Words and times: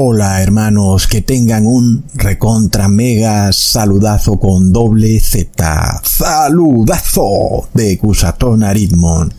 Hola 0.00 0.40
hermanos, 0.40 1.08
que 1.08 1.22
tengan 1.22 1.66
un 1.66 2.04
recontra 2.14 2.86
mega 2.86 3.52
saludazo 3.52 4.38
con 4.38 4.72
doble 4.72 5.18
Z. 5.18 6.02
Saludazo 6.04 7.68
de 7.74 7.98
Cusatón 7.98 8.62
Aritmon. 8.62 9.34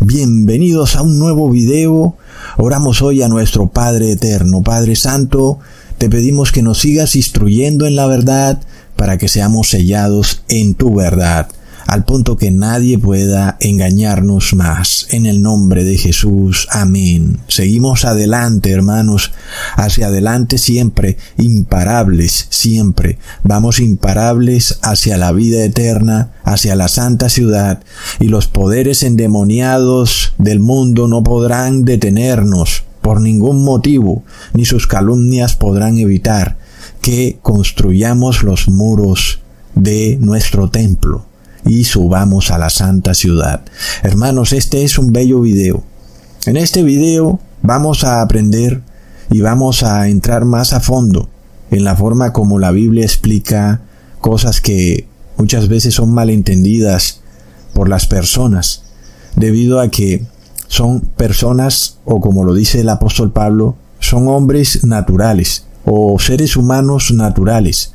Bienvenidos 0.00 0.96
a 0.96 1.02
un 1.02 1.18
nuevo 1.18 1.48
video. 1.48 2.18
Oramos 2.58 3.00
hoy 3.00 3.22
a 3.22 3.28
nuestro 3.28 3.70
Padre 3.70 4.12
Eterno, 4.12 4.62
Padre 4.62 4.96
Santo. 4.96 5.60
Te 5.96 6.10
pedimos 6.10 6.52
que 6.52 6.60
nos 6.60 6.80
sigas 6.80 7.16
instruyendo 7.16 7.86
en 7.86 7.96
la 7.96 8.06
verdad 8.06 8.60
para 8.96 9.16
que 9.16 9.28
seamos 9.28 9.70
sellados 9.70 10.42
en 10.48 10.74
tu 10.74 10.94
verdad 10.94 11.48
al 11.92 12.06
punto 12.06 12.38
que 12.38 12.50
nadie 12.50 12.98
pueda 12.98 13.58
engañarnos 13.60 14.54
más. 14.54 15.06
En 15.10 15.26
el 15.26 15.42
nombre 15.42 15.84
de 15.84 15.98
Jesús, 15.98 16.66
amén. 16.70 17.40
Seguimos 17.48 18.06
adelante, 18.06 18.70
hermanos, 18.70 19.30
hacia 19.76 20.06
adelante 20.06 20.56
siempre, 20.56 21.18
imparables, 21.36 22.46
siempre. 22.48 23.18
Vamos 23.44 23.78
imparables 23.78 24.78
hacia 24.80 25.18
la 25.18 25.32
vida 25.32 25.62
eterna, 25.62 26.32
hacia 26.44 26.76
la 26.76 26.88
santa 26.88 27.28
ciudad, 27.28 27.82
y 28.18 28.28
los 28.28 28.46
poderes 28.46 29.02
endemoniados 29.02 30.32
del 30.38 30.60
mundo 30.60 31.08
no 31.08 31.22
podrán 31.22 31.84
detenernos 31.84 32.84
por 33.02 33.20
ningún 33.20 33.64
motivo, 33.64 34.24
ni 34.54 34.64
sus 34.64 34.86
calumnias 34.86 35.56
podrán 35.56 35.98
evitar 35.98 36.56
que 37.02 37.38
construyamos 37.42 38.44
los 38.44 38.66
muros 38.70 39.40
de 39.74 40.16
nuestro 40.22 40.70
templo 40.70 41.26
y 41.64 41.84
subamos 41.84 42.50
a 42.50 42.58
la 42.58 42.70
santa 42.70 43.14
ciudad. 43.14 43.62
Hermanos, 44.02 44.52
este 44.52 44.84
es 44.84 44.98
un 44.98 45.12
bello 45.12 45.40
video. 45.40 45.82
En 46.46 46.56
este 46.56 46.82
video 46.82 47.40
vamos 47.62 48.04
a 48.04 48.22
aprender 48.22 48.82
y 49.30 49.40
vamos 49.40 49.82
a 49.82 50.08
entrar 50.08 50.44
más 50.44 50.72
a 50.72 50.80
fondo 50.80 51.28
en 51.72 51.84
la 51.84 51.96
forma 51.96 52.32
como 52.32 52.58
la 52.58 52.70
Biblia 52.70 53.04
explica 53.04 53.80
cosas 54.20 54.60
que 54.60 55.06
muchas 55.38 55.68
veces 55.68 55.94
son 55.94 56.12
malentendidas 56.12 57.20
por 57.72 57.88
las 57.88 58.06
personas, 58.06 58.82
debido 59.36 59.80
a 59.80 59.88
que 59.88 60.26
son 60.68 61.00
personas, 61.00 61.98
o 62.04 62.20
como 62.20 62.44
lo 62.44 62.54
dice 62.54 62.80
el 62.80 62.88
apóstol 62.90 63.32
Pablo, 63.32 63.76
son 64.00 64.28
hombres 64.28 64.84
naturales 64.84 65.64
o 65.84 66.18
seres 66.18 66.56
humanos 66.56 67.10
naturales, 67.12 67.91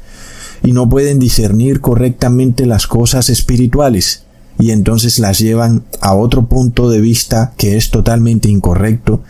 y 0.67 0.73
no 0.73 0.89
pueden 0.89 1.17
discernir 1.17 1.79
correctamente 1.79 2.65
las 2.65 2.87
cosas 2.87 3.29
espirituales 3.29 4.23
y 4.59 4.71
entonces 4.71 5.17
las 5.17 5.39
llevan 5.39 5.85
a 6.01 6.13
otro 6.13 6.47
punto 6.47 6.89
de 6.89 6.99
vista 6.99 7.53
que 7.55 7.77
es 7.77 7.89
totalmente 7.89 8.49
incorrecto 8.49 9.23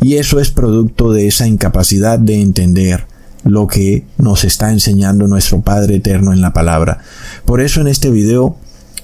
y 0.00 0.14
eso 0.14 0.40
es 0.40 0.50
producto 0.50 1.12
de 1.12 1.26
esa 1.26 1.46
incapacidad 1.46 2.18
de 2.18 2.40
entender 2.40 3.06
lo 3.42 3.66
que 3.66 4.06
nos 4.16 4.44
está 4.44 4.72
enseñando 4.72 5.28
nuestro 5.28 5.60
Padre 5.60 5.96
Eterno 5.96 6.32
en 6.32 6.40
la 6.40 6.54
palabra. 6.54 7.00
Por 7.44 7.60
eso 7.60 7.82
en 7.82 7.88
este 7.88 8.08
video 8.08 8.56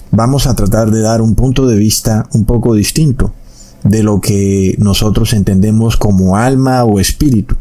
vamos 0.09 0.47
a 0.47 0.55
tratar 0.55 0.89
de 0.89 1.01
dar 1.01 1.21
un 1.21 1.35
punto 1.35 1.67
de 1.67 1.77
vista 1.77 2.27
un 2.33 2.45
poco 2.45 2.73
distinto 2.73 3.35
de 3.83 4.01
lo 4.01 4.19
que 4.19 4.73
nosotros 4.79 5.33
entendemos 5.33 5.95
como 5.95 6.37
alma 6.37 6.83
o 6.85 6.99
espíritu 6.99 7.55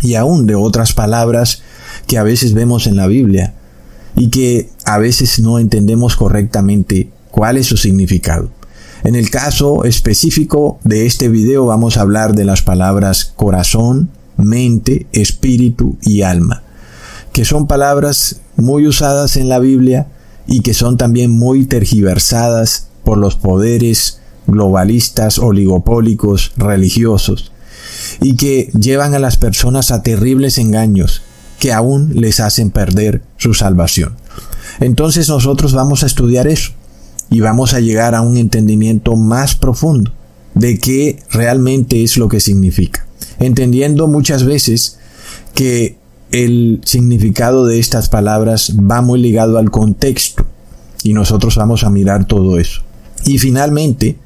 y 0.00 0.14
aún 0.14 0.46
de 0.46 0.54
otras 0.54 0.94
palabras 0.94 1.60
que 2.06 2.18
a 2.18 2.22
veces 2.22 2.54
vemos 2.54 2.86
en 2.86 2.96
la 2.96 3.06
Biblia 3.06 3.54
y 4.16 4.30
que 4.30 4.70
a 4.84 4.98
veces 4.98 5.40
no 5.40 5.58
entendemos 5.58 6.16
correctamente 6.16 7.10
cuál 7.30 7.56
es 7.56 7.66
su 7.66 7.76
significado. 7.76 8.50
En 9.02 9.14
el 9.14 9.30
caso 9.30 9.84
específico 9.84 10.78
de 10.84 11.06
este 11.06 11.28
video 11.28 11.64
vamos 11.66 11.96
a 11.96 12.02
hablar 12.02 12.34
de 12.34 12.44
las 12.44 12.62
palabras 12.62 13.32
corazón, 13.36 14.10
mente, 14.36 15.06
espíritu 15.12 15.96
y 16.02 16.22
alma, 16.22 16.62
que 17.32 17.44
son 17.44 17.66
palabras 17.66 18.40
muy 18.56 18.86
usadas 18.86 19.36
en 19.36 19.48
la 19.48 19.58
Biblia 19.58 20.08
y 20.46 20.60
que 20.60 20.74
son 20.74 20.96
también 20.96 21.30
muy 21.30 21.64
tergiversadas 21.64 22.88
por 23.04 23.16
los 23.16 23.36
poderes 23.36 24.20
globalistas, 24.46 25.38
oligopólicos, 25.38 26.52
religiosos, 26.56 27.52
y 28.20 28.36
que 28.36 28.70
llevan 28.78 29.14
a 29.14 29.18
las 29.18 29.36
personas 29.36 29.90
a 29.90 30.02
terribles 30.02 30.58
engaños 30.58 31.22
que 31.60 31.72
aún 31.72 32.14
les 32.14 32.40
hacen 32.40 32.70
perder 32.70 33.22
su 33.36 33.54
salvación. 33.54 34.16
Entonces 34.80 35.28
nosotros 35.28 35.74
vamos 35.74 36.02
a 36.02 36.06
estudiar 36.06 36.48
eso 36.48 36.72
y 37.28 37.40
vamos 37.40 37.74
a 37.74 37.80
llegar 37.80 38.14
a 38.14 38.22
un 38.22 38.38
entendimiento 38.38 39.14
más 39.14 39.54
profundo 39.54 40.10
de 40.54 40.78
qué 40.78 41.22
realmente 41.30 42.02
es 42.02 42.16
lo 42.16 42.28
que 42.28 42.40
significa. 42.40 43.06
Entendiendo 43.38 44.08
muchas 44.08 44.44
veces 44.44 44.98
que 45.54 45.98
el 46.32 46.80
significado 46.84 47.66
de 47.66 47.78
estas 47.78 48.08
palabras 48.08 48.72
va 48.78 49.02
muy 49.02 49.20
ligado 49.20 49.58
al 49.58 49.70
contexto 49.70 50.46
y 51.02 51.12
nosotros 51.12 51.56
vamos 51.56 51.84
a 51.84 51.90
mirar 51.90 52.24
todo 52.26 52.58
eso. 52.58 52.82
Y 53.26 53.38
finalmente, 53.38 54.16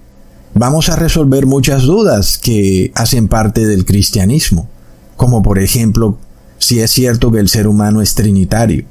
vamos 0.55 0.89
a 0.89 0.97
resolver 0.97 1.47
muchas 1.47 1.83
dudas 1.83 2.39
que 2.39 2.93
hacen 2.95 3.27
parte 3.27 3.67
del 3.67 3.85
cristianismo, 3.85 4.69
como 5.17 5.43
por 5.43 5.59
ejemplo 5.59 6.19
si 6.59 6.81
es 6.81 6.91
cierto 6.91 7.31
que 7.31 7.41
el 7.41 7.49
ser 7.49 7.67
humano 7.67 8.03
es 8.03 8.15
trinitario, 8.15 8.85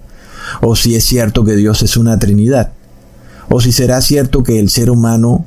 o 0.62 0.76
si 0.76 0.96
es 0.96 1.06
cierto 1.06 1.44
que 1.44 1.56
Dios 1.56 1.82
es 1.84 1.98
una 1.98 2.20
trinidad, 2.20 2.74
o 3.50 3.62
si 3.62 3.72
será 3.72 4.02
cierto 4.02 4.44
que 4.44 4.60
el 4.60 4.70
ser 4.70 4.90
humano 4.90 5.46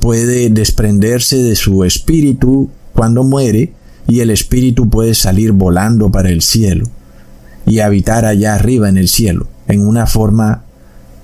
puede 0.00 0.50
desprenderse 0.50 1.42
de 1.42 1.56
su 1.56 1.84
espíritu 1.84 2.70
cuando 2.92 3.24
muere 3.24 3.72
y 4.06 4.20
el 4.20 4.30
espíritu 4.30 4.88
puede 4.88 5.14
salir 5.14 5.52
volando 5.52 6.10
para 6.10 6.30
el 6.30 6.42
cielo 6.42 6.86
y 7.66 7.80
habitar 7.80 8.24
allá 8.24 8.54
arriba 8.54 8.88
en 8.88 8.98
el 8.98 9.08
cielo, 9.08 9.48
en 9.66 9.86
una 9.86 10.06
forma 10.06 10.64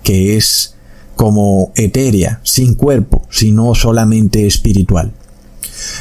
que 0.03 0.37
es 0.37 0.75
como 1.15 1.73
etérea, 1.77 2.41
sin 2.43 2.75
cuerpo, 2.75 3.23
sino 3.31 3.75
solamente 3.75 4.47
espiritual. 4.47 5.13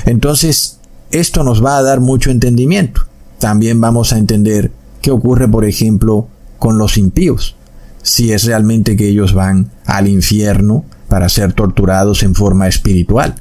Entonces, 0.05 0.79
esto 1.11 1.43
nos 1.43 1.63
va 1.63 1.77
a 1.77 1.83
dar 1.83 1.99
mucho 1.99 2.31
entendimiento. 2.31 3.01
También 3.41 3.81
vamos 3.81 4.13
a 4.13 4.19
entender 4.19 4.71
qué 5.01 5.09
ocurre, 5.09 5.47
por 5.47 5.65
ejemplo, 5.65 6.27
con 6.59 6.77
los 6.77 6.95
impíos, 6.95 7.55
si 8.03 8.31
es 8.31 8.43
realmente 8.43 8.95
que 8.95 9.09
ellos 9.09 9.33
van 9.33 9.71
al 9.87 10.07
infierno 10.07 10.85
para 11.07 11.27
ser 11.27 11.53
torturados 11.53 12.21
en 12.21 12.35
forma 12.35 12.67
espiritual. 12.67 13.33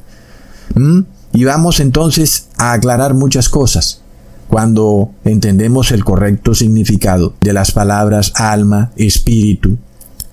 ¿Mm? 0.74 1.00
Y 1.34 1.44
vamos 1.44 1.80
entonces 1.80 2.48
a 2.56 2.72
aclarar 2.72 3.12
muchas 3.12 3.50
cosas 3.50 4.00
cuando 4.48 5.10
entendemos 5.22 5.92
el 5.92 6.02
correcto 6.02 6.54
significado 6.54 7.34
de 7.42 7.52
las 7.52 7.70
palabras 7.70 8.32
alma, 8.36 8.92
espíritu, 8.96 9.76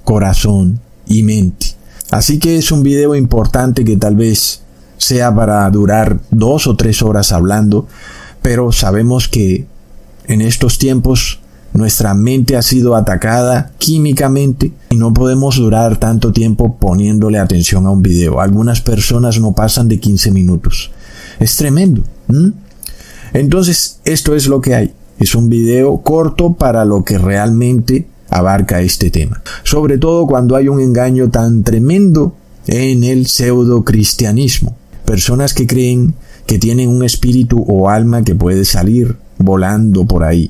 corazón 0.06 0.80
y 1.08 1.24
mente. 1.24 1.76
Así 2.10 2.40
que 2.40 2.58
es 2.58 2.72
un 2.72 2.84
video 2.84 3.16
importante 3.16 3.84
que 3.84 3.98
tal 3.98 4.16
vez 4.16 4.62
sea 4.98 5.36
para 5.36 5.70
durar 5.70 6.22
dos 6.32 6.68
o 6.68 6.78
tres 6.78 7.02
horas 7.02 7.34
hablando, 7.34 7.86
pero 8.48 8.72
sabemos 8.72 9.28
que 9.28 9.66
en 10.26 10.40
estos 10.40 10.78
tiempos 10.78 11.42
nuestra 11.74 12.14
mente 12.14 12.56
ha 12.56 12.62
sido 12.62 12.96
atacada 12.96 13.74
químicamente 13.78 14.72
y 14.90 14.96
no 14.96 15.14
podemos 15.14 15.58
durar 15.58 16.00
tanto 16.00 16.32
tiempo 16.32 16.78
poniéndole 16.78 17.40
atención 17.40 17.86
a 17.86 17.92
un 17.92 18.02
video. 18.02 18.40
Algunas 18.40 18.80
personas 18.80 19.38
no 19.42 19.52
pasan 19.52 19.90
de 19.90 20.00
15 20.00 20.32
minutos. 20.32 20.92
Es 21.42 21.58
tremendo. 21.58 22.04
Entonces, 23.34 24.00
esto 24.06 24.34
es 24.34 24.48
lo 24.48 24.62
que 24.62 24.76
hay. 24.76 24.94
Es 25.20 25.36
un 25.36 25.50
video 25.50 25.98
corto 25.98 26.54
para 26.54 26.86
lo 26.86 27.04
que 27.04 27.18
realmente 27.18 28.08
abarca 28.30 28.80
este 28.80 29.12
tema. 29.12 29.42
Sobre 29.64 29.98
todo 29.98 30.26
cuando 30.26 30.56
hay 30.56 30.70
un 30.70 30.80
engaño 30.80 31.30
tan 31.30 31.64
tremendo 31.64 32.34
en 32.66 33.04
el 33.04 33.28
pseudo 33.28 33.84
cristianismo. 33.84 34.78
Personas 35.04 35.54
que 35.54 35.68
creen 35.68 36.16
que 36.48 36.58
tienen 36.58 36.90
un 36.90 37.04
espíritu 37.04 37.64
o 37.68 37.90
alma 37.90 38.24
que 38.24 38.34
puede 38.34 38.66
salir 38.66 39.18
volando 39.38 40.06
por 40.06 40.24
ahí 40.24 40.50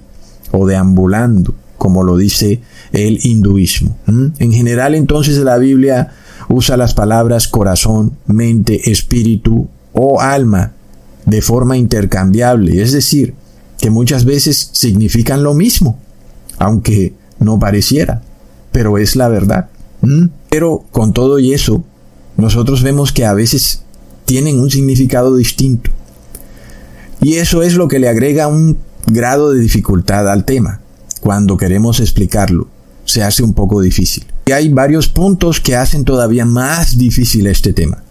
o 0.51 0.65
deambulando, 0.65 1.55
como 1.77 2.03
lo 2.03 2.15
dice 2.15 2.61
el 2.93 3.19
hinduismo. 3.23 3.97
En 4.07 4.51
general 4.51 4.95
entonces 4.95 5.37
la 5.39 5.57
Biblia 5.57 6.13
usa 6.49 6.77
las 6.77 6.93
palabras 6.93 7.47
corazón, 7.47 8.13
mente, 8.27 8.91
espíritu 8.91 9.67
o 9.91 10.21
alma 10.21 10.73
de 11.25 11.41
forma 11.41 11.75
intercambiable, 11.75 12.81
es 12.81 12.93
decir, 12.93 13.33
que 13.77 13.89
muchas 13.89 14.23
veces 14.23 14.69
significan 14.71 15.43
lo 15.43 15.53
mismo, 15.53 15.99
aunque 16.57 17.13
no 17.39 17.59
pareciera, 17.59 18.21
pero 18.71 18.97
es 18.97 19.15
la 19.15 19.27
verdad. 19.27 19.69
Pero 20.49 20.85
con 20.91 21.11
todo 21.11 21.39
y 21.39 21.53
eso, 21.53 21.83
nosotros 22.37 22.83
vemos 22.83 23.11
que 23.11 23.25
a 23.25 23.33
veces 23.33 23.81
tienen 24.27 24.59
un 24.59 24.69
significado 24.69 25.37
distinto. 25.37 25.89
Y 27.21 27.35
eso 27.35 27.63
es 27.63 27.75
lo 27.75 27.87
que 27.87 27.97
le 27.97 28.09
agrega 28.09 28.47
un 28.47 28.77
grado 29.07 29.53
de 29.53 29.61
dificultad 29.61 30.29
al 30.29 30.43
tema. 30.43 30.81
Cuando 31.21 31.55
queremos 31.55 32.01
explicarlo, 32.01 32.67
se 33.05 33.23
hace 33.23 33.41
un 33.41 33.53
poco 33.53 33.79
difícil. 33.79 34.25
Y 34.45 34.51
hay 34.51 34.67
varios 34.67 35.07
puntos 35.07 35.61
que 35.61 35.77
hacen 35.77 36.03
todavía 36.03 36.43
más 36.43 36.97
difícil 36.97 37.47
este 37.47 37.71
tema. 37.71 38.03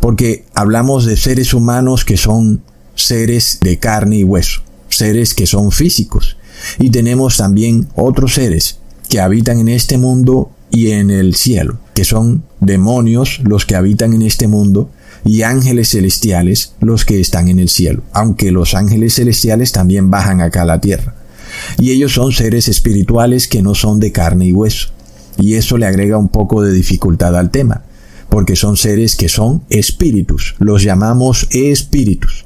Porque 0.00 0.44
hablamos 0.54 1.06
de 1.06 1.16
seres 1.16 1.54
humanos 1.54 2.04
que 2.04 2.16
son 2.16 2.60
seres 2.96 3.58
de 3.62 3.78
carne 3.78 4.18
y 4.18 4.24
hueso. 4.24 4.62
seres 4.88 5.34
que 5.34 5.46
son 5.46 5.70
físicos. 5.70 6.36
Y 6.80 6.90
tenemos 6.90 7.36
también 7.36 7.88
otros 7.94 8.34
seres 8.34 8.80
que 9.08 9.20
habitan 9.20 9.60
en 9.60 9.68
este 9.68 9.98
mundo 9.98 10.50
y 10.70 10.90
en 10.90 11.10
el 11.10 11.36
cielo, 11.36 11.78
que 11.94 12.04
son 12.04 12.42
demonios 12.60 13.40
los 13.44 13.64
que 13.64 13.76
habitan 13.76 14.12
en 14.14 14.22
este 14.22 14.48
mundo 14.48 14.90
y 15.24 15.42
ángeles 15.42 15.90
celestiales 15.90 16.74
los 16.80 17.04
que 17.04 17.20
están 17.20 17.48
en 17.48 17.58
el 17.58 17.68
cielo, 17.68 18.02
aunque 18.12 18.50
los 18.50 18.74
ángeles 18.74 19.14
celestiales 19.14 19.72
también 19.72 20.10
bajan 20.10 20.40
acá 20.40 20.62
a 20.62 20.66
la 20.66 20.80
tierra. 20.80 21.14
Y 21.78 21.90
ellos 21.90 22.12
son 22.12 22.32
seres 22.32 22.68
espirituales 22.68 23.48
que 23.48 23.62
no 23.62 23.74
son 23.74 24.00
de 24.00 24.12
carne 24.12 24.46
y 24.46 24.52
hueso. 24.52 24.90
Y 25.38 25.54
eso 25.54 25.78
le 25.78 25.86
agrega 25.86 26.18
un 26.18 26.28
poco 26.28 26.62
de 26.62 26.72
dificultad 26.72 27.36
al 27.36 27.50
tema, 27.50 27.84
porque 28.28 28.56
son 28.56 28.76
seres 28.76 29.16
que 29.16 29.28
son 29.28 29.62
espíritus, 29.70 30.56
los 30.58 30.82
llamamos 30.82 31.46
espíritus. 31.50 32.44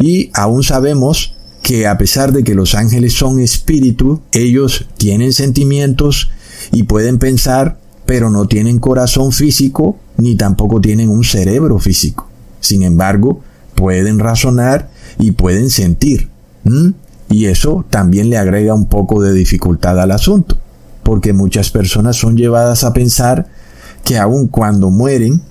Y 0.00 0.30
aún 0.34 0.62
sabemos 0.62 1.34
que 1.62 1.86
a 1.86 1.96
pesar 1.98 2.32
de 2.32 2.42
que 2.42 2.54
los 2.54 2.74
ángeles 2.74 3.12
son 3.12 3.38
espíritu, 3.40 4.22
ellos 4.32 4.86
tienen 4.96 5.32
sentimientos 5.32 6.30
y 6.72 6.84
pueden 6.84 7.18
pensar, 7.18 7.78
pero 8.06 8.30
no 8.30 8.46
tienen 8.46 8.78
corazón 8.78 9.32
físico 9.32 9.96
ni 10.16 10.36
tampoco 10.36 10.80
tienen 10.80 11.08
un 11.08 11.24
cerebro 11.24 11.78
físico. 11.78 12.28
Sin 12.60 12.82
embargo, 12.82 13.40
pueden 13.74 14.18
razonar 14.18 14.90
y 15.18 15.32
pueden 15.32 15.70
sentir. 15.70 16.28
Y 17.28 17.46
eso 17.46 17.84
también 17.90 18.30
le 18.30 18.38
agrega 18.38 18.74
un 18.74 18.86
poco 18.86 19.20
de 19.22 19.32
dificultad 19.32 20.00
al 20.00 20.10
asunto, 20.10 20.58
porque 21.02 21.32
muchas 21.32 21.70
personas 21.70 22.16
son 22.16 22.36
llevadas 22.36 22.84
a 22.84 22.92
pensar 22.92 23.48
que 24.04 24.18
aun 24.18 24.48
cuando 24.48 24.90
mueren, 24.90 25.42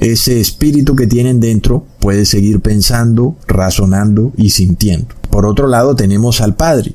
ese 0.00 0.40
espíritu 0.40 0.96
que 0.96 1.06
tienen 1.06 1.40
dentro 1.40 1.86
puede 2.00 2.26
seguir 2.26 2.60
pensando, 2.60 3.36
razonando 3.46 4.32
y 4.36 4.50
sintiendo. 4.50 5.14
Por 5.30 5.46
otro 5.46 5.66
lado 5.66 5.96
tenemos 5.96 6.40
al 6.40 6.54
Padre, 6.56 6.92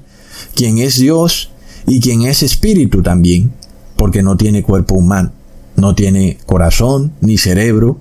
quien 0.54 0.78
es 0.78 1.00
Dios 1.00 1.52
y 1.88 2.00
quien 2.00 2.22
es 2.22 2.44
espíritu 2.44 3.02
también, 3.02 3.52
porque 4.00 4.24
no 4.24 4.38
tiene 4.38 4.64
cuerpo 4.64 4.96
humano, 4.96 5.34
no 5.76 5.94
tiene 5.94 6.38
corazón 6.46 7.12
ni 7.20 7.38
cerebro, 7.38 7.98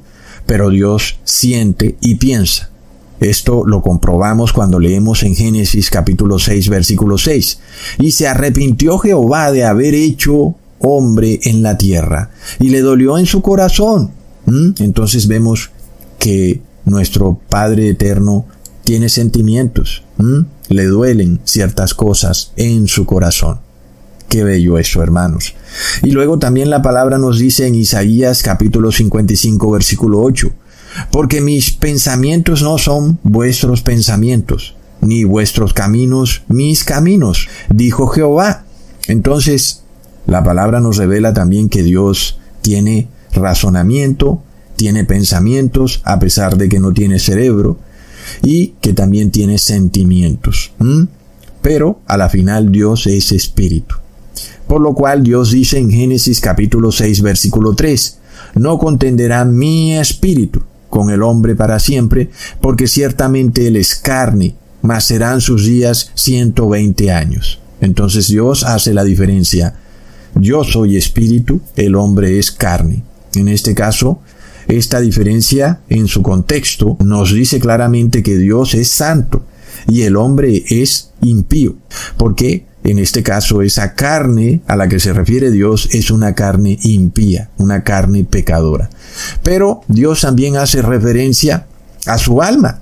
pero 0.46 0.70
Dios 0.70 1.18
siente 1.24 1.96
y 2.00 2.14
piensa. 2.14 2.70
Esto 3.18 3.64
lo 3.66 3.82
comprobamos 3.82 4.52
cuando 4.52 4.78
leemos 4.78 5.24
en 5.24 5.34
Génesis 5.34 5.90
capítulo 5.90 6.38
6 6.38 6.68
versículo 6.68 7.18
6. 7.18 7.58
Y 7.98 8.12
se 8.12 8.28
arrepintió 8.28 8.98
Jehová 8.98 9.50
de 9.50 9.64
haber 9.64 9.96
hecho 9.96 10.54
hombre 10.78 11.40
en 11.42 11.64
la 11.64 11.76
tierra, 11.76 12.30
y 12.60 12.68
le 12.68 12.80
dolió 12.80 13.18
en 13.18 13.26
su 13.26 13.42
corazón. 13.42 14.12
¿Mm? 14.46 14.74
Entonces 14.78 15.26
vemos 15.26 15.72
que 16.20 16.62
nuestro 16.84 17.40
Padre 17.48 17.88
Eterno 17.88 18.46
tiene 18.84 19.08
sentimientos, 19.08 20.04
¿Mm? 20.18 20.42
le 20.68 20.84
duelen 20.84 21.40
ciertas 21.42 21.92
cosas 21.92 22.52
en 22.56 22.86
su 22.86 23.04
corazón. 23.04 23.66
Qué 24.28 24.44
bello 24.44 24.78
eso, 24.78 25.02
hermanos. 25.02 25.54
Y 26.02 26.10
luego 26.10 26.38
también 26.38 26.68
la 26.68 26.82
palabra 26.82 27.18
nos 27.18 27.38
dice 27.38 27.66
en 27.66 27.74
Isaías 27.74 28.42
capítulo 28.42 28.92
55 28.92 29.70
versículo 29.70 30.20
8, 30.20 30.50
porque 31.10 31.40
mis 31.40 31.72
pensamientos 31.72 32.62
no 32.62 32.76
son 32.76 33.18
vuestros 33.22 33.82
pensamientos, 33.82 34.76
ni 35.00 35.24
vuestros 35.24 35.72
caminos 35.72 36.42
mis 36.48 36.84
caminos, 36.84 37.48
dijo 37.70 38.08
Jehová. 38.08 38.64
Entonces, 39.06 39.82
la 40.26 40.44
palabra 40.44 40.80
nos 40.80 40.98
revela 40.98 41.32
también 41.32 41.70
que 41.70 41.82
Dios 41.82 42.38
tiene 42.60 43.08
razonamiento, 43.32 44.42
tiene 44.76 45.04
pensamientos, 45.04 46.02
a 46.04 46.18
pesar 46.18 46.58
de 46.58 46.68
que 46.68 46.80
no 46.80 46.92
tiene 46.92 47.18
cerebro, 47.18 47.78
y 48.42 48.74
que 48.82 48.92
también 48.92 49.30
tiene 49.30 49.56
sentimientos. 49.56 50.72
Pero 51.62 52.00
a 52.06 52.18
la 52.18 52.28
final 52.28 52.70
Dios 52.70 53.06
es 53.06 53.32
espíritu. 53.32 53.96
Por 54.68 54.80
lo 54.80 54.94
cual 54.94 55.22
Dios 55.22 55.50
dice 55.50 55.78
en 55.78 55.90
Génesis 55.90 56.40
capítulo 56.40 56.92
6 56.92 57.22
versículo 57.22 57.74
3, 57.74 58.18
no 58.54 58.78
contenderá 58.78 59.44
mi 59.44 59.96
espíritu 59.96 60.62
con 60.90 61.10
el 61.10 61.22
hombre 61.22 61.54
para 61.54 61.78
siempre, 61.78 62.30
porque 62.60 62.86
ciertamente 62.86 63.66
él 63.66 63.76
es 63.76 63.94
carne, 63.94 64.54
mas 64.82 65.04
serán 65.04 65.40
sus 65.40 65.66
días 65.66 66.10
120 66.14 67.10
años. 67.10 67.60
Entonces 67.80 68.28
Dios 68.28 68.64
hace 68.64 68.94
la 68.94 69.04
diferencia. 69.04 69.74
Yo 70.34 70.64
soy 70.64 70.96
espíritu, 70.96 71.60
el 71.76 71.94
hombre 71.94 72.38
es 72.38 72.50
carne. 72.50 73.02
En 73.34 73.48
este 73.48 73.74
caso, 73.74 74.20
esta 74.66 75.00
diferencia 75.00 75.80
en 75.88 76.08
su 76.08 76.22
contexto 76.22 76.96
nos 77.00 77.32
dice 77.32 77.58
claramente 77.58 78.22
que 78.22 78.36
Dios 78.36 78.74
es 78.74 78.88
santo 78.88 79.44
y 79.88 80.02
el 80.02 80.16
hombre 80.16 80.64
es 80.68 81.10
impío, 81.22 81.76
porque 82.16 82.66
en 82.90 82.98
este 82.98 83.22
caso 83.22 83.62
esa 83.62 83.94
carne 83.94 84.60
a 84.66 84.76
la 84.76 84.88
que 84.88 85.00
se 85.00 85.12
refiere 85.12 85.50
Dios 85.50 85.88
es 85.92 86.10
una 86.10 86.34
carne 86.34 86.78
impía, 86.82 87.50
una 87.58 87.82
carne 87.84 88.24
pecadora. 88.24 88.90
Pero 89.42 89.82
Dios 89.88 90.22
también 90.22 90.56
hace 90.56 90.82
referencia 90.82 91.66
a 92.06 92.18
su 92.18 92.42
alma. 92.42 92.80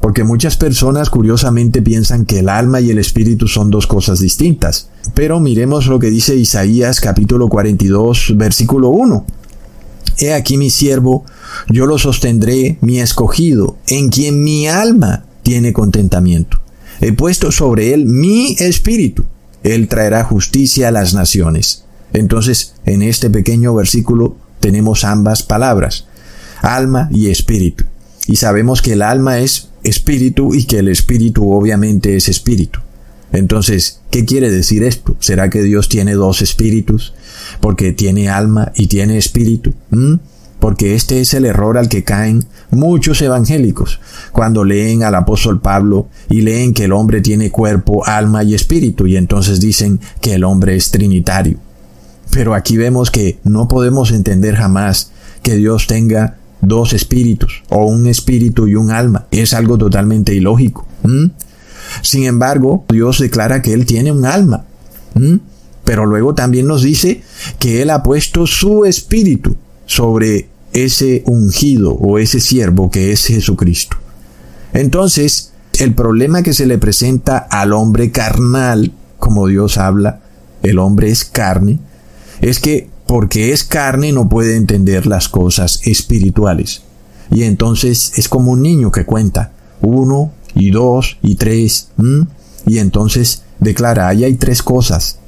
Porque 0.00 0.24
muchas 0.24 0.56
personas 0.56 1.10
curiosamente 1.10 1.82
piensan 1.82 2.26
que 2.26 2.40
el 2.40 2.48
alma 2.48 2.80
y 2.80 2.90
el 2.90 2.98
espíritu 2.98 3.48
son 3.48 3.70
dos 3.70 3.86
cosas 3.86 4.20
distintas. 4.20 4.88
Pero 5.14 5.40
miremos 5.40 5.86
lo 5.86 5.98
que 5.98 6.10
dice 6.10 6.36
Isaías 6.36 7.00
capítulo 7.00 7.48
42 7.48 8.34
versículo 8.36 8.90
1. 8.90 9.26
He 10.18 10.32
aquí 10.32 10.56
mi 10.56 10.70
siervo, 10.70 11.24
yo 11.68 11.86
lo 11.86 11.98
sostendré, 11.98 12.78
mi 12.80 13.00
escogido, 13.00 13.76
en 13.88 14.08
quien 14.08 14.42
mi 14.42 14.66
alma 14.66 15.24
tiene 15.42 15.72
contentamiento. 15.72 16.60
He 17.00 17.12
puesto 17.12 17.52
sobre 17.52 17.92
él 17.92 18.06
mi 18.06 18.56
espíritu. 18.58 19.24
Él 19.62 19.88
traerá 19.88 20.24
justicia 20.24 20.88
a 20.88 20.92
las 20.92 21.14
naciones. 21.14 21.84
Entonces, 22.12 22.74
en 22.84 23.02
este 23.02 23.30
pequeño 23.30 23.74
versículo 23.74 24.36
tenemos 24.60 25.04
ambas 25.04 25.42
palabras, 25.42 26.06
alma 26.62 27.08
y 27.12 27.28
espíritu. 27.28 27.84
Y 28.26 28.36
sabemos 28.36 28.82
que 28.82 28.94
el 28.94 29.02
alma 29.02 29.38
es 29.38 29.68
espíritu 29.82 30.54
y 30.54 30.64
que 30.64 30.78
el 30.78 30.88
espíritu 30.88 31.52
obviamente 31.52 32.16
es 32.16 32.28
espíritu. 32.28 32.80
Entonces, 33.32 34.00
¿qué 34.10 34.24
quiere 34.24 34.50
decir 34.50 34.82
esto? 34.82 35.16
¿Será 35.20 35.50
que 35.50 35.62
Dios 35.62 35.88
tiene 35.88 36.14
dos 36.14 36.42
espíritus? 36.42 37.12
Porque 37.60 37.92
tiene 37.92 38.28
alma 38.28 38.72
y 38.74 38.86
tiene 38.86 39.18
espíritu. 39.18 39.74
¿Mm? 39.90 40.14
Porque 40.58 40.94
este 40.94 41.20
es 41.20 41.34
el 41.34 41.44
error 41.44 41.76
al 41.76 41.88
que 41.88 42.02
caen 42.02 42.46
muchos 42.70 43.20
evangélicos 43.22 44.00
cuando 44.32 44.64
leen 44.64 45.02
al 45.02 45.14
apóstol 45.14 45.60
Pablo 45.60 46.08
y 46.28 46.42
leen 46.42 46.74
que 46.74 46.84
el 46.84 46.92
hombre 46.92 47.20
tiene 47.20 47.50
cuerpo, 47.50 48.06
alma 48.06 48.44
y 48.44 48.54
espíritu 48.54 49.06
y 49.06 49.16
entonces 49.16 49.60
dicen 49.60 50.00
que 50.20 50.34
el 50.34 50.44
hombre 50.44 50.76
es 50.76 50.90
trinitario. 50.90 51.58
Pero 52.30 52.54
aquí 52.54 52.76
vemos 52.76 53.10
que 53.10 53.38
no 53.44 53.68
podemos 53.68 54.10
entender 54.10 54.56
jamás 54.56 55.10
que 55.42 55.56
Dios 55.56 55.86
tenga 55.86 56.36
dos 56.60 56.92
espíritus 56.92 57.62
o 57.68 57.86
un 57.86 58.06
espíritu 58.06 58.66
y 58.66 58.74
un 58.74 58.90
alma. 58.90 59.26
Es 59.30 59.54
algo 59.54 59.78
totalmente 59.78 60.34
ilógico. 60.34 60.86
Sin 62.02 62.24
embargo, 62.24 62.84
Dios 62.88 63.20
declara 63.20 63.62
que 63.62 63.72
Él 63.72 63.86
tiene 63.86 64.12
un 64.12 64.26
alma. 64.26 64.64
Pero 65.84 66.04
luego 66.04 66.34
también 66.34 66.66
nos 66.66 66.82
dice 66.82 67.22
que 67.58 67.80
Él 67.80 67.90
ha 67.90 68.02
puesto 68.02 68.46
su 68.46 68.84
espíritu 68.84 69.56
sobre 69.86 70.48
ese 70.84 71.22
ungido 71.26 71.92
o 71.92 72.18
ese 72.18 72.38
siervo 72.38 72.90
que 72.90 73.10
es 73.10 73.24
Jesucristo. 73.26 73.96
Entonces, 74.74 75.52
el 75.78 75.94
problema 75.94 76.42
que 76.42 76.52
se 76.52 76.66
le 76.66 76.76
presenta 76.76 77.38
al 77.38 77.72
hombre 77.72 78.10
carnal, 78.10 78.92
como 79.18 79.46
Dios 79.46 79.78
habla, 79.78 80.20
el 80.62 80.78
hombre 80.78 81.10
es 81.10 81.24
carne, 81.24 81.78
es 82.42 82.60
que 82.60 82.90
porque 83.06 83.52
es 83.52 83.64
carne 83.64 84.12
no 84.12 84.28
puede 84.28 84.56
entender 84.56 85.06
las 85.06 85.28
cosas 85.28 85.80
espirituales. 85.84 86.82
Y 87.30 87.44
entonces 87.44 88.12
es 88.16 88.28
como 88.28 88.52
un 88.52 88.62
niño 88.62 88.92
que 88.92 89.06
cuenta 89.06 89.52
uno 89.80 90.32
y 90.54 90.70
dos 90.72 91.16
y 91.22 91.36
tres, 91.36 91.88
y 92.66 92.78
entonces 92.78 93.44
declara, 93.60 94.08
ahí 94.08 94.24
hay 94.24 94.34
tres 94.34 94.62
cosas, 94.62 95.18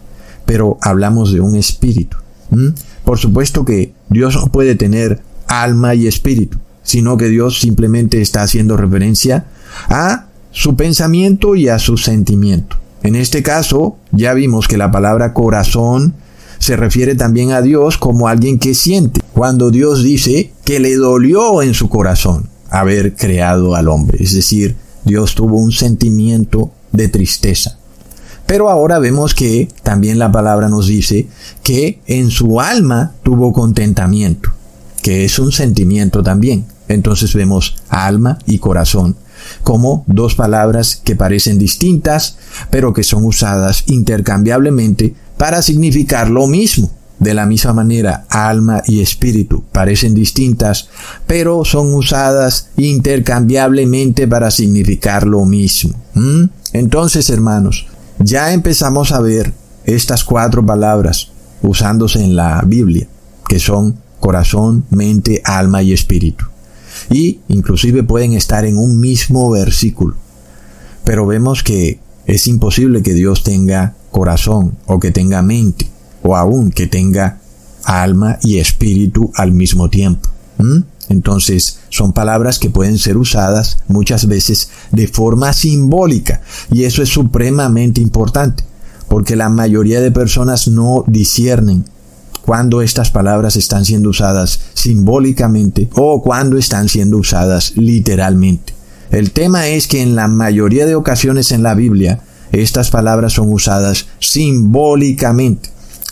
pero 0.44 0.76
hablamos 0.82 1.32
de 1.32 1.40
un 1.40 1.54
espíritu. 1.56 2.18
Por 3.04 3.18
supuesto 3.18 3.64
que 3.64 3.94
Dios 4.10 4.38
puede 4.52 4.74
tener 4.74 5.22
alma 5.48 5.94
y 5.94 6.06
espíritu, 6.06 6.58
sino 6.82 7.16
que 7.16 7.28
Dios 7.28 7.60
simplemente 7.60 8.20
está 8.20 8.42
haciendo 8.42 8.76
referencia 8.76 9.46
a 9.88 10.26
su 10.52 10.76
pensamiento 10.76 11.56
y 11.56 11.68
a 11.68 11.78
su 11.78 11.96
sentimiento. 11.96 12.76
En 13.02 13.14
este 13.14 13.42
caso, 13.42 13.96
ya 14.12 14.34
vimos 14.34 14.68
que 14.68 14.76
la 14.76 14.90
palabra 14.90 15.32
corazón 15.32 16.14
se 16.58 16.76
refiere 16.76 17.14
también 17.14 17.52
a 17.52 17.62
Dios 17.62 17.98
como 17.98 18.28
alguien 18.28 18.58
que 18.58 18.74
siente. 18.74 19.20
Cuando 19.32 19.70
Dios 19.70 20.02
dice 20.02 20.52
que 20.64 20.80
le 20.80 20.96
dolió 20.96 21.62
en 21.62 21.74
su 21.74 21.88
corazón 21.88 22.48
haber 22.70 23.14
creado 23.14 23.74
al 23.74 23.88
hombre, 23.88 24.22
es 24.22 24.34
decir, 24.34 24.76
Dios 25.04 25.34
tuvo 25.34 25.56
un 25.56 25.72
sentimiento 25.72 26.72
de 26.92 27.08
tristeza. 27.08 27.78
Pero 28.46 28.70
ahora 28.70 28.98
vemos 28.98 29.34
que 29.34 29.68
también 29.82 30.18
la 30.18 30.32
palabra 30.32 30.68
nos 30.68 30.86
dice 30.86 31.28
que 31.62 32.00
en 32.06 32.30
su 32.30 32.60
alma 32.60 33.12
tuvo 33.22 33.52
contentamiento, 33.52 34.50
que 35.02 35.24
es 35.24 35.38
un 35.38 35.52
sentimiento 35.52 36.22
también. 36.22 36.66
Entonces 36.88 37.34
vemos 37.34 37.76
alma 37.88 38.38
y 38.46 38.58
corazón. 38.58 39.16
como 39.62 40.04
dos 40.08 40.34
palabras 40.34 41.00
que 41.04 41.14
parecen 41.14 41.58
distintas, 41.58 42.36
pero 42.70 42.92
que 42.92 43.04
son 43.04 43.24
usadas 43.24 43.84
intercambiablemente 43.86 45.14
para 45.36 45.62
significar 45.62 46.28
lo 46.28 46.48
mismo. 46.48 46.90
De 47.18 47.34
la 47.34 47.46
misma 47.46 47.72
manera, 47.72 48.26
alma 48.28 48.82
y 48.86 49.00
espíritu 49.00 49.64
parecen 49.72 50.14
distintas, 50.14 50.88
pero 51.26 51.64
son 51.64 51.92
usadas 51.94 52.68
intercambiablemente 52.76 54.28
para 54.28 54.50
significar 54.50 55.26
lo 55.26 55.44
mismo. 55.44 55.94
¿Mm? 56.14 56.44
Entonces, 56.72 57.28
hermanos, 57.30 57.86
ya 58.20 58.52
empezamos 58.52 59.10
a 59.12 59.20
ver 59.20 59.52
estas 59.84 60.22
cuatro 60.22 60.64
palabras 60.64 61.28
usándose 61.62 62.22
en 62.22 62.36
la 62.36 62.62
Biblia, 62.64 63.08
que 63.48 63.58
son 63.58 63.96
corazón, 64.20 64.84
mente, 64.90 65.42
alma 65.44 65.82
y 65.82 65.92
espíritu. 65.92 66.44
Y 67.10 67.40
inclusive 67.48 68.02
pueden 68.02 68.32
estar 68.32 68.64
en 68.64 68.78
un 68.78 69.00
mismo 69.00 69.50
versículo. 69.50 70.16
Pero 71.04 71.26
vemos 71.26 71.62
que 71.62 72.00
es 72.26 72.46
imposible 72.46 73.02
que 73.02 73.14
Dios 73.14 73.42
tenga 73.42 73.94
corazón 74.10 74.76
o 74.86 74.98
que 74.98 75.10
tenga 75.10 75.42
mente 75.42 75.88
o 76.22 76.36
aún 76.36 76.70
que 76.70 76.86
tenga 76.86 77.40
alma 77.84 78.38
y 78.42 78.58
espíritu 78.58 79.32
al 79.34 79.52
mismo 79.52 79.88
tiempo. 79.88 80.28
Entonces 81.08 81.78
son 81.88 82.12
palabras 82.12 82.58
que 82.58 82.68
pueden 82.68 82.98
ser 82.98 83.16
usadas 83.16 83.78
muchas 83.86 84.26
veces 84.26 84.70
de 84.92 85.06
forma 85.06 85.52
simbólica 85.52 86.42
y 86.70 86.84
eso 86.84 87.02
es 87.02 87.08
supremamente 87.08 88.00
importante 88.00 88.64
porque 89.08 89.36
la 89.36 89.48
mayoría 89.48 90.00
de 90.00 90.10
personas 90.10 90.68
no 90.68 91.04
disciernen 91.06 91.84
cuando 92.48 92.80
estas 92.80 93.10
palabras 93.10 93.56
están 93.56 93.84
siendo 93.84 94.08
usadas 94.08 94.58
simbólicamente 94.72 95.90
o 95.96 96.22
cuando 96.22 96.56
están 96.56 96.88
siendo 96.88 97.18
usadas 97.18 97.76
literalmente. 97.76 98.72
El 99.10 99.32
tema 99.32 99.68
es 99.68 99.86
que 99.86 100.00
en 100.00 100.16
la 100.16 100.28
mayoría 100.28 100.86
de 100.86 100.94
ocasiones 100.94 101.52
en 101.52 101.62
la 101.62 101.74
Biblia 101.74 102.20
estas 102.50 102.90
palabras 102.90 103.34
son 103.34 103.52
usadas 103.52 104.06
simbólicamente 104.18 105.68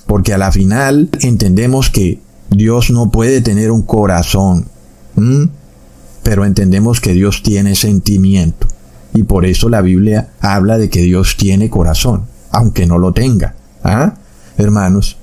porque 0.06 0.34
a 0.34 0.38
la 0.38 0.52
final 0.52 1.08
entendemos 1.22 1.88
que 1.88 2.20
Dios 2.50 2.90
no 2.90 3.10
puede 3.10 3.40
tener 3.40 3.70
un 3.70 3.80
corazón, 3.80 4.66
pero 6.22 6.44
entendemos 6.44 7.00
que 7.00 7.14
Dios 7.14 7.42
tiene 7.42 7.74
sentimiento. 7.74 8.66
Y 9.14 9.22
por 9.22 9.46
eso 9.46 9.70
la 9.70 9.80
Biblia 9.80 10.28
habla 10.40 10.76
de 10.76 10.90
que 10.90 11.00
Dios 11.00 11.38
tiene 11.38 11.70
corazón, 11.70 12.26
aunque 12.50 12.84
no 12.84 12.98
lo 12.98 13.14
tenga. 13.14 13.54
¿Ah? 13.82 14.16
Hermanos, 14.58 15.16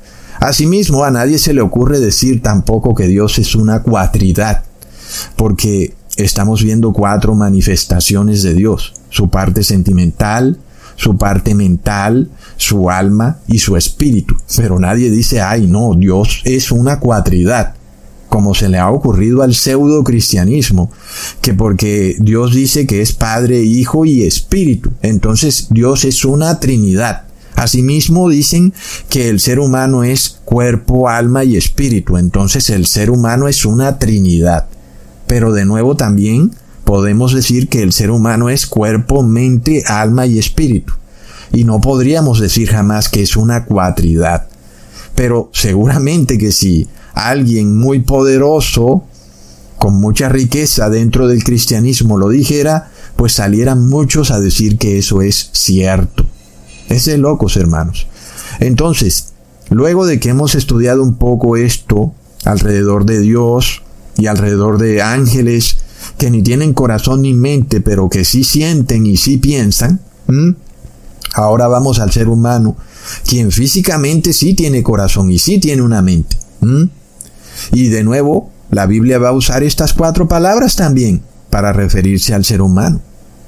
asimismo 0.43 1.05
a 1.05 1.11
nadie 1.11 1.37
se 1.37 1.53
le 1.53 1.61
ocurre 1.61 1.99
decir 1.99 2.41
tampoco 2.41 2.93
que 2.93 3.07
Dios 3.07 3.39
es 3.39 3.55
una 3.55 3.81
cuatridad, 3.81 4.63
porque 5.37 5.93
estamos 6.17 6.63
viendo 6.63 6.91
cuatro 6.91 7.33
manifestaciones 7.33 8.43
de 8.43 8.53
Dios, 8.53 8.93
su 9.09 9.29
parte 9.29 9.63
sentimental, 9.63 10.59
su 10.95 11.17
parte 11.17 11.55
mental, 11.55 12.29
su 12.57 12.89
alma 12.89 13.39
y 13.47 13.59
su 13.59 13.77
espíritu. 13.77 14.35
Pero 14.57 14.79
nadie 14.79 15.09
dice, 15.09 15.41
ay 15.41 15.65
no, 15.65 15.93
Dios 15.95 16.41
es 16.43 16.71
una 16.71 16.99
cuatridad, 16.99 17.75
como 18.27 18.53
se 18.53 18.67
le 18.67 18.79
ha 18.79 18.91
ocurrido 18.91 19.43
al 19.43 19.53
pseudo 19.53 20.03
cristianismo, 20.03 20.91
que 21.41 21.53
porque 21.53 22.17
Dios 22.19 22.53
dice 22.53 22.85
que 22.85 23.01
es 23.01 23.13
Padre, 23.13 23.63
Hijo 23.63 24.05
y 24.05 24.23
Espíritu, 24.23 24.91
entonces 25.01 25.67
Dios 25.69 26.03
es 26.03 26.25
una 26.25 26.59
trinidad. 26.59 27.23
Asimismo 27.55 28.29
dicen 28.29 28.73
que 29.09 29.29
el 29.29 29.39
ser 29.39 29.59
humano 29.59 30.03
es 30.03 30.39
cuerpo, 30.45 31.09
alma 31.09 31.43
y 31.43 31.55
espíritu, 31.55 32.17
entonces 32.17 32.69
el 32.69 32.85
ser 32.85 33.09
humano 33.09 33.47
es 33.47 33.65
una 33.65 33.99
trinidad. 33.99 34.67
Pero 35.27 35.53
de 35.53 35.65
nuevo 35.65 35.95
también 35.95 36.51
podemos 36.83 37.33
decir 37.33 37.69
que 37.69 37.81
el 37.81 37.93
ser 37.93 38.11
humano 38.11 38.49
es 38.49 38.65
cuerpo, 38.65 39.23
mente, 39.23 39.83
alma 39.87 40.25
y 40.25 40.39
espíritu. 40.39 40.93
Y 41.51 41.63
no 41.63 41.79
podríamos 41.79 42.39
decir 42.39 42.69
jamás 42.69 43.09
que 43.09 43.21
es 43.21 43.37
una 43.37 43.65
cuatridad. 43.65 44.47
Pero 45.15 45.49
seguramente 45.53 46.37
que 46.37 46.51
si 46.51 46.87
alguien 47.13 47.77
muy 47.77 47.99
poderoso, 47.99 49.03
con 49.77 49.95
mucha 49.95 50.29
riqueza 50.29 50.89
dentro 50.89 51.27
del 51.27 51.43
cristianismo 51.43 52.17
lo 52.17 52.29
dijera, 52.29 52.89
pues 53.15 53.33
salieran 53.33 53.87
muchos 53.87 54.31
a 54.31 54.39
decir 54.39 54.77
que 54.77 54.97
eso 54.97 55.21
es 55.21 55.49
cierto. 55.51 56.22
Es 56.89 57.05
de 57.05 57.17
locos, 57.17 57.57
hermanos. 57.57 58.07
Entonces, 58.59 59.33
luego 59.69 60.05
de 60.05 60.19
que 60.19 60.29
hemos 60.29 60.55
estudiado 60.55 61.01
un 61.01 61.15
poco 61.15 61.57
esto 61.57 62.13
alrededor 62.45 63.05
de 63.05 63.19
Dios 63.19 63.81
y 64.17 64.27
alrededor 64.27 64.77
de 64.77 65.01
ángeles 65.01 65.77
que 66.17 66.29
ni 66.29 66.43
tienen 66.43 66.73
corazón 66.73 67.21
ni 67.21 67.33
mente, 67.33 67.81
pero 67.81 68.09
que 68.09 68.25
sí 68.25 68.43
sienten 68.43 69.05
y 69.05 69.17
sí 69.17 69.37
piensan, 69.37 70.01
ahora 71.33 71.67
vamos 71.67 71.99
al 71.99 72.11
ser 72.11 72.27
humano, 72.27 72.75
quien 73.25 73.51
físicamente 73.51 74.33
sí 74.33 74.53
tiene 74.53 74.83
corazón 74.83 75.31
y 75.31 75.39
sí 75.39 75.59
tiene 75.59 75.81
una 75.81 76.01
mente. 76.01 76.37
Y 77.71 77.87
de 77.87 78.03
nuevo, 78.03 78.51
la 78.69 78.85
Biblia 78.85 79.19
va 79.19 79.29
a 79.29 79.33
usar 79.33 79.63
estas 79.63 79.93
cuatro 79.93 80.27
palabras 80.27 80.75
también 80.75 81.21
para 81.49 81.73
referirse 81.73 82.33
al 82.33 82.45
ser 82.45 82.61
humano. 82.61 83.01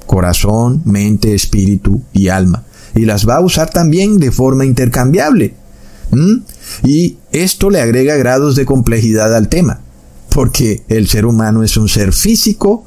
Corazón, 0.06 0.82
mente, 0.84 1.34
espíritu 1.34 2.02
y 2.12 2.28
alma. 2.28 2.64
Y 2.96 3.04
las 3.04 3.28
va 3.28 3.36
a 3.36 3.40
usar 3.40 3.70
también 3.70 4.18
de 4.18 4.32
forma 4.32 4.64
intercambiable. 4.64 5.54
Y 6.82 7.18
esto 7.30 7.70
le 7.70 7.80
agrega 7.80 8.16
grados 8.16 8.56
de 8.56 8.64
complejidad 8.64 9.34
al 9.34 9.48
tema 9.48 9.80
porque 10.36 10.82
el 10.88 11.08
ser 11.08 11.24
humano 11.24 11.62
es 11.62 11.78
un 11.78 11.88
ser 11.88 12.12
físico, 12.12 12.84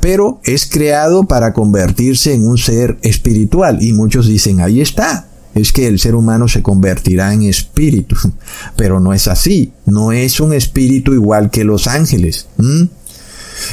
pero 0.00 0.38
es 0.44 0.66
creado 0.66 1.24
para 1.24 1.54
convertirse 1.54 2.34
en 2.34 2.46
un 2.46 2.58
ser 2.58 2.98
espiritual. 3.00 3.82
Y 3.82 3.94
muchos 3.94 4.26
dicen, 4.26 4.60
ahí 4.60 4.82
está, 4.82 5.26
es 5.54 5.72
que 5.72 5.86
el 5.86 5.98
ser 5.98 6.14
humano 6.14 6.46
se 6.46 6.62
convertirá 6.62 7.32
en 7.32 7.44
espíritu. 7.44 8.16
Pero 8.76 9.00
no 9.00 9.14
es 9.14 9.28
así, 9.28 9.72
no 9.86 10.12
es 10.12 10.40
un 10.40 10.52
espíritu 10.52 11.14
igual 11.14 11.48
que 11.48 11.64
los 11.64 11.86
ángeles. 11.86 12.48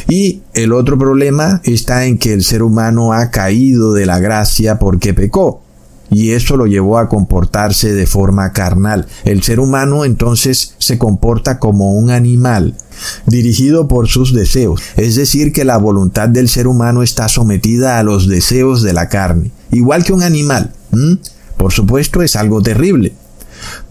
Y 0.07 0.43
el 0.53 0.71
otro 0.71 0.97
problema 0.97 1.59
está 1.65 2.05
en 2.05 2.19
que 2.19 2.31
el 2.31 2.45
ser 2.45 2.63
humano 2.63 3.11
ha 3.11 3.29
caído 3.29 3.91
de 3.91 4.05
la 4.05 4.19
gracia 4.19 4.79
porque 4.79 5.13
pecó 5.13 5.66
y 6.09 6.31
eso 6.31 6.57
lo 6.57 6.67
llevó 6.67 6.97
a 6.97 7.09
comportarse 7.09 7.93
de 7.93 8.07
forma 8.07 8.53
carnal. 8.53 9.07
El 9.25 9.43
ser 9.43 9.59
humano 9.59 10.05
entonces 10.05 10.75
se 10.77 10.97
comporta 10.97 11.59
como 11.59 11.93
un 11.93 12.09
animal, 12.09 12.75
dirigido 13.25 13.87
por 13.87 14.07
sus 14.07 14.33
deseos, 14.33 14.81
es 14.95 15.15
decir, 15.15 15.53
que 15.53 15.65
la 15.65 15.77
voluntad 15.77 16.29
del 16.29 16.49
ser 16.49 16.67
humano 16.67 17.03
está 17.03 17.27
sometida 17.27 17.99
a 17.99 18.03
los 18.03 18.27
deseos 18.27 18.81
de 18.81 18.93
la 18.93 19.09
carne, 19.09 19.51
igual 19.71 20.03
que 20.03 20.13
un 20.13 20.23
animal. 20.23 20.73
Por 21.57 21.73
supuesto 21.73 22.21
es 22.21 22.35
algo 22.35 22.61
terrible, 22.61 23.13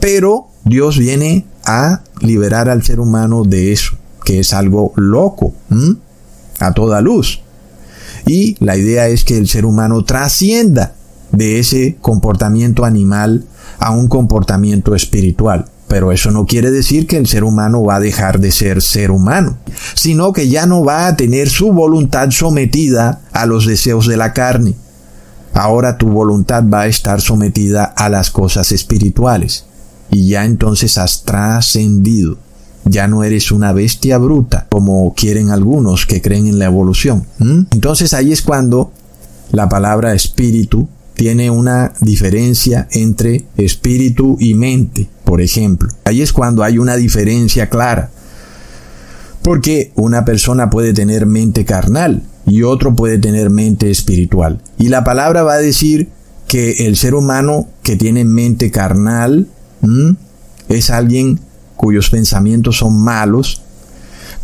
pero 0.00 0.48
Dios 0.64 0.98
viene 0.98 1.46
a 1.64 2.02
liberar 2.20 2.68
al 2.68 2.82
ser 2.82 3.00
humano 3.00 3.44
de 3.44 3.72
eso, 3.72 3.96
que 4.24 4.40
es 4.40 4.52
algo 4.52 4.92
loco, 4.96 5.54
a 6.58 6.72
toda 6.72 7.00
luz. 7.00 7.42
Y 8.24 8.56
la 8.58 8.76
idea 8.76 9.06
es 9.06 9.24
que 9.24 9.38
el 9.38 9.46
ser 9.46 9.64
humano 9.64 10.04
trascienda 10.04 10.95
de 11.36 11.58
ese 11.58 11.96
comportamiento 12.00 12.84
animal 12.84 13.44
a 13.78 13.90
un 13.90 14.08
comportamiento 14.08 14.94
espiritual. 14.94 15.66
Pero 15.88 16.10
eso 16.10 16.30
no 16.32 16.46
quiere 16.46 16.70
decir 16.70 17.06
que 17.06 17.16
el 17.16 17.28
ser 17.28 17.44
humano 17.44 17.84
va 17.84 17.96
a 17.96 18.00
dejar 18.00 18.40
de 18.40 18.50
ser 18.50 18.82
ser 18.82 19.12
humano, 19.12 19.56
sino 19.94 20.32
que 20.32 20.48
ya 20.48 20.66
no 20.66 20.84
va 20.84 21.06
a 21.06 21.16
tener 21.16 21.48
su 21.48 21.72
voluntad 21.72 22.30
sometida 22.30 23.20
a 23.32 23.46
los 23.46 23.66
deseos 23.66 24.08
de 24.08 24.16
la 24.16 24.32
carne. 24.32 24.74
Ahora 25.54 25.96
tu 25.96 26.08
voluntad 26.08 26.64
va 26.64 26.82
a 26.82 26.86
estar 26.86 27.20
sometida 27.20 27.84
a 27.84 28.08
las 28.08 28.30
cosas 28.30 28.72
espirituales. 28.72 29.64
Y 30.10 30.28
ya 30.28 30.44
entonces 30.44 30.98
has 30.98 31.22
trascendido. 31.22 32.36
Ya 32.84 33.08
no 33.08 33.24
eres 33.24 33.50
una 33.50 33.72
bestia 33.72 34.18
bruta, 34.18 34.66
como 34.68 35.14
quieren 35.14 35.50
algunos 35.50 36.06
que 36.06 36.20
creen 36.20 36.46
en 36.46 36.58
la 36.58 36.66
evolución. 36.66 37.26
Entonces 37.70 38.12
ahí 38.12 38.32
es 38.32 38.42
cuando 38.42 38.92
la 39.50 39.68
palabra 39.68 40.14
espíritu 40.14 40.88
tiene 41.16 41.50
una 41.50 41.94
diferencia 42.02 42.86
entre 42.92 43.46
espíritu 43.56 44.36
y 44.38 44.54
mente, 44.54 45.08
por 45.24 45.40
ejemplo. 45.40 45.88
Ahí 46.04 46.20
es 46.20 46.32
cuando 46.32 46.62
hay 46.62 46.78
una 46.78 46.96
diferencia 46.96 47.70
clara. 47.70 48.10
Porque 49.42 49.92
una 49.94 50.24
persona 50.24 50.68
puede 50.68 50.92
tener 50.92 51.24
mente 51.24 51.64
carnal 51.64 52.22
y 52.46 52.62
otro 52.62 52.94
puede 52.94 53.18
tener 53.18 53.48
mente 53.48 53.90
espiritual. 53.90 54.60
Y 54.78 54.88
la 54.88 55.04
palabra 55.04 55.42
va 55.42 55.54
a 55.54 55.58
decir 55.58 56.10
que 56.48 56.86
el 56.86 56.96
ser 56.96 57.14
humano 57.14 57.66
que 57.82 57.96
tiene 57.96 58.24
mente 58.24 58.70
carnal 58.70 59.48
es 60.68 60.90
alguien 60.90 61.40
cuyos 61.76 62.10
pensamientos 62.10 62.76
son 62.76 62.98
malos, 62.98 63.62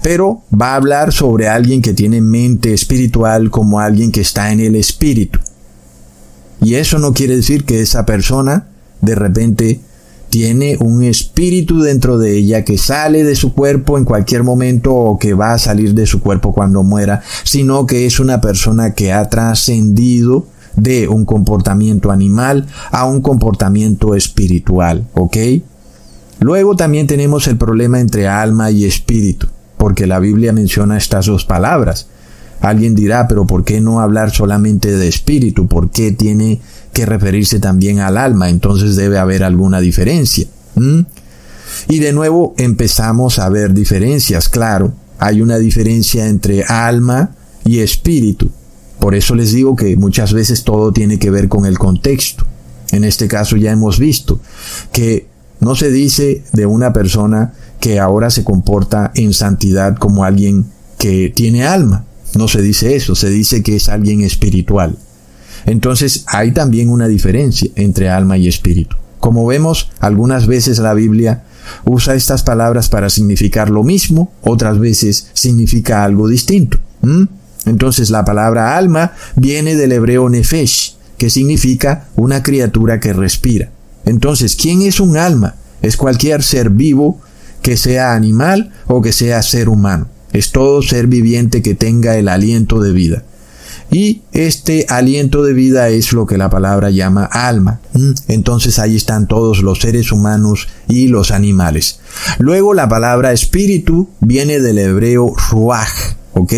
pero 0.02 0.43
va 0.52 0.73
a 0.73 0.76
hablar 0.76 1.12
sobre 1.12 1.49
alguien 1.49 1.83
que 1.83 1.93
tiene 1.93 2.21
mente 2.21 2.73
espiritual 2.73 3.50
como 3.50 3.79
alguien 3.79 4.11
que 4.11 4.23
está 4.23 4.52
en 4.52 4.61
el 4.61 4.76
espíritu. 4.76 5.38
Y 6.62 6.76
eso 6.76 6.99
no 6.99 7.12
quiere 7.12 7.37
decir 7.37 7.64
que 7.64 7.81
esa 7.81 8.07
persona 8.07 8.69
de 9.00 9.14
repente 9.14 9.81
tiene 10.31 10.78
un 10.81 11.02
espíritu 11.02 11.83
dentro 11.83 12.16
de 12.16 12.38
ella 12.38 12.64
que 12.64 12.78
sale 12.78 13.23
de 13.23 13.35
su 13.35 13.52
cuerpo 13.52 13.99
en 13.99 14.04
cualquier 14.04 14.45
momento 14.45 14.95
o 14.95 15.19
que 15.19 15.35
va 15.35 15.52
a 15.52 15.59
salir 15.59 15.92
de 15.92 16.07
su 16.07 16.21
cuerpo 16.21 16.54
cuando 16.54 16.83
muera, 16.83 17.21
sino 17.45 17.85
que 17.85 18.07
es 18.07 18.19
una 18.19 18.40
persona 18.40 18.95
que 18.95 19.12
ha 19.12 19.28
trascendido 19.28 20.47
de 20.76 21.07
un 21.09 21.26
comportamiento 21.26 22.11
animal 22.11 22.66
a 22.90 23.04
un 23.04 23.21
comportamiento 23.21 24.14
espiritual, 24.14 25.07
¿ok? 25.12 25.37
Luego 26.40 26.76
también 26.76 27.07
tenemos 27.07 27.47
el 27.47 27.59
problema 27.59 28.00
entre 28.00 28.26
alma 28.26 28.71
y 28.71 28.87
espíritu, 28.87 29.49
porque 29.76 30.07
la 30.07 30.19
Biblia 30.19 30.54
menciona 30.54 30.97
estas 30.97 31.26
dos 31.26 31.45
palabras. 31.45 32.09
Alguien 32.62 32.95
dirá, 32.95 33.26
pero 33.26 33.45
¿por 33.45 33.64
qué 33.64 33.81
no 33.81 34.00
hablar 34.00 34.31
solamente 34.31 34.97
de 34.97 35.09
espíritu? 35.09 35.66
¿Por 35.66 35.90
qué 35.90 36.12
tiene 36.12 36.61
que 36.92 37.04
referirse 37.04 37.59
también 37.59 37.99
al 37.99 38.16
alma? 38.16 38.49
Entonces 38.49 38.95
debe 38.95 39.19
haber 39.19 39.42
alguna 39.42 39.81
diferencia. 39.81 40.47
Y 41.88 41.99
de 41.99 42.12
nuevo 42.12 42.54
empezamos 42.57 43.40
a 43.40 43.49
ver 43.49 43.75
diferencias, 43.75 44.49
claro. 44.49 44.92
Hay 45.19 45.42
una 45.42 45.59
diferencia 45.59 46.28
entre 46.28 46.62
alma 46.62 47.35
y 47.64 47.81
espíritu. 47.81 48.50
Por 49.00 49.16
eso 49.16 49.35
les 49.35 49.52
digo 49.52 49.75
que 49.75 49.97
muchas 49.97 50.33
veces 50.33 50.62
todo 50.62 50.92
tiene 50.92 51.19
que 51.19 51.31
ver 51.31 51.49
con 51.49 51.66
el 51.66 51.78
contexto. 51.78 52.47
En 52.92 53.02
este 53.02 53.26
caso 53.26 53.57
ya 53.57 53.73
hemos 53.73 53.99
visto 53.99 54.38
que 54.92 55.26
no 55.59 55.75
se 55.75 55.90
dice 55.90 56.45
de 56.52 56.66
una 56.66 56.92
persona 56.92 57.54
que 57.81 57.99
ahora 57.99 58.31
se 58.31 58.45
comporta 58.45 59.11
en 59.16 59.33
santidad 59.33 59.97
como 59.97 60.23
alguien 60.23 60.66
que 60.99 61.33
tiene 61.35 61.66
alma. 61.66 62.04
No 62.35 62.49
se 62.49 62.62
dice 62.62 62.97
eso, 62.97 63.15
se 63.15 63.29
dice 63.29 63.62
que 63.62 63.77
es 63.77 63.89
alguien 63.89 64.23
espiritual. 64.23 64.97
Entonces 65.67 66.25
hay 66.27 66.53
también 66.53 66.89
una 66.91 67.09
diferencia 67.09 67.71
entre 67.77 68.09
alma 68.09 68.37
y 68.39 68.49
espíritu. 68.49 68.97
Como 69.21 69.47
vemos, 69.47 69.91
algunas 70.01 70.47
veces 70.47 70.79
la 70.79 70.95
Biblia 70.95 71.45
usa 71.85 72.15
estas 72.15 72.43
palabras 72.43 72.89
para 72.89 73.09
significar 73.09 73.71
lo 73.71 73.85
mismo, 73.85 74.33
otras 74.43 74.81
veces 74.81 75.29
significa 75.33 76.03
algo 76.03 76.27
distinto. 76.27 76.79
Entonces 77.67 78.11
la 78.11 78.25
palabra 78.25 78.77
alma 78.77 79.12
viene 79.37 79.77
del 79.77 79.93
hebreo 79.93 80.29
nefesh, 80.29 80.97
que 81.19 81.31
significa 81.31 82.09
una 82.17 82.43
criatura 82.43 82.99
que 82.99 83.12
respira. 83.12 83.71
Entonces, 84.05 84.57
¿quién 84.57 84.83
es 84.83 84.99
un 84.99 85.17
alma? 85.17 85.55
Es 85.81 85.97
cualquier 85.97 86.43
ser 86.43 86.71
vivo, 86.71 87.21
que 87.62 87.77
sea 87.77 88.15
animal 88.15 88.73
o 88.89 89.01
que 89.01 89.12
sea 89.12 89.41
ser 89.43 89.69
humano. 89.69 90.09
Es 90.33 90.53
todo 90.53 90.83
ser 90.83 91.07
viviente 91.07 91.62
que 91.62 91.75
tenga 91.75 92.17
el 92.17 92.29
aliento 92.29 92.81
de 92.81 92.93
vida. 92.93 93.25
Y 93.91 94.23
este 94.33 94.87
aliento 94.89 95.45
de 95.45 95.53
vida 95.53 95.91
es 95.91 96.15
lo 96.15 96.25
que 96.25 96.39
la 96.39 96.49
palabra 96.49 96.91
llama 96.91 97.25
alma. 97.25 97.81
Entonces 98.27 98.79
ahí 98.79 98.97
están 98.97 99.29
todos 99.29 99.62
los 99.62 99.81
seres 99.81 100.12
humanos 100.12 100.69
y 100.89 101.09
los 101.09 101.31
animales. 101.31 102.01
Luego 102.39 102.73
la 102.73 102.89
palabra 102.89 103.33
espíritu 103.33 104.09
viene 104.21 104.61
del 104.61 104.79
hebreo 104.79 105.35
ruach, 105.51 106.17
¿ok? 106.33 106.53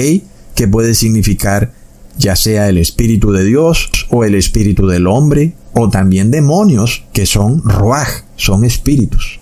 que 0.55 0.69
puede 0.69 0.95
significar 0.95 1.73
ya 2.17 2.37
sea 2.37 2.69
el 2.69 2.79
espíritu 2.79 3.33
de 3.33 3.45
Dios 3.45 3.91
o 4.09 4.25
el 4.25 4.37
espíritu 4.37 4.87
del 4.87 5.07
hombre 5.07 5.55
o 5.75 5.91
también 5.91 6.31
demonios 6.31 7.05
que 7.13 7.27
son 7.27 7.63
ruaj, 7.65 8.09
son 8.37 8.65
espíritus. 8.65 9.41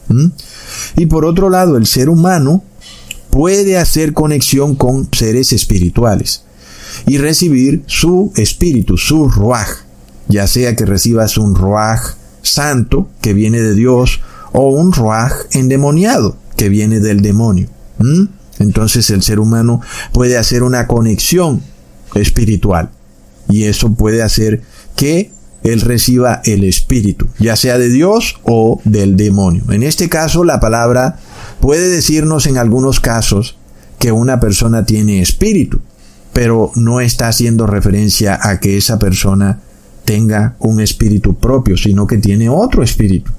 Y 0.96 1.06
por 1.06 1.26
otro 1.26 1.50
lado, 1.50 1.76
el 1.76 1.86
ser 1.86 2.08
humano 2.08 2.64
puede 3.32 3.78
hacer 3.78 4.12
conexión 4.12 4.74
con 4.74 5.08
seres 5.10 5.54
espirituales 5.54 6.42
y 7.06 7.16
recibir 7.16 7.82
su 7.86 8.30
espíritu, 8.36 8.98
su 8.98 9.30
ruaj, 9.30 9.68
ya 10.28 10.46
sea 10.46 10.76
que 10.76 10.84
recibas 10.84 11.38
un 11.38 11.54
ruaj 11.54 12.14
santo 12.42 13.08
que 13.22 13.32
viene 13.32 13.62
de 13.62 13.74
Dios 13.74 14.20
o 14.52 14.68
un 14.68 14.92
ruaj 14.92 15.32
endemoniado 15.52 16.36
que 16.56 16.68
viene 16.68 17.00
del 17.00 17.22
demonio. 17.22 17.68
Entonces 18.58 19.08
el 19.08 19.22
ser 19.22 19.40
humano 19.40 19.80
puede 20.12 20.36
hacer 20.36 20.62
una 20.62 20.86
conexión 20.86 21.62
espiritual 22.14 22.90
y 23.48 23.64
eso 23.64 23.94
puede 23.94 24.22
hacer 24.22 24.60
que 24.94 25.30
él 25.64 25.80
reciba 25.80 26.40
el 26.44 26.64
espíritu, 26.64 27.26
ya 27.38 27.56
sea 27.56 27.78
de 27.78 27.88
Dios 27.88 28.40
o 28.44 28.80
del 28.84 29.16
demonio. 29.16 29.64
En 29.70 29.82
este 29.82 30.08
caso, 30.08 30.44
la 30.44 30.60
palabra 30.60 31.18
puede 31.60 31.88
decirnos 31.88 32.46
en 32.46 32.58
algunos 32.58 33.00
casos 33.00 33.56
que 33.98 34.12
una 34.12 34.40
persona 34.40 34.84
tiene 34.84 35.20
espíritu, 35.20 35.80
pero 36.32 36.72
no 36.74 37.00
está 37.00 37.28
haciendo 37.28 37.66
referencia 37.66 38.38
a 38.42 38.58
que 38.58 38.76
esa 38.76 38.98
persona 38.98 39.60
tenga 40.04 40.56
un 40.58 40.80
espíritu 40.80 41.34
propio, 41.34 41.76
sino 41.76 42.06
que 42.06 42.18
tiene 42.18 42.48
otro 42.48 42.82
espíritu. 42.82 43.30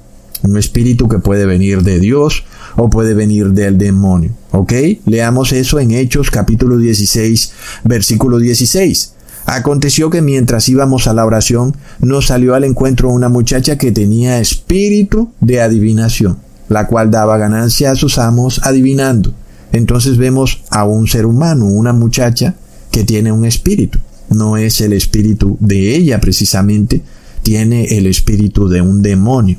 Un 0.44 0.58
espíritu 0.58 1.08
que 1.08 1.20
puede 1.20 1.46
venir 1.46 1.84
de 1.84 2.00
Dios 2.00 2.44
o 2.76 2.90
puede 2.90 3.14
venir 3.14 3.52
del 3.52 3.78
demonio. 3.78 4.32
¿Ok? 4.52 4.74
Leamos 5.06 5.54
eso 5.54 5.80
en 5.80 5.92
Hechos 5.92 6.32
capítulo 6.32 6.78
16, 6.78 7.54
versículo 7.86 8.40
16. 8.40 9.14
Aconteció 9.46 10.10
que 10.10 10.22
mientras 10.22 10.70
íbamos 10.70 11.08
a 11.08 11.14
la 11.14 11.26
oración, 11.26 11.76
nos 12.00 12.28
salió 12.28 12.56
al 12.56 12.64
encuentro 12.64 13.10
una 13.10 13.30
muchacha 13.30 13.78
que 13.78 13.92
tenía 13.92 14.40
espíritu 14.40 15.32
de 15.42 15.62
adivinación, 15.62 16.38
la 16.70 16.88
cual 16.88 17.12
daba 17.12 17.38
ganancia 17.38 17.92
a 17.92 17.96
sus 17.96 18.18
amos 18.18 18.62
adivinando. 18.64 19.34
Entonces 19.72 20.18
vemos 20.18 20.64
a 20.70 20.86
un 20.86 21.08
ser 21.08 21.26
humano, 21.26 21.66
una 21.66 21.94
muchacha 21.94 22.56
que 22.92 23.04
tiene 23.04 23.32
un 23.32 23.46
espíritu. 23.46 24.00
No 24.30 24.56
es 24.58 24.80
el 24.82 24.94
espíritu 24.94 25.58
de 25.60 25.96
ella 25.96 26.22
precisamente, 26.22 27.02
tiene 27.42 27.98
el 27.98 28.08
espíritu 28.08 28.70
de 28.70 28.82
un 28.82 29.02
demonio. 29.02 29.58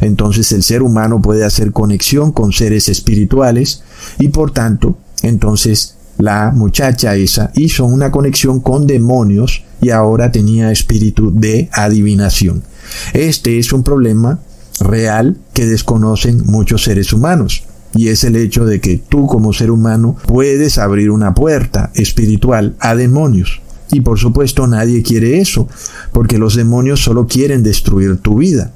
Entonces 0.00 0.50
el 0.52 0.62
ser 0.62 0.82
humano 0.82 1.22
puede 1.22 1.44
hacer 1.44 1.72
conexión 1.72 2.32
con 2.32 2.52
seres 2.52 2.88
espirituales 2.88 3.82
y 4.18 4.28
por 4.28 4.50
tanto, 4.50 4.98
entonces 5.22 5.97
la 6.18 6.50
muchacha 6.50 7.14
esa 7.14 7.52
hizo 7.54 7.84
una 7.86 8.10
conexión 8.10 8.60
con 8.60 8.86
demonios 8.86 9.62
y 9.80 9.90
ahora 9.90 10.32
tenía 10.32 10.72
espíritu 10.72 11.32
de 11.32 11.70
adivinación. 11.72 12.64
Este 13.12 13.58
es 13.58 13.72
un 13.72 13.84
problema 13.84 14.40
real 14.80 15.36
que 15.54 15.66
desconocen 15.66 16.42
muchos 16.44 16.82
seres 16.82 17.12
humanos. 17.12 17.64
Y 17.94 18.08
es 18.08 18.24
el 18.24 18.36
hecho 18.36 18.66
de 18.66 18.80
que 18.80 18.98
tú 18.98 19.26
como 19.26 19.52
ser 19.52 19.70
humano 19.70 20.16
puedes 20.26 20.78
abrir 20.78 21.10
una 21.10 21.34
puerta 21.34 21.90
espiritual 21.94 22.76
a 22.80 22.94
demonios. 22.94 23.62
Y 23.90 24.00
por 24.02 24.18
supuesto 24.18 24.66
nadie 24.66 25.02
quiere 25.02 25.40
eso, 25.40 25.68
porque 26.12 26.36
los 26.36 26.54
demonios 26.54 27.02
solo 27.02 27.26
quieren 27.26 27.62
destruir 27.62 28.18
tu 28.18 28.36
vida. 28.38 28.72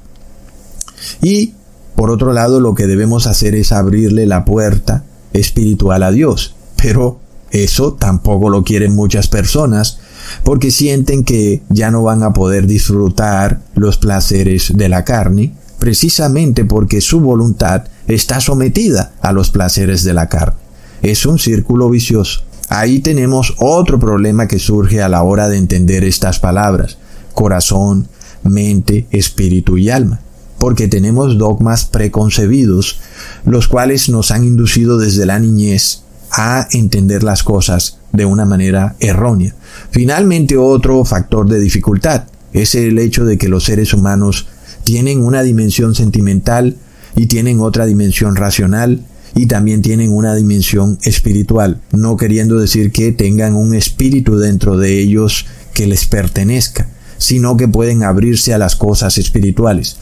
Y, 1.21 1.53
por 1.95 2.09
otro 2.09 2.33
lado, 2.33 2.59
lo 2.59 2.73
que 2.73 2.87
debemos 2.87 3.27
hacer 3.27 3.53
es 3.53 3.71
abrirle 3.71 4.25
la 4.25 4.45
puerta 4.45 5.03
espiritual 5.33 6.01
a 6.01 6.11
Dios. 6.11 6.55
Pero 6.81 7.19
eso 7.53 7.93
tampoco 7.93 8.49
lo 8.49 8.63
quieren 8.63 8.95
muchas 8.95 9.27
personas 9.27 9.99
porque 10.43 10.71
sienten 10.71 11.23
que 11.23 11.61
ya 11.69 11.91
no 11.91 12.01
van 12.01 12.23
a 12.23 12.33
poder 12.33 12.65
disfrutar 12.65 13.61
los 13.75 13.97
placeres 13.97 14.73
de 14.75 14.89
la 14.89 15.05
carne, 15.05 15.53
precisamente 15.77 16.65
porque 16.65 16.99
su 16.99 17.19
voluntad 17.19 17.83
está 18.07 18.41
sometida 18.41 19.13
a 19.21 19.31
los 19.33 19.51
placeres 19.51 20.03
de 20.03 20.15
la 20.15 20.29
carne. 20.29 20.57
Es 21.03 21.27
un 21.27 21.37
círculo 21.37 21.91
vicioso. 21.91 22.41
Ahí 22.69 22.99
tenemos 22.99 23.53
otro 23.59 23.99
problema 23.99 24.47
que 24.47 24.57
surge 24.57 25.03
a 25.03 25.09
la 25.09 25.21
hora 25.21 25.47
de 25.47 25.57
entender 25.57 26.03
estas 26.03 26.39
palabras. 26.39 26.97
Corazón, 27.35 28.07
mente, 28.41 29.05
espíritu 29.11 29.77
y 29.77 29.91
alma 29.91 30.19
porque 30.59 30.87
tenemos 30.87 31.37
dogmas 31.37 31.83
preconcebidos, 31.83 33.01
los 33.43 33.67
cuales 33.67 34.07
nos 34.07 34.31
han 34.31 34.45
inducido 34.45 34.97
desde 34.97 35.25
la 35.25 35.37
niñez 35.37 36.02
a 36.33 36.67
entender 36.71 37.23
las 37.23 37.43
cosas 37.43 37.99
de 38.11 38.25
una 38.25 38.45
manera 38.45 38.95
errónea. 38.99 39.53
Finalmente, 39.91 40.57
otro 40.57 41.05
factor 41.05 41.47
de 41.47 41.59
dificultad 41.59 42.25
es 42.53 42.75
el 42.75 42.97
hecho 42.99 43.23
de 43.25 43.37
que 43.37 43.49
los 43.49 43.63
seres 43.63 43.93
humanos 43.93 44.47
tienen 44.83 45.23
una 45.23 45.43
dimensión 45.43 45.95
sentimental 45.95 46.77
y 47.15 47.27
tienen 47.27 47.59
otra 47.61 47.85
dimensión 47.85 48.35
racional 48.35 49.05
y 49.35 49.45
también 49.45 49.81
tienen 49.81 50.11
una 50.11 50.35
dimensión 50.35 50.97
espiritual, 51.03 51.81
no 51.91 52.17
queriendo 52.17 52.59
decir 52.59 52.91
que 52.91 53.11
tengan 53.11 53.55
un 53.55 53.73
espíritu 53.73 54.37
dentro 54.37 54.77
de 54.77 54.99
ellos 54.99 55.45
que 55.73 55.87
les 55.87 56.05
pertenezca, 56.05 56.87
sino 57.17 57.57
que 57.57 57.67
pueden 57.67 58.03
abrirse 58.03 58.53
a 58.53 58.57
las 58.57 58.75
cosas 58.75 59.17
espirituales. 59.17 59.97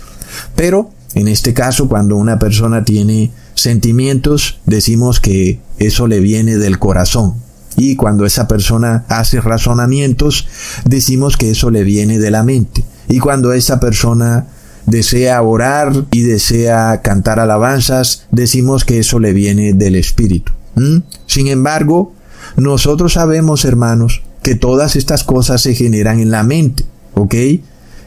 Pero 0.56 0.92
en 1.14 1.28
este 1.28 1.54
caso, 1.54 1.88
cuando 1.88 2.16
una 2.16 2.40
persona 2.40 2.84
tiene 2.84 3.32
sentimientos, 3.62 4.60
decimos 4.66 5.20
que 5.20 5.60
eso 5.80 6.08
le 6.08 6.20
viene 6.20 6.58
del 6.58 6.80
corazón. 6.80 7.36
Y 7.78 7.96
cuando 7.96 8.26
esa 8.26 8.48
persona 8.48 9.06
hace 9.08 9.40
razonamientos, 9.40 10.48
decimos 10.86 11.38
que 11.38 11.52
eso 11.52 11.72
le 11.72 11.84
viene 11.84 12.20
de 12.20 12.32
la 12.32 12.44
mente. 12.44 12.84
Y 13.08 13.20
cuando 13.20 13.54
esa 13.54 13.80
persona 13.80 14.48
desea 14.86 15.42
orar 15.42 16.06
y 16.12 16.22
desea 16.22 17.02
cantar 17.02 17.40
alabanzas, 17.40 18.26
decimos 18.32 18.84
que 18.84 19.00
eso 19.00 19.20
le 19.20 19.34
viene 19.34 19.74
del 19.74 19.96
Espíritu. 19.96 20.52
¿Mm? 20.76 20.98
Sin 21.28 21.48
embargo, 21.48 22.14
nosotros 22.58 23.14
sabemos, 23.14 23.66
hermanos, 23.66 24.22
que 24.44 24.56
todas 24.56 24.96
estas 24.96 25.24
cosas 25.24 25.62
se 25.62 25.76
generan 25.76 26.20
en 26.20 26.32
la 26.32 26.44
mente, 26.44 26.84
¿ok? 27.14 27.36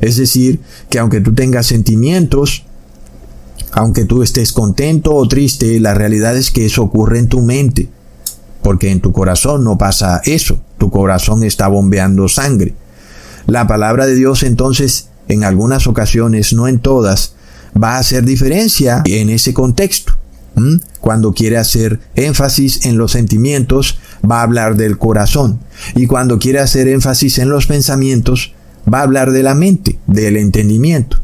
Es 0.01 0.17
decir, 0.17 0.61
que 0.91 0.99
aunque 0.99 1.21
tú 1.21 1.35
tengas 1.35 1.67
sentimientos, 1.67 2.65
Aunque 3.75 4.05
tú 4.05 4.23
estés 4.23 4.53
contento 4.53 5.15
o 5.15 5.27
triste, 5.27 5.81
la 5.81 5.95
realidad 5.95 6.37
es 6.37 6.51
que 6.51 6.65
eso 6.65 6.83
ocurre 6.83 7.19
en 7.19 7.29
tu 7.29 7.43
mente, 7.43 7.89
porque 8.63 8.91
en 8.91 9.01
tu 9.01 9.13
corazón 9.13 9.65
no 9.65 9.77
pasa 9.77 10.23
eso, 10.25 10.61
tu 10.79 10.91
corazón 10.91 11.43
está 11.43 11.67
bombeando 11.67 12.29
sangre. 12.29 12.75
La 13.47 13.67
palabra 13.67 14.07
de 14.07 14.15
Dios 14.15 14.45
entonces, 14.45 15.09
en 15.29 15.43
algunas 15.43 15.89
ocasiones, 15.89 16.53
no 16.53 16.69
en 16.69 16.79
todas, 16.79 17.35
va 17.81 17.97
a 17.97 17.99
hacer 17.99 18.25
diferencia 18.25 19.03
en 19.07 19.29
ese 19.29 19.53
contexto. 19.53 20.15
Cuando 21.01 21.33
quiere 21.33 21.59
hacer 21.59 21.99
énfasis 22.15 22.87
en 22.87 22.97
los 22.97 23.11
sentimientos, 23.11 23.99
va 24.29 24.39
a 24.39 24.43
hablar 24.45 24.77
del 24.77 24.99
corazón. 24.99 25.59
Y 25.97 26.07
cuando 26.07 26.39
quiere 26.39 26.61
hacer 26.61 26.87
énfasis 26.87 27.39
en 27.39 27.49
los 27.49 27.67
pensamientos, 27.67 28.55
va 28.93 29.01
a 29.01 29.03
hablar 29.03 29.33
de 29.33 29.43
la 29.43 29.57
mente, 29.57 29.99
del 30.07 30.37
entendimiento. 30.37 31.19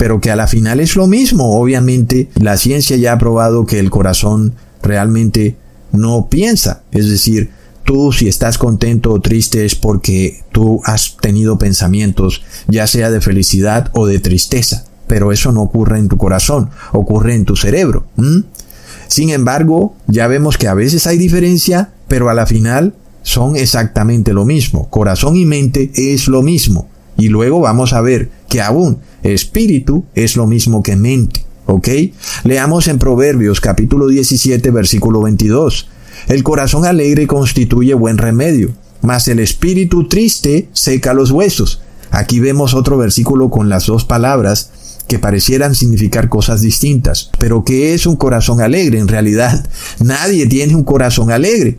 Pero 0.00 0.18
que 0.18 0.30
a 0.30 0.36
la 0.36 0.46
final 0.46 0.80
es 0.80 0.96
lo 0.96 1.06
mismo. 1.06 1.60
Obviamente, 1.60 2.30
la 2.40 2.56
ciencia 2.56 2.96
ya 2.96 3.12
ha 3.12 3.18
probado 3.18 3.66
que 3.66 3.78
el 3.78 3.90
corazón 3.90 4.54
realmente 4.82 5.56
no 5.92 6.28
piensa. 6.30 6.84
Es 6.90 7.10
decir, 7.10 7.50
tú 7.84 8.10
si 8.10 8.26
estás 8.26 8.56
contento 8.56 9.12
o 9.12 9.20
triste 9.20 9.66
es 9.66 9.74
porque 9.74 10.42
tú 10.52 10.80
has 10.86 11.18
tenido 11.20 11.58
pensamientos, 11.58 12.42
ya 12.66 12.86
sea 12.86 13.10
de 13.10 13.20
felicidad 13.20 13.90
o 13.92 14.06
de 14.06 14.20
tristeza 14.20 14.86
pero 15.10 15.32
eso 15.32 15.50
no 15.50 15.62
ocurre 15.62 15.98
en 15.98 16.06
tu 16.06 16.16
corazón, 16.16 16.70
ocurre 16.92 17.34
en 17.34 17.44
tu 17.44 17.56
cerebro. 17.56 18.04
Sin 19.08 19.30
embargo, 19.30 19.96
ya 20.06 20.28
vemos 20.28 20.56
que 20.56 20.68
a 20.68 20.74
veces 20.74 21.08
hay 21.08 21.18
diferencia, 21.18 21.90
pero 22.06 22.30
a 22.30 22.34
la 22.34 22.46
final 22.46 22.94
son 23.24 23.56
exactamente 23.56 24.32
lo 24.32 24.44
mismo. 24.44 24.88
Corazón 24.88 25.34
y 25.34 25.46
mente 25.46 25.90
es 25.96 26.28
lo 26.28 26.42
mismo. 26.42 26.88
Y 27.18 27.26
luego 27.26 27.58
vamos 27.58 27.92
a 27.92 28.00
ver 28.02 28.30
que 28.48 28.62
aún 28.62 28.98
espíritu 29.22 30.04
es 30.14 30.36
lo 30.36 30.46
mismo 30.46 30.82
que 30.82 30.96
mente. 30.96 31.44
¿Ok? 31.66 31.88
Leamos 32.44 32.88
en 32.88 32.98
Proverbios 32.98 33.60
capítulo 33.60 34.08
17 34.08 34.70
versículo 34.70 35.22
22. 35.22 35.88
El 36.28 36.42
corazón 36.42 36.84
alegre 36.84 37.26
constituye 37.26 37.94
buen 37.94 38.18
remedio, 38.18 38.72
mas 39.02 39.28
el 39.28 39.38
espíritu 39.38 40.08
triste 40.08 40.68
seca 40.72 41.14
los 41.14 41.30
huesos. 41.30 41.80
Aquí 42.10 42.40
vemos 42.40 42.74
otro 42.74 42.98
versículo 42.98 43.50
con 43.50 43.68
las 43.68 43.86
dos 43.86 44.04
palabras 44.04 44.72
que 45.10 45.18
parecieran 45.18 45.74
significar 45.74 46.28
cosas 46.28 46.60
distintas. 46.60 47.30
Pero 47.38 47.64
¿qué 47.64 47.94
es 47.94 48.06
un 48.06 48.16
corazón 48.16 48.60
alegre? 48.60 48.98
En 48.98 49.08
realidad, 49.08 49.66
nadie 49.98 50.46
tiene 50.46 50.76
un 50.76 50.84
corazón 50.84 51.32
alegre. 51.32 51.78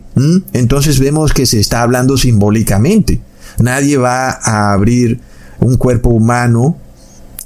Entonces 0.52 0.98
vemos 0.98 1.32
que 1.32 1.46
se 1.46 1.60
está 1.60 1.82
hablando 1.82 2.16
simbólicamente. 2.16 3.20
Nadie 3.58 3.96
va 3.96 4.30
a 4.30 4.72
abrir 4.72 5.20
un 5.60 5.76
cuerpo 5.76 6.10
humano 6.10 6.76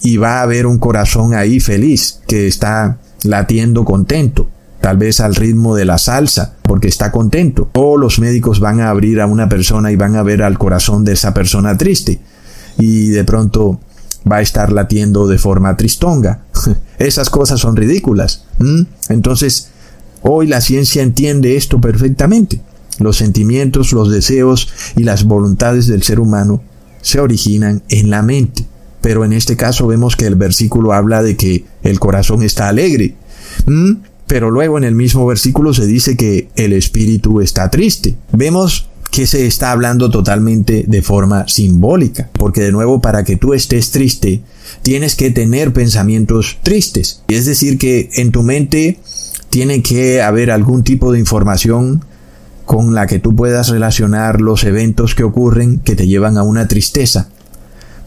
y 0.02 0.16
va 0.16 0.42
a 0.42 0.46
ver 0.46 0.66
un 0.66 0.78
corazón 0.78 1.34
ahí 1.34 1.60
feliz, 1.60 2.20
que 2.26 2.46
está 2.46 2.98
latiendo 3.24 3.84
contento, 3.84 4.48
tal 4.80 4.98
vez 4.98 5.20
al 5.20 5.34
ritmo 5.34 5.74
de 5.74 5.84
la 5.84 5.98
salsa, 5.98 6.54
porque 6.62 6.88
está 6.88 7.10
contento. 7.10 7.70
O 7.74 7.96
los 7.96 8.18
médicos 8.18 8.60
van 8.60 8.80
a 8.80 8.90
abrir 8.90 9.20
a 9.20 9.26
una 9.26 9.48
persona 9.48 9.90
y 9.90 9.96
van 9.96 10.16
a 10.16 10.22
ver 10.22 10.42
al 10.42 10.58
corazón 10.58 11.04
de 11.04 11.12
esa 11.12 11.34
persona 11.34 11.76
triste. 11.76 12.20
Y 12.78 13.08
de 13.08 13.24
pronto 13.24 13.80
va 14.30 14.36
a 14.36 14.42
estar 14.42 14.72
latiendo 14.72 15.26
de 15.26 15.38
forma 15.38 15.76
tristonga. 15.76 16.42
Esas 16.98 17.30
cosas 17.30 17.60
son 17.60 17.76
ridículas. 17.76 18.44
Entonces, 19.08 19.68
hoy 20.22 20.46
la 20.46 20.60
ciencia 20.60 21.02
entiende 21.02 21.56
esto 21.56 21.80
perfectamente. 21.80 22.60
Los 22.98 23.16
sentimientos, 23.16 23.92
los 23.92 24.10
deseos 24.10 24.68
y 24.96 25.04
las 25.04 25.24
voluntades 25.24 25.86
del 25.86 26.02
ser 26.02 26.18
humano 26.18 26.62
se 27.02 27.20
originan 27.20 27.82
en 27.88 28.10
la 28.10 28.22
mente. 28.22 28.66
Pero 29.06 29.24
en 29.24 29.32
este 29.32 29.56
caso 29.56 29.86
vemos 29.86 30.16
que 30.16 30.26
el 30.26 30.34
versículo 30.34 30.92
habla 30.92 31.22
de 31.22 31.36
que 31.36 31.64
el 31.84 32.00
corazón 32.00 32.42
está 32.42 32.66
alegre. 32.66 33.14
Pero 34.26 34.50
luego 34.50 34.78
en 34.78 34.82
el 34.82 34.96
mismo 34.96 35.24
versículo 35.24 35.72
se 35.72 35.86
dice 35.86 36.16
que 36.16 36.48
el 36.56 36.72
espíritu 36.72 37.40
está 37.40 37.70
triste. 37.70 38.16
Vemos 38.32 38.88
que 39.12 39.28
se 39.28 39.46
está 39.46 39.70
hablando 39.70 40.10
totalmente 40.10 40.86
de 40.88 41.02
forma 41.02 41.46
simbólica, 41.46 42.30
porque 42.32 42.62
de 42.62 42.72
nuevo 42.72 43.00
para 43.00 43.22
que 43.22 43.36
tú 43.36 43.54
estés 43.54 43.92
triste, 43.92 44.42
tienes 44.82 45.14
que 45.14 45.30
tener 45.30 45.72
pensamientos 45.72 46.58
tristes. 46.64 47.22
Es 47.28 47.46
decir, 47.46 47.78
que 47.78 48.10
en 48.14 48.32
tu 48.32 48.42
mente 48.42 48.98
tiene 49.50 49.82
que 49.82 50.20
haber 50.20 50.50
algún 50.50 50.82
tipo 50.82 51.12
de 51.12 51.20
información 51.20 52.04
con 52.64 52.92
la 52.92 53.06
que 53.06 53.20
tú 53.20 53.36
puedas 53.36 53.68
relacionar 53.68 54.40
los 54.40 54.64
eventos 54.64 55.14
que 55.14 55.22
ocurren 55.22 55.78
que 55.78 55.94
te 55.94 56.08
llevan 56.08 56.38
a 56.38 56.42
una 56.42 56.66
tristeza. 56.66 57.28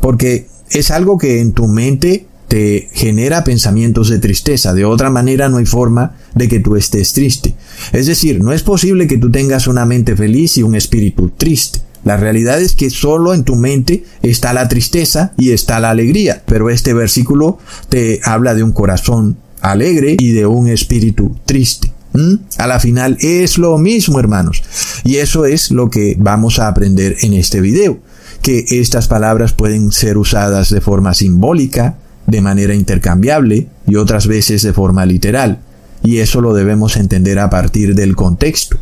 Porque 0.02 0.48
es 0.71 0.91
algo 0.91 1.17
que 1.17 1.39
en 1.39 1.53
tu 1.53 1.67
mente 1.67 2.25
te 2.49 2.89
genera 2.93 3.43
pensamientos 3.43 4.10
de 4.10 4.19
tristeza. 4.19 4.73
De 4.73 4.84
otra 4.84 5.10
manera 5.10 5.49
no 5.49 5.58
hay 5.58 5.65
forma 5.65 6.15
de 6.34 6.49
que 6.49 6.60
tú 6.60 6.75
estés 6.75 7.13
triste. 7.13 7.53
Es 7.93 8.08
decir, 8.08 8.43
no 8.43 8.51
es 8.51 8.63
posible 8.63 9.08
que 9.08 9.17
tú 9.17 9.32
tengas 9.32 9.67
una 9.67 9.86
mente 9.86 10.15
feliz 10.15 10.58
y 10.58 10.63
un 10.63 10.75
espíritu 10.75 11.32
triste. 11.38 11.79
La 12.03 12.17
realidad 12.17 12.60
es 12.60 12.75
que 12.75 12.89
solo 12.89 13.34
en 13.34 13.43
tu 13.43 13.55
mente 13.55 14.03
está 14.23 14.53
la 14.53 14.67
tristeza 14.67 15.34
y 15.38 15.51
está 15.51 15.79
la 15.79 15.91
alegría. 15.91 16.41
Pero 16.45 16.69
este 16.69 16.93
versículo 16.93 17.60
te 17.89 18.19
habla 18.23 18.55
de 18.55 18.63
un 18.63 18.71
corazón 18.71 19.38
alegre 19.62 20.15
y 20.17 20.32
de 20.32 20.45
un 20.45 20.67
espíritu 20.67 21.36
triste. 21.45 21.91
¿Mm? 22.13 22.36
A 22.58 22.65
la 22.65 22.79
final 22.79 23.17
es 23.19 23.60
lo 23.60 23.77
mismo, 23.77 24.19
hermanos. 24.19 24.63
Y 25.03 25.17
eso 25.17 25.45
es 25.45 25.69
lo 25.69 25.91
que 25.91 26.15
vamos 26.17 26.58
a 26.58 26.67
aprender 26.67 27.17
en 27.21 27.34
este 27.34 27.62
video. 27.62 27.99
Que 28.41 28.65
estas 28.69 29.08
palabras 29.08 29.54
pueden 29.54 29.91
ser 29.91 30.17
usadas 30.17 30.69
de 30.69 30.82
forma 30.82 31.13
simbólica, 31.13 31.97
de 32.30 32.41
manera 32.41 32.73
intercambiable 32.73 33.67
y 33.88 33.95
otras 33.95 34.28
veces 34.28 34.62
de 34.62 34.73
forma 34.73 35.06
literal, 35.06 35.60
y 36.04 36.19
eso 36.19 36.41
lo 36.41 36.54
debemos 36.54 36.95
entender 36.95 37.39
a 37.39 37.49
partir 37.49 37.95
del 37.95 38.15
contexto. 38.15 38.78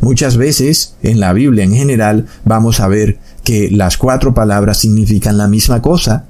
Muchas 0.00 0.36
veces, 0.36 0.94
en 1.02 1.18
la 1.18 1.32
Biblia 1.32 1.64
en 1.64 1.74
general, 1.74 2.26
vamos 2.44 2.80
a 2.80 2.88
ver 2.88 3.18
que 3.44 3.70
las 3.70 3.96
cuatro 3.96 4.34
palabras 4.34 4.78
significan 4.78 5.38
la 5.38 5.48
misma 5.48 5.82
cosa, 5.82 6.26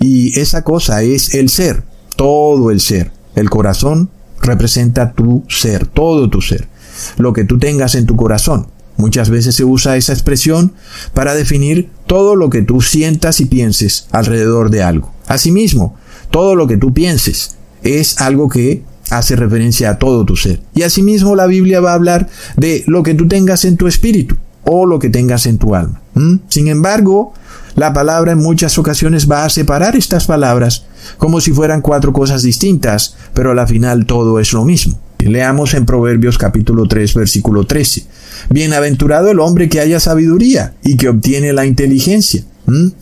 y 0.00 0.38
esa 0.40 0.64
cosa 0.64 1.02
es 1.02 1.34
el 1.34 1.48
ser, 1.48 1.84
todo 2.16 2.70
el 2.70 2.80
ser. 2.80 3.12
El 3.34 3.50
corazón 3.50 4.10
representa 4.42 5.12
tu 5.12 5.44
ser, 5.48 5.86
todo 5.86 6.28
tu 6.30 6.40
ser, 6.40 6.68
lo 7.16 7.32
que 7.32 7.44
tú 7.44 7.58
tengas 7.58 7.94
en 7.94 8.06
tu 8.06 8.16
corazón. 8.16 8.66
Muchas 8.96 9.30
veces 9.30 9.54
se 9.54 9.64
usa 9.64 9.96
esa 9.96 10.12
expresión 10.12 10.72
para 11.12 11.34
definir 11.34 11.90
todo 12.06 12.36
lo 12.36 12.50
que 12.50 12.62
tú 12.62 12.80
sientas 12.80 13.40
y 13.40 13.46
pienses 13.46 14.06
alrededor 14.12 14.70
de 14.70 14.82
algo. 14.82 15.12
Asimismo, 15.26 15.96
todo 16.30 16.54
lo 16.54 16.66
que 16.66 16.76
tú 16.76 16.92
pienses 16.92 17.56
es 17.82 18.20
algo 18.20 18.48
que 18.48 18.82
hace 19.10 19.36
referencia 19.36 19.90
a 19.90 19.98
todo 19.98 20.24
tu 20.24 20.36
ser. 20.36 20.60
Y 20.74 20.82
asimismo 20.82 21.36
la 21.36 21.46
Biblia 21.46 21.80
va 21.80 21.92
a 21.92 21.94
hablar 21.94 22.28
de 22.56 22.84
lo 22.86 23.02
que 23.02 23.14
tú 23.14 23.28
tengas 23.28 23.64
en 23.64 23.76
tu 23.76 23.86
espíritu 23.86 24.36
o 24.64 24.86
lo 24.86 24.98
que 24.98 25.10
tengas 25.10 25.46
en 25.46 25.58
tu 25.58 25.74
alma. 25.74 26.00
Sin 26.48 26.68
embargo, 26.68 27.34
la 27.74 27.92
palabra 27.92 28.32
en 28.32 28.38
muchas 28.38 28.78
ocasiones 28.78 29.30
va 29.30 29.44
a 29.44 29.50
separar 29.50 29.96
estas 29.96 30.26
palabras 30.26 30.86
como 31.18 31.40
si 31.40 31.52
fueran 31.52 31.82
cuatro 31.82 32.12
cosas 32.12 32.42
distintas, 32.42 33.16
pero 33.34 33.50
a 33.50 33.54
la 33.54 33.66
final 33.66 34.06
todo 34.06 34.38
es 34.38 34.52
lo 34.52 34.64
mismo. 34.64 34.98
Leamos 35.18 35.72
en 35.72 35.86
Proverbios 35.86 36.36
capítulo 36.36 36.86
3 36.86 37.14
versículo 37.14 37.64
13. 37.64 38.06
Bienaventurado 38.50 39.30
el 39.30 39.40
hombre 39.40 39.68
que 39.68 39.80
haya 39.80 40.00
sabiduría 40.00 40.74
y 40.82 40.96
que 40.96 41.08
obtiene 41.08 41.52
la 41.52 41.66
inteligencia. 41.66 42.44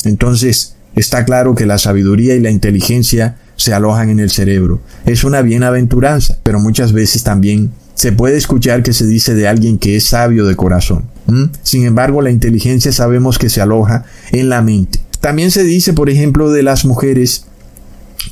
Entonces, 0.04 0.74
está 0.96 1.24
claro 1.24 1.54
que 1.54 1.66
la 1.66 1.78
sabiduría 1.78 2.34
y 2.34 2.40
la 2.40 2.50
inteligencia 2.50 3.36
se 3.56 3.72
alojan 3.72 4.10
en 4.10 4.20
el 4.20 4.30
cerebro. 4.30 4.80
Es 5.06 5.24
una 5.24 5.42
bienaventuranza, 5.42 6.38
pero 6.42 6.58
muchas 6.58 6.92
veces 6.92 7.22
también 7.22 7.70
se 7.94 8.12
puede 8.12 8.36
escuchar 8.36 8.82
que 8.82 8.92
se 8.92 9.06
dice 9.06 9.34
de 9.34 9.46
alguien 9.46 9.78
que 9.78 9.96
es 9.96 10.04
sabio 10.04 10.46
de 10.46 10.56
corazón. 10.56 11.04
Sin 11.62 11.84
embargo, 11.84 12.20
la 12.20 12.30
inteligencia 12.30 12.92
sabemos 12.92 13.38
que 13.38 13.48
se 13.48 13.60
aloja 13.60 14.04
en 14.32 14.48
la 14.48 14.60
mente. 14.60 15.00
También 15.20 15.50
se 15.50 15.62
dice, 15.62 15.92
por 15.92 16.10
ejemplo, 16.10 16.50
de 16.50 16.62
las 16.62 16.84
mujeres 16.84 17.44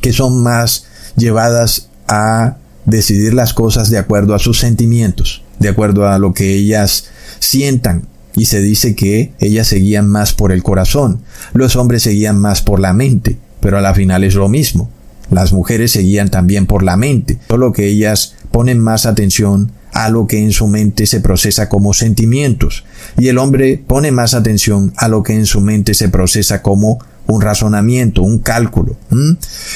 que 0.00 0.12
son 0.12 0.42
más 0.42 0.86
llevadas 1.16 1.88
a 2.08 2.56
decidir 2.84 3.34
las 3.34 3.54
cosas 3.54 3.90
de 3.90 3.98
acuerdo 3.98 4.34
a 4.34 4.38
sus 4.38 4.58
sentimientos, 4.58 5.44
de 5.60 5.68
acuerdo 5.68 6.08
a 6.08 6.18
lo 6.18 6.34
que 6.34 6.54
ellas 6.54 7.04
sientan. 7.38 8.08
Y 8.36 8.46
se 8.46 8.60
dice 8.60 8.94
que 8.94 9.32
ellas 9.38 9.68
seguían 9.68 10.08
más 10.08 10.32
por 10.32 10.52
el 10.52 10.62
corazón, 10.62 11.22
los 11.52 11.76
hombres 11.76 12.02
seguían 12.02 12.38
más 12.38 12.62
por 12.62 12.80
la 12.80 12.92
mente, 12.92 13.38
pero 13.60 13.78
a 13.78 13.80
la 13.80 13.94
final 13.94 14.24
es 14.24 14.34
lo 14.34 14.48
mismo. 14.48 14.90
Las 15.30 15.52
mujeres 15.52 15.92
seguían 15.92 16.28
también 16.28 16.66
por 16.66 16.82
la 16.82 16.96
mente, 16.96 17.38
solo 17.48 17.72
que 17.72 17.86
ellas 17.86 18.34
ponen 18.50 18.80
más 18.80 19.06
atención 19.06 19.72
a 19.92 20.08
lo 20.08 20.26
que 20.26 20.38
en 20.38 20.52
su 20.52 20.68
mente 20.68 21.06
se 21.06 21.20
procesa 21.20 21.68
como 21.68 21.92
sentimientos, 21.92 22.84
y 23.18 23.28
el 23.28 23.38
hombre 23.38 23.82
pone 23.84 24.12
más 24.12 24.34
atención 24.34 24.92
a 24.96 25.08
lo 25.08 25.22
que 25.22 25.34
en 25.34 25.46
su 25.46 25.60
mente 25.60 25.94
se 25.94 26.08
procesa 26.08 26.62
como 26.62 27.00
un 27.26 27.40
razonamiento, 27.42 28.22
un 28.22 28.38
cálculo. 28.38 28.96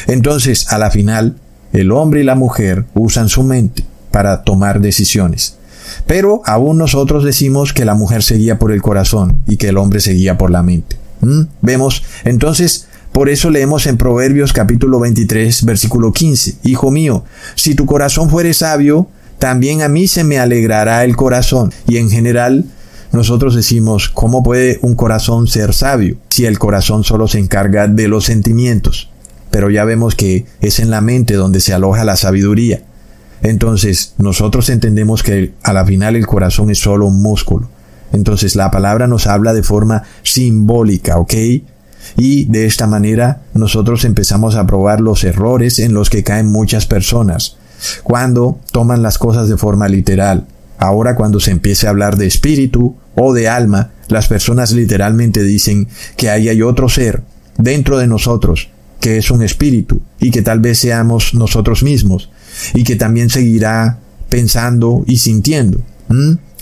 Entonces, 0.07 0.73
a 0.73 0.79
la 0.79 0.90
final, 0.90 1.37
el 1.73 1.90
hombre 1.92 2.20
y 2.20 2.25
la 2.25 2.37
mujer 2.37 2.85
usan 2.94 3.29
su 3.29 3.42
mente 3.42 3.85
para 4.11 4.42
tomar 4.44 4.81
decisiones. 4.81 5.57
Pero 6.07 6.42
aún 6.44 6.78
nosotros 6.78 7.24
decimos 7.24 7.72
que 7.72 7.85
la 7.85 7.94
mujer 7.94 8.22
seguía 8.22 8.59
por 8.59 8.72
el 8.72 8.83
corazón 8.83 9.40
y 9.46 9.57
que 9.57 9.68
el 9.68 9.78
hombre 9.78 10.00
seguía 10.00 10.38
por 10.38 10.50
la 10.50 10.62
mente. 10.62 10.96
Vemos 11.62 12.02
entonces 12.24 12.87
Por 13.14 13.28
eso 13.28 13.48
leemos 13.48 13.87
en 13.87 13.96
Proverbios 13.96 14.52
capítulo 14.52 14.98
23, 14.98 15.64
versículo 15.64 16.12
15, 16.12 16.57
Hijo 16.64 16.90
mío, 16.90 17.22
si 17.54 17.76
tu 17.76 17.87
corazón 17.87 18.28
fuere 18.28 18.52
sabio, 18.54 19.07
también 19.38 19.83
a 19.83 19.88
mí 19.88 20.09
se 20.09 20.24
me 20.24 20.40
alegrará 20.40 21.04
el 21.04 21.14
corazón. 21.14 21.72
Y 21.87 21.98
en 21.98 22.11
general, 22.11 22.64
nosotros 23.12 23.54
decimos, 23.54 24.09
¿cómo 24.09 24.42
puede 24.42 24.80
un 24.83 24.96
corazón 24.96 25.46
ser 25.46 25.74
sabio 25.74 26.16
si 26.28 26.44
el 26.44 26.59
corazón 26.59 27.04
solo 27.04 27.28
se 27.28 27.38
encarga 27.38 27.87
de 27.87 28.09
los 28.09 28.24
sentimientos? 28.24 29.11
Pero 29.52 29.70
ya 29.70 29.85
vemos 29.85 30.16
que 30.16 30.46
es 30.61 30.80
en 30.80 30.90
la 30.90 31.00
mente 31.00 31.35
donde 31.35 31.61
se 31.61 31.72
aloja 31.72 32.02
la 32.02 32.16
sabiduría. 32.16 32.83
Entonces, 33.44 34.14
nosotros 34.16 34.70
entendemos 34.70 35.22
que 35.22 35.52
a 35.62 35.74
la 35.74 35.85
final 35.85 36.16
el 36.16 36.26
corazón 36.26 36.70
es 36.70 36.78
solo 36.78 37.07
un 37.07 37.20
músculo. 37.20 37.68
Entonces, 38.12 38.57
la 38.57 38.70
palabra 38.70 39.07
nos 39.07 39.26
habla 39.26 39.52
de 39.52 39.62
forma 39.62 40.02
simbólica, 40.22 41.18
¿ok? 41.18 41.35
Y 42.16 42.46
de 42.46 42.64
esta 42.64 42.87
manera 42.87 43.42
nosotros 43.52 44.04
empezamos 44.07 44.57
a 44.57 44.66
probar 44.66 45.00
los 45.00 45.24
errores 45.24 45.78
en 45.78 45.92
los 45.92 46.09
que 46.09 46.24
caen 46.24 46.50
muchas 46.50 46.87
personas 46.87 47.57
cuando 48.02 48.61
toman 48.72 49.02
las 49.02 49.18
cosas 49.18 49.48
de 49.48 49.59
forma 49.59 49.88
literal. 49.88 50.46
Ahora 50.78 51.14
cuando 51.14 51.38
se 51.38 51.50
empiece 51.50 51.87
a 51.87 51.90
hablar 51.90 52.16
de 52.16 52.26
espíritu 52.26 52.96
o 53.14 53.35
de 53.35 53.48
alma, 53.48 53.90
las 54.09 54.26
personas 54.26 54.72
literalmente 54.72 55.42
dicen 55.42 55.88
que 56.16 56.30
ahí 56.30 56.48
hay 56.48 56.62
otro 56.62 56.88
ser 56.88 57.22
dentro 57.59 57.98
de 57.98 58.07
nosotros, 58.07 58.70
que 59.00 59.18
es 59.18 59.30
un 59.30 59.42
espíritu, 59.42 60.00
y 60.18 60.30
que 60.30 60.42
tal 60.42 60.61
vez 60.61 60.78
seamos 60.78 61.35
nosotros 61.35 61.83
mismos, 61.83 62.30
y 62.75 62.85
que 62.85 62.97
también 62.97 63.31
seguirá 63.31 63.99
pensando 64.29 65.05
y 65.07 65.19
sintiendo, 65.19 65.81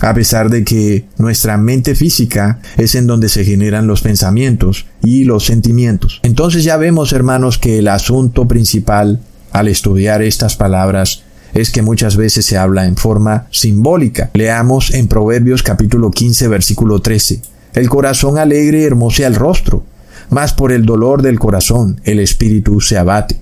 a 0.00 0.14
pesar 0.14 0.50
de 0.50 0.64
que 0.64 1.06
nuestra 1.18 1.56
mente 1.56 1.94
física 1.94 2.60
es 2.76 2.94
en 2.94 3.06
donde 3.06 3.28
se 3.28 3.44
generan 3.44 3.86
los 3.86 4.02
pensamientos 4.02 4.86
y 5.02 5.24
los 5.24 5.44
sentimientos. 5.44 6.20
Entonces 6.22 6.64
ya 6.64 6.76
vemos, 6.76 7.12
hermanos, 7.12 7.58
que 7.58 7.78
el 7.78 7.88
asunto 7.88 8.46
principal 8.48 9.20
al 9.52 9.68
estudiar 9.68 10.22
estas 10.22 10.56
palabras 10.56 11.22
es 11.54 11.70
que 11.70 11.82
muchas 11.82 12.16
veces 12.16 12.46
se 12.46 12.56
habla 12.56 12.86
en 12.86 12.96
forma 12.96 13.46
simbólica. 13.50 14.30
Leamos 14.34 14.92
en 14.92 15.08
Proverbios 15.08 15.62
capítulo 15.62 16.10
15 16.10 16.48
versículo 16.48 17.00
13. 17.00 17.42
El 17.74 17.88
corazón 17.88 18.38
alegre 18.38 18.84
hermosea 18.84 19.26
el 19.26 19.34
rostro, 19.34 19.84
mas 20.30 20.52
por 20.52 20.72
el 20.72 20.84
dolor 20.84 21.22
del 21.22 21.38
corazón 21.38 22.00
el 22.04 22.20
espíritu 22.20 22.80
se 22.80 22.96
abate. 22.96 23.40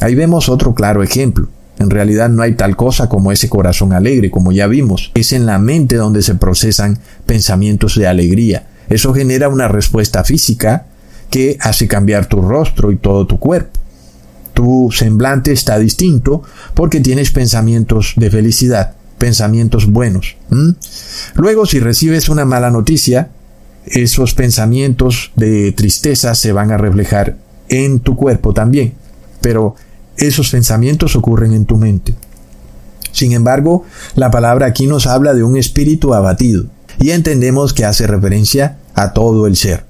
Ahí 0.00 0.14
vemos 0.14 0.48
otro 0.48 0.74
claro 0.74 1.02
ejemplo. 1.02 1.48
En 1.78 1.90
realidad 1.90 2.28
no 2.28 2.42
hay 2.42 2.54
tal 2.54 2.76
cosa 2.76 3.08
como 3.08 3.32
ese 3.32 3.48
corazón 3.48 3.92
alegre, 3.92 4.30
como 4.30 4.52
ya 4.52 4.66
vimos. 4.66 5.12
Es 5.14 5.32
en 5.32 5.46
la 5.46 5.58
mente 5.58 5.96
donde 5.96 6.22
se 6.22 6.34
procesan 6.34 6.98
pensamientos 7.26 7.96
de 7.96 8.06
alegría. 8.06 8.66
Eso 8.88 9.14
genera 9.14 9.48
una 9.48 9.68
respuesta 9.68 10.24
física 10.24 10.86
que 11.30 11.56
hace 11.60 11.86
cambiar 11.86 12.26
tu 12.26 12.40
rostro 12.40 12.90
y 12.90 12.96
todo 12.96 13.26
tu 13.26 13.38
cuerpo 13.38 13.78
tu 14.58 14.90
semblante 14.90 15.52
está 15.52 15.78
distinto 15.78 16.42
porque 16.74 16.98
tienes 16.98 17.30
pensamientos 17.30 18.14
de 18.16 18.28
felicidad, 18.28 18.94
pensamientos 19.16 19.86
buenos. 19.86 20.34
Luego, 21.36 21.64
si 21.64 21.78
recibes 21.78 22.28
una 22.28 22.44
mala 22.44 22.68
noticia, 22.68 23.28
esos 23.86 24.34
pensamientos 24.34 25.30
de 25.36 25.70
tristeza 25.70 26.34
se 26.34 26.50
van 26.50 26.72
a 26.72 26.76
reflejar 26.76 27.36
en 27.68 28.00
tu 28.00 28.16
cuerpo 28.16 28.52
también, 28.52 28.94
pero 29.40 29.76
esos 30.18 30.50
pensamientos 30.50 31.16
ocurren 31.16 31.52
en 31.52 31.64
tu 31.64 31.76
mente. 31.76 32.14
Sin 33.12 33.32
embargo, 33.32 33.84
la 34.14 34.30
palabra 34.30 34.66
aquí 34.66 34.86
nos 34.86 35.06
habla 35.06 35.34
de 35.34 35.42
un 35.42 35.56
espíritu 35.56 36.14
abatido 36.14 36.66
y 37.00 37.10
entendemos 37.10 37.72
que 37.72 37.84
hace 37.84 38.06
referencia 38.06 38.78
a 38.94 39.12
todo 39.12 39.46
el 39.46 39.56
ser. 39.56 39.84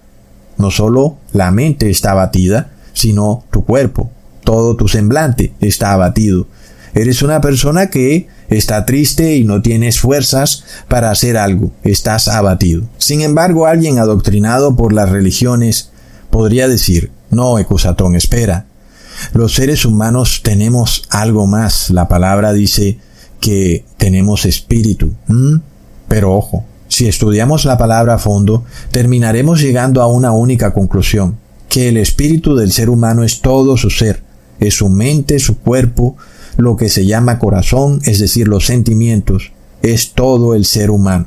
No 0.57 0.71
solo 0.71 1.17
la 1.33 1.51
mente 1.51 1.91
está 1.91 2.13
abatida, 2.13 2.71
sino 2.93 3.45
tu 3.51 3.65
cuerpo, 3.65 4.11
todo 4.45 4.77
tu 4.77 4.89
semblante 4.89 5.53
está 5.61 5.93
abatido. 5.93 6.47
Eres 6.95 7.23
una 7.23 7.41
persona 7.41 7.91
que 7.91 8.29
está 8.49 8.87
triste 8.87 9.37
y 9.37 9.45
no 9.45 9.63
tienes 9.63 10.01
fuerzas 10.01 10.65
para 10.89 11.11
hacer 11.11 11.37
algo, 11.37 11.71
estás 11.85 12.29
abatido. 12.29 12.83
Sin 12.99 13.21
embargo, 13.21 13.67
alguien 13.67 13.99
adoctrinado 13.99 14.75
por 14.75 14.93
las 14.93 15.11
religiones 15.11 15.91
podría 16.31 16.67
decir, 16.67 17.11
no, 17.31 17.59
Ecusatón, 17.59 18.17
espera. 18.17 18.68
Los 19.33 19.55
seres 19.55 19.85
humanos 19.85 20.41
tenemos 20.43 21.05
algo 21.11 21.47
más. 21.47 21.91
La 21.91 22.09
palabra 22.09 22.53
dice 22.53 22.99
que 23.41 23.85
tenemos 23.97 24.45
espíritu. 24.45 25.13
Pero 26.09 26.35
ojo, 26.35 26.65
si 26.89 27.07
estudiamos 27.07 27.65
la 27.65 27.79
palabra 27.79 28.15
a 28.15 28.19
fondo, 28.19 28.65
terminaremos 28.91 29.61
llegando 29.61 30.03
a 30.03 30.07
una 30.07 30.33
única 30.33 30.73
conclusión, 30.73 31.37
que 31.69 31.89
el 31.89 31.99
espíritu 31.99 32.57
del 32.57 32.73
ser 32.73 32.89
humano 32.89 33.25
es 33.25 33.41
todo 33.41 33.77
su 33.77 33.91
ser, 33.91 34.23
es 34.59 34.75
su 34.75 34.89
mente, 34.89 35.39
su 35.39 35.59
cuerpo, 35.59 36.17
lo 36.57 36.77
que 36.77 36.89
se 36.89 37.07
llama 37.07 37.39
corazón, 37.39 38.01
es 38.05 38.19
decir, 38.19 38.49
los 38.49 38.67
sentimientos, 38.67 39.53
es 39.83 40.13
todo 40.13 40.55
el 40.55 40.65
ser 40.65 40.91
humano. 40.91 41.27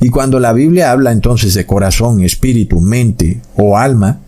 Y 0.00 0.08
cuando 0.08 0.40
la 0.40 0.52
Biblia 0.52 0.90
habla 0.90 1.12
entonces 1.12 1.54
de 1.54 1.66
corazón, 1.66 2.22
espíritu, 2.22 2.80
mente 2.80 3.40
o 3.56 3.76
alma, 3.76 4.20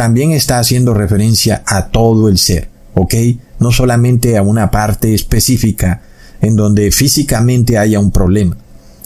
también 0.00 0.32
está 0.32 0.58
haciendo 0.58 0.94
referencia 0.94 1.62
a 1.66 1.88
todo 1.88 2.30
el 2.30 2.38
ser, 2.38 2.70
¿ok? 2.94 3.14
No 3.58 3.70
solamente 3.70 4.38
a 4.38 4.42
una 4.42 4.70
parte 4.70 5.12
específica 5.12 6.00
en 6.40 6.56
donde 6.56 6.90
físicamente 6.90 7.76
haya 7.76 8.00
un 8.00 8.10
problema. 8.10 8.56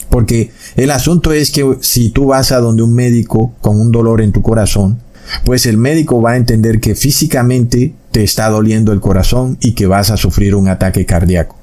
Porque 0.09 0.53
el 0.77 0.93
asunto 0.93 1.33
es 1.33 1.51
que 1.51 1.79
si 1.81 2.11
tú 2.11 2.27
vas 2.27 2.53
a 2.53 2.61
donde 2.61 2.85
un 2.85 2.95
médico 2.95 3.55
con 3.61 3.81
un 3.81 3.91
dolor 3.91 4.23
en 4.23 4.31
tu 4.31 4.41
corazón, 4.41 5.01
pues 5.45 5.67
el 5.67 5.79
médico 5.79 6.23
va 6.23 6.35
a 6.35 6.37
entender 6.37 6.79
que 6.79 6.95
físicamente 6.95 7.93
te 8.13 8.23
está 8.23 8.49
doliendo 8.49 8.93
el 8.93 9.01
corazón 9.01 9.59
y 9.61 9.73
que 9.73 9.89
vas 9.89 10.13
a 10.13 10.17
sufrir 10.17 10.55
un 10.55 10.69
ataque 10.69 11.05
cardíaco. 11.05 11.57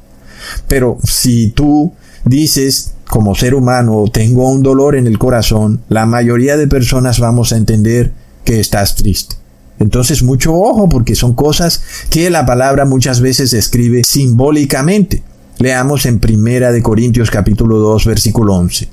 Pero 0.68 0.98
si 1.06 1.52
tú 1.52 1.94
dices, 2.26 2.96
como 3.08 3.34
ser 3.36 3.56
humano, 3.56 4.04
tengo 4.12 4.52
un 4.52 4.62
dolor 4.62 4.98
en 4.98 5.08
el 5.08 5.18
corazón, 5.18 5.80
la 5.88 6.06
mayoría 6.06 6.58
de 6.58 6.68
personas 6.68 7.22
vamos 7.22 7.54
a 7.54 7.56
entender 7.56 8.20
que 8.44 8.60
estás 8.60 8.96
triste. 8.96 9.36
Entonces 9.80 10.22
mucho 10.22 10.54
ojo 10.54 10.88
porque 10.90 11.16
son 11.16 11.34
cosas 11.34 11.82
que 12.10 12.30
la 12.30 12.46
palabra 12.46 12.86
muchas 12.86 13.20
veces 13.20 13.54
escribe 13.54 14.04
simbólicamente. 14.04 15.24
Leamos 15.58 16.06
en 16.06 16.20
Primera 16.20 16.72
de 16.72 16.84
Corintios 16.84 17.32
capítulo 17.32 17.80
2 17.80 18.06
versículo 18.06 18.54
11. 18.56 18.88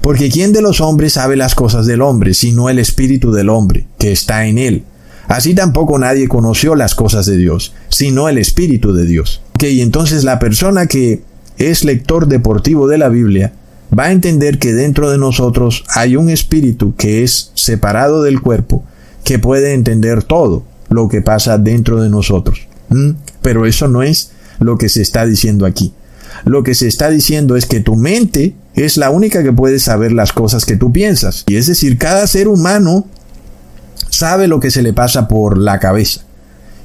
Porque 0.00 0.28
¿quién 0.28 0.52
de 0.52 0.62
los 0.62 0.80
hombres 0.80 1.14
sabe 1.14 1.36
las 1.36 1.54
cosas 1.54 1.86
del 1.86 2.02
hombre, 2.02 2.34
sino 2.34 2.68
el 2.68 2.78
espíritu 2.78 3.32
del 3.32 3.48
hombre, 3.48 3.86
que 3.98 4.12
está 4.12 4.46
en 4.46 4.58
él? 4.58 4.84
Así 5.28 5.54
tampoco 5.54 5.98
nadie 5.98 6.26
conoció 6.26 6.74
las 6.74 6.94
cosas 6.94 7.26
de 7.26 7.36
Dios, 7.36 7.74
sino 7.88 8.28
el 8.28 8.38
espíritu 8.38 8.92
de 8.92 9.04
Dios. 9.04 9.42
Ok, 9.54 9.64
entonces 9.64 10.24
la 10.24 10.38
persona 10.38 10.86
que 10.86 11.22
es 11.58 11.84
lector 11.84 12.28
deportivo 12.28 12.88
de 12.88 12.98
la 12.98 13.08
Biblia 13.08 13.52
va 13.96 14.04
a 14.04 14.12
entender 14.12 14.58
que 14.58 14.72
dentro 14.72 15.10
de 15.10 15.18
nosotros 15.18 15.84
hay 15.94 16.16
un 16.16 16.28
espíritu 16.30 16.94
que 16.96 17.24
es 17.24 17.52
separado 17.54 18.22
del 18.22 18.40
cuerpo, 18.40 18.84
que 19.24 19.38
puede 19.38 19.74
entender 19.74 20.22
todo 20.22 20.64
lo 20.88 21.08
que 21.08 21.22
pasa 21.22 21.58
dentro 21.58 22.00
de 22.00 22.08
nosotros. 22.08 22.66
Pero 23.42 23.66
eso 23.66 23.88
no 23.88 24.02
es 24.02 24.32
lo 24.58 24.78
que 24.78 24.88
se 24.88 25.02
está 25.02 25.26
diciendo 25.26 25.66
aquí. 25.66 25.92
Lo 26.44 26.62
que 26.62 26.74
se 26.74 26.86
está 26.86 27.10
diciendo 27.10 27.56
es 27.56 27.66
que 27.66 27.80
tu 27.80 27.96
mente 27.96 28.54
es 28.74 28.96
la 28.96 29.10
única 29.10 29.42
que 29.42 29.52
puede 29.52 29.78
saber 29.78 30.12
las 30.12 30.32
cosas 30.32 30.64
que 30.64 30.76
tú 30.76 30.92
piensas. 30.92 31.44
Y 31.46 31.56
es 31.56 31.66
decir, 31.66 31.98
cada 31.98 32.26
ser 32.26 32.48
humano 32.48 33.06
sabe 34.10 34.48
lo 34.48 34.60
que 34.60 34.70
se 34.70 34.82
le 34.82 34.92
pasa 34.92 35.28
por 35.28 35.58
la 35.58 35.78
cabeza. 35.78 36.22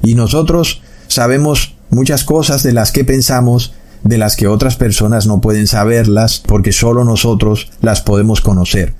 Y 0.02 0.14
nosotros 0.14 0.82
sabemos 1.08 1.76
muchas 1.90 2.24
cosas 2.24 2.62
de 2.62 2.72
las 2.72 2.92
que 2.92 3.04
pensamos, 3.04 3.74
de 4.04 4.18
las 4.18 4.36
que 4.36 4.46
otras 4.46 4.76
personas 4.76 5.26
no 5.26 5.40
pueden 5.40 5.66
saberlas, 5.66 6.40
porque 6.46 6.72
solo 6.72 7.04
nosotros 7.04 7.70
las 7.80 8.02
podemos 8.02 8.40
conocer. 8.40 8.94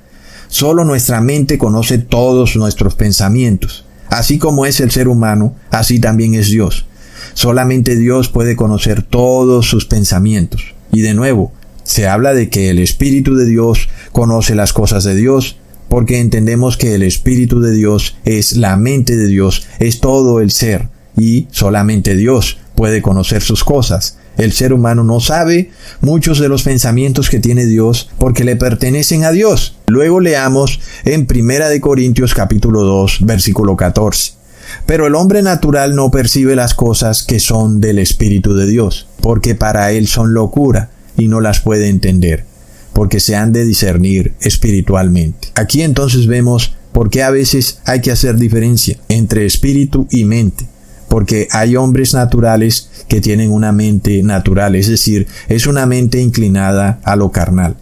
Solo 0.49 0.85
nuestra 0.85 1.21
mente 1.21 1.59
conoce 1.59 1.99
todos 1.99 2.57
nuestros 2.57 2.95
pensamientos. 2.95 3.85
Así 4.09 4.38
como 4.38 4.67
es 4.67 4.81
el 4.81 4.90
ser 4.90 5.09
humano, 5.09 5.55
así 5.71 5.99
también 6.01 6.35
es 6.35 6.51
Dios. 6.51 6.87
Solamente 7.35 7.97
Dios 7.97 8.29
puede 8.29 8.57
conocer 8.57 9.03
todos 9.03 9.69
sus 9.69 9.87
pensamientos. 9.87 10.75
Y 10.93 11.01
de 11.01 11.14
nuevo, 11.14 11.53
se 11.83 12.07
habla 12.07 12.33
de 12.33 12.49
que 12.49 12.71
el 12.71 12.79
Espíritu 12.79 13.35
de 13.35 13.45
Dios 13.45 13.88
conoce 14.12 14.55
las 14.55 14.73
cosas 14.73 15.05
de 15.05 15.14
Dios, 15.14 15.57
porque 15.88 16.21
entendemos 16.21 16.77
que 16.77 16.95
el 16.95 17.03
Espíritu 17.03 17.61
de 17.61 17.73
Dios 17.73 18.17
es 18.25 18.57
la 18.57 18.77
mente 18.77 19.17
de 19.17 19.27
Dios, 19.27 19.67
es 19.79 20.01
todo 20.01 20.40
el 20.40 20.51
ser, 20.51 20.88
y 21.17 21.47
solamente 21.51 22.17
Dios 22.17 22.59
puede 22.75 23.03
conocer 23.03 23.43
sus 23.43 23.64
cosas. 23.64 24.19
El 24.37 24.53
ser 24.53 24.73
humano 24.73 25.05
no 25.05 25.20
sabe 25.20 25.70
muchos 26.01 26.38
de 26.38 26.49
los 26.49 26.62
pensamientos 26.62 27.31
que 27.31 27.40
tiene 27.40 27.66
Dios 27.66 28.11
porque 28.18 28.44
le 28.44 28.57
pertenecen 28.57 29.25
a 29.25 29.31
Dios. 29.31 29.77
Luego 29.87 30.20
leamos 30.20 30.81
en 31.05 31.27
Primera 31.27 31.68
de 31.68 31.81
Corintios 31.81 32.35
capítulo 32.35 32.83
2, 32.83 33.18
versículo 33.23 33.77
14. 33.77 34.33
Pero 34.87 35.07
el 35.07 35.14
hombre 35.14 35.42
natural 35.42 35.94
no 35.94 36.11
percibe 36.11 36.57
las 36.57 36.75
cosas 36.75 37.23
que 37.23 37.38
son 37.38 37.81
del 37.81 37.99
Espíritu 37.99 38.55
de 38.55 38.66
Dios, 38.66 39.07
porque 39.20 39.55
para 39.55 39.92
él 39.92 40.09
son 40.09 40.35
locura 40.35 40.90
y 41.16 41.29
no 41.29 41.40
las 41.40 41.61
puede 41.61 41.88
entender, 41.88 42.44
porque 42.92 43.20
se 43.20 43.37
han 43.37 43.53
de 43.53 43.64
discernir 43.64 44.35
espiritualmente. 44.40 45.49
Aquí 45.55 45.83
entonces 45.83 46.27
vemos 46.27 46.75
¿Por 46.94 47.11
qué 47.11 47.25
a 47.25 47.31
veces 47.31 47.81
hay 47.87 48.01
que 48.01 48.12
hacer 48.12 48.37
diferencia 48.37 48.97
entre 49.09 49.47
espíritu 49.47 50.07
y 50.12 50.25
mente? 50.25 50.68
Porque 51.14 51.46
hay 51.53 51.77
hombres 51.77 52.12
naturales 52.12 52.90
que 53.07 53.20
tienen 53.20 53.53
una 53.53 53.70
mente 53.70 54.20
natural, 54.24 54.74
es 54.74 54.88
decir, 54.88 55.29
es 55.48 55.68
una 55.68 55.87
mente 55.87 56.20
inclinada 56.20 56.98
a 57.05 57.14
lo 57.14 57.31
carnal. 57.31 57.77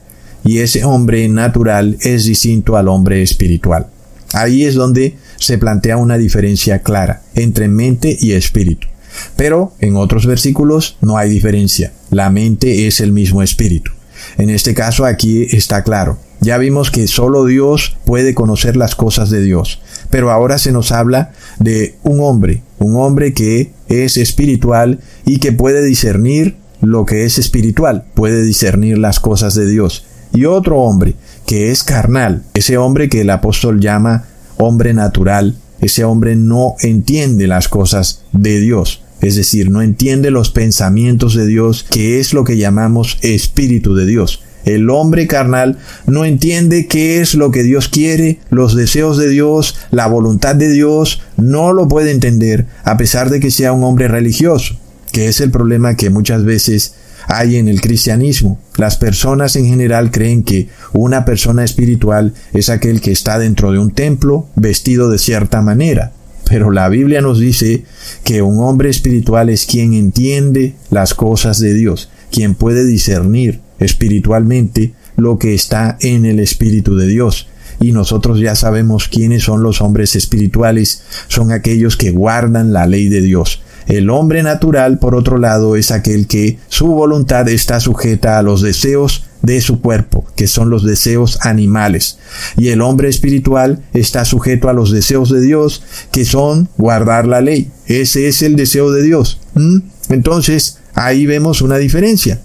Y 0.44 0.58
ese 0.58 0.84
hombre 0.84 1.26
natural 1.30 1.96
es 2.02 2.26
distinto 2.26 2.76
al 2.76 2.88
hombre 2.88 3.22
espiritual. 3.22 3.86
Ahí 4.34 4.66
es 4.66 4.74
donde 4.74 5.16
se 5.38 5.56
plantea 5.56 5.96
una 5.96 6.18
diferencia 6.18 6.82
clara 6.82 7.22
entre 7.34 7.68
mente 7.68 8.14
y 8.20 8.32
espíritu. 8.32 8.88
Pero 9.34 9.72
en 9.80 9.96
otros 9.96 10.26
versículos 10.26 10.98
no 11.00 11.16
hay 11.16 11.30
diferencia. 11.30 11.94
La 12.10 12.28
mente 12.28 12.86
es 12.86 13.00
el 13.00 13.12
mismo 13.12 13.42
espíritu. 13.42 13.92
En 14.36 14.50
este 14.50 14.74
caso 14.74 15.06
aquí 15.06 15.46
está 15.52 15.82
claro. 15.84 16.18
Ya 16.42 16.58
vimos 16.58 16.90
que 16.90 17.06
solo 17.06 17.46
Dios 17.46 17.96
puede 18.04 18.34
conocer 18.34 18.76
las 18.76 18.94
cosas 18.94 19.30
de 19.30 19.40
Dios. 19.40 19.80
Pero 20.10 20.30
ahora 20.30 20.58
se 20.58 20.72
nos 20.72 20.90
habla 20.90 21.32
de 21.62 21.96
un 22.02 22.20
hombre, 22.20 22.62
un 22.78 22.96
hombre 22.96 23.32
que 23.32 23.72
es 23.88 24.16
espiritual 24.16 25.00
y 25.24 25.38
que 25.38 25.52
puede 25.52 25.84
discernir 25.84 26.56
lo 26.80 27.06
que 27.06 27.24
es 27.24 27.38
espiritual, 27.38 28.04
puede 28.14 28.42
discernir 28.42 28.98
las 28.98 29.20
cosas 29.20 29.54
de 29.54 29.66
Dios. 29.66 30.04
Y 30.34 30.46
otro 30.46 30.78
hombre 30.80 31.14
que 31.46 31.70
es 31.70 31.82
carnal, 31.82 32.42
ese 32.54 32.78
hombre 32.78 33.08
que 33.08 33.20
el 33.20 33.30
apóstol 33.30 33.80
llama 33.80 34.24
hombre 34.56 34.94
natural, 34.94 35.56
ese 35.80 36.04
hombre 36.04 36.36
no 36.36 36.74
entiende 36.80 37.46
las 37.46 37.68
cosas 37.68 38.22
de 38.32 38.60
Dios, 38.60 39.02
es 39.20 39.36
decir, 39.36 39.70
no 39.70 39.82
entiende 39.82 40.30
los 40.30 40.50
pensamientos 40.50 41.34
de 41.34 41.46
Dios, 41.46 41.84
que 41.88 42.18
es 42.18 42.32
lo 42.32 42.44
que 42.44 42.56
llamamos 42.56 43.18
espíritu 43.22 43.94
de 43.94 44.06
Dios. 44.06 44.42
El 44.64 44.90
hombre 44.90 45.26
carnal 45.26 45.78
no 46.06 46.24
entiende 46.24 46.86
qué 46.86 47.20
es 47.20 47.34
lo 47.34 47.50
que 47.50 47.62
Dios 47.62 47.88
quiere, 47.88 48.38
los 48.50 48.76
deseos 48.76 49.18
de 49.18 49.28
Dios, 49.28 49.76
la 49.90 50.06
voluntad 50.06 50.54
de 50.54 50.70
Dios, 50.70 51.22
no 51.36 51.72
lo 51.72 51.88
puede 51.88 52.10
entender 52.12 52.66
a 52.84 52.96
pesar 52.96 53.30
de 53.30 53.40
que 53.40 53.50
sea 53.50 53.72
un 53.72 53.84
hombre 53.84 54.08
religioso, 54.08 54.76
que 55.10 55.28
es 55.28 55.40
el 55.40 55.50
problema 55.50 55.96
que 55.96 56.10
muchas 56.10 56.44
veces 56.44 56.94
hay 57.26 57.56
en 57.56 57.68
el 57.68 57.80
cristianismo. 57.80 58.60
Las 58.76 58.96
personas 58.96 59.56
en 59.56 59.66
general 59.66 60.10
creen 60.10 60.42
que 60.42 60.68
una 60.92 61.24
persona 61.24 61.64
espiritual 61.64 62.34
es 62.52 62.68
aquel 62.68 63.00
que 63.00 63.12
está 63.12 63.38
dentro 63.38 63.72
de 63.72 63.78
un 63.78 63.90
templo 63.90 64.48
vestido 64.56 65.10
de 65.10 65.18
cierta 65.18 65.62
manera. 65.62 66.12
Pero 66.44 66.70
la 66.70 66.88
Biblia 66.88 67.20
nos 67.20 67.38
dice 67.38 67.84
que 68.24 68.42
un 68.42 68.62
hombre 68.62 68.90
espiritual 68.90 69.48
es 69.48 69.64
quien 69.64 69.94
entiende 69.94 70.74
las 70.90 71.14
cosas 71.14 71.58
de 71.60 71.72
Dios, 71.72 72.10
quien 72.30 72.54
puede 72.54 72.84
discernir 72.84 73.60
espiritualmente 73.84 74.92
lo 75.16 75.38
que 75.38 75.54
está 75.54 75.96
en 76.00 76.24
el 76.24 76.40
Espíritu 76.40 76.96
de 76.96 77.06
Dios. 77.06 77.48
Y 77.80 77.92
nosotros 77.92 78.38
ya 78.38 78.54
sabemos 78.54 79.08
quiénes 79.08 79.44
son 79.44 79.62
los 79.62 79.80
hombres 79.80 80.14
espirituales, 80.14 81.02
son 81.28 81.52
aquellos 81.52 81.96
que 81.96 82.10
guardan 82.10 82.72
la 82.72 82.86
ley 82.86 83.08
de 83.08 83.22
Dios. 83.22 83.62
El 83.86 84.10
hombre 84.10 84.42
natural, 84.42 84.98
por 84.98 85.14
otro 85.14 85.38
lado, 85.38 85.76
es 85.76 85.90
aquel 85.90 86.26
que 86.26 86.58
su 86.68 86.86
voluntad 86.86 87.48
está 87.48 87.80
sujeta 87.80 88.38
a 88.38 88.42
los 88.42 88.62
deseos 88.62 89.24
de 89.42 89.60
su 89.60 89.80
cuerpo, 89.80 90.24
que 90.36 90.46
son 90.46 90.70
los 90.70 90.84
deseos 90.84 91.38
animales. 91.42 92.18
Y 92.56 92.68
el 92.68 92.80
hombre 92.80 93.08
espiritual 93.08 93.82
está 93.92 94.24
sujeto 94.24 94.68
a 94.68 94.72
los 94.72 94.92
deseos 94.92 95.30
de 95.30 95.40
Dios, 95.40 95.82
que 96.12 96.24
son 96.24 96.68
guardar 96.78 97.26
la 97.26 97.40
ley. 97.40 97.70
Ese 97.86 98.28
es 98.28 98.42
el 98.42 98.54
deseo 98.54 98.92
de 98.92 99.02
Dios. 99.02 99.40
¿Mm? 99.54 99.78
Entonces, 100.10 100.78
ahí 100.94 101.26
vemos 101.26 101.60
una 101.60 101.78
diferencia. 101.78 102.40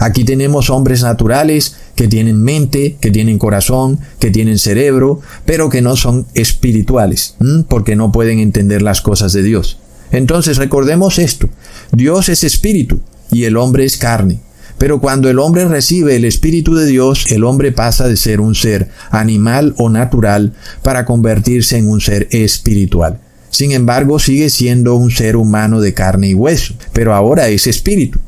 Aquí 0.00 0.24
tenemos 0.24 0.70
hombres 0.70 1.02
naturales 1.02 1.76
que 1.94 2.08
tienen 2.08 2.42
mente, 2.42 2.96
que 3.02 3.10
tienen 3.10 3.38
corazón, 3.38 4.00
que 4.18 4.30
tienen 4.30 4.58
cerebro, 4.58 5.20
pero 5.44 5.68
que 5.68 5.82
no 5.82 5.94
son 5.94 6.26
espirituales, 6.32 7.36
porque 7.68 7.96
no 7.96 8.10
pueden 8.10 8.38
entender 8.38 8.80
las 8.80 9.02
cosas 9.02 9.34
de 9.34 9.42
Dios. 9.42 9.78
Entonces 10.10 10.56
recordemos 10.56 11.18
esto, 11.18 11.50
Dios 11.92 12.30
es 12.30 12.44
espíritu 12.44 13.00
y 13.30 13.44
el 13.44 13.58
hombre 13.58 13.84
es 13.84 13.98
carne. 13.98 14.40
Pero 14.78 15.02
cuando 15.02 15.28
el 15.28 15.38
hombre 15.38 15.68
recibe 15.68 16.16
el 16.16 16.24
Espíritu 16.24 16.74
de 16.74 16.86
Dios, 16.86 17.30
el 17.30 17.44
hombre 17.44 17.70
pasa 17.70 18.08
de 18.08 18.16
ser 18.16 18.40
un 18.40 18.54
ser 18.54 18.88
animal 19.10 19.74
o 19.76 19.90
natural 19.90 20.54
para 20.80 21.04
convertirse 21.04 21.76
en 21.76 21.90
un 21.90 22.00
ser 22.00 22.28
espiritual. 22.30 23.20
Sin 23.50 23.72
embargo, 23.72 24.18
sigue 24.18 24.48
siendo 24.48 24.94
un 24.94 25.10
ser 25.10 25.36
humano 25.36 25.82
de 25.82 25.92
carne 25.92 26.28
y 26.28 26.34
hueso, 26.34 26.72
pero 26.94 27.14
ahora 27.14 27.48
es 27.48 27.66
espíritu, 27.66 28.20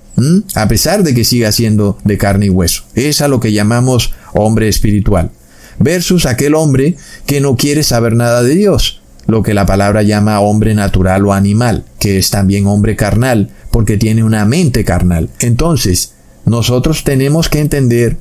a 0.54 0.68
pesar 0.68 1.02
de 1.02 1.14
que 1.14 1.24
siga 1.24 1.52
siendo 1.52 1.98
de 2.04 2.18
carne 2.18 2.46
y 2.46 2.50
hueso. 2.50 2.84
Es 2.94 3.20
a 3.20 3.28
lo 3.28 3.40
que 3.40 3.52
llamamos 3.52 4.12
hombre 4.34 4.68
espiritual, 4.68 5.30
versus 5.78 6.26
aquel 6.26 6.54
hombre 6.54 6.96
que 7.26 7.40
no 7.40 7.56
quiere 7.56 7.82
saber 7.82 8.14
nada 8.14 8.42
de 8.42 8.54
Dios, 8.54 9.00
lo 9.26 9.42
que 9.42 9.54
la 9.54 9.66
palabra 9.66 10.02
llama 10.02 10.40
hombre 10.40 10.74
natural 10.74 11.24
o 11.26 11.32
animal, 11.32 11.84
que 11.98 12.18
es 12.18 12.30
también 12.30 12.66
hombre 12.66 12.96
carnal, 12.96 13.50
porque 13.70 13.96
tiene 13.96 14.24
una 14.24 14.44
mente 14.44 14.84
carnal. 14.84 15.30
Entonces, 15.40 16.12
nosotros 16.44 17.04
tenemos 17.04 17.48
que 17.48 17.60
entender 17.60 18.16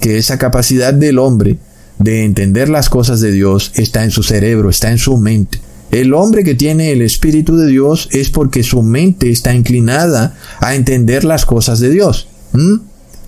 que 0.00 0.18
esa 0.18 0.38
capacidad 0.38 0.94
del 0.94 1.18
hombre 1.18 1.58
de 1.98 2.24
entender 2.24 2.68
las 2.68 2.88
cosas 2.88 3.20
de 3.20 3.32
Dios 3.32 3.72
está 3.74 4.04
en 4.04 4.10
su 4.10 4.22
cerebro, 4.22 4.70
está 4.70 4.90
en 4.90 4.98
su 4.98 5.16
mente. 5.16 5.60
El 5.90 6.12
hombre 6.14 6.42
que 6.42 6.54
tiene 6.54 6.92
el 6.92 7.02
Espíritu 7.02 7.56
de 7.56 7.68
Dios 7.68 8.08
es 8.12 8.30
porque 8.30 8.62
su 8.62 8.82
mente 8.82 9.30
está 9.30 9.54
inclinada 9.54 10.36
a 10.60 10.74
entender 10.74 11.24
las 11.24 11.46
cosas 11.46 11.78
de 11.80 11.90
Dios. 11.90 12.28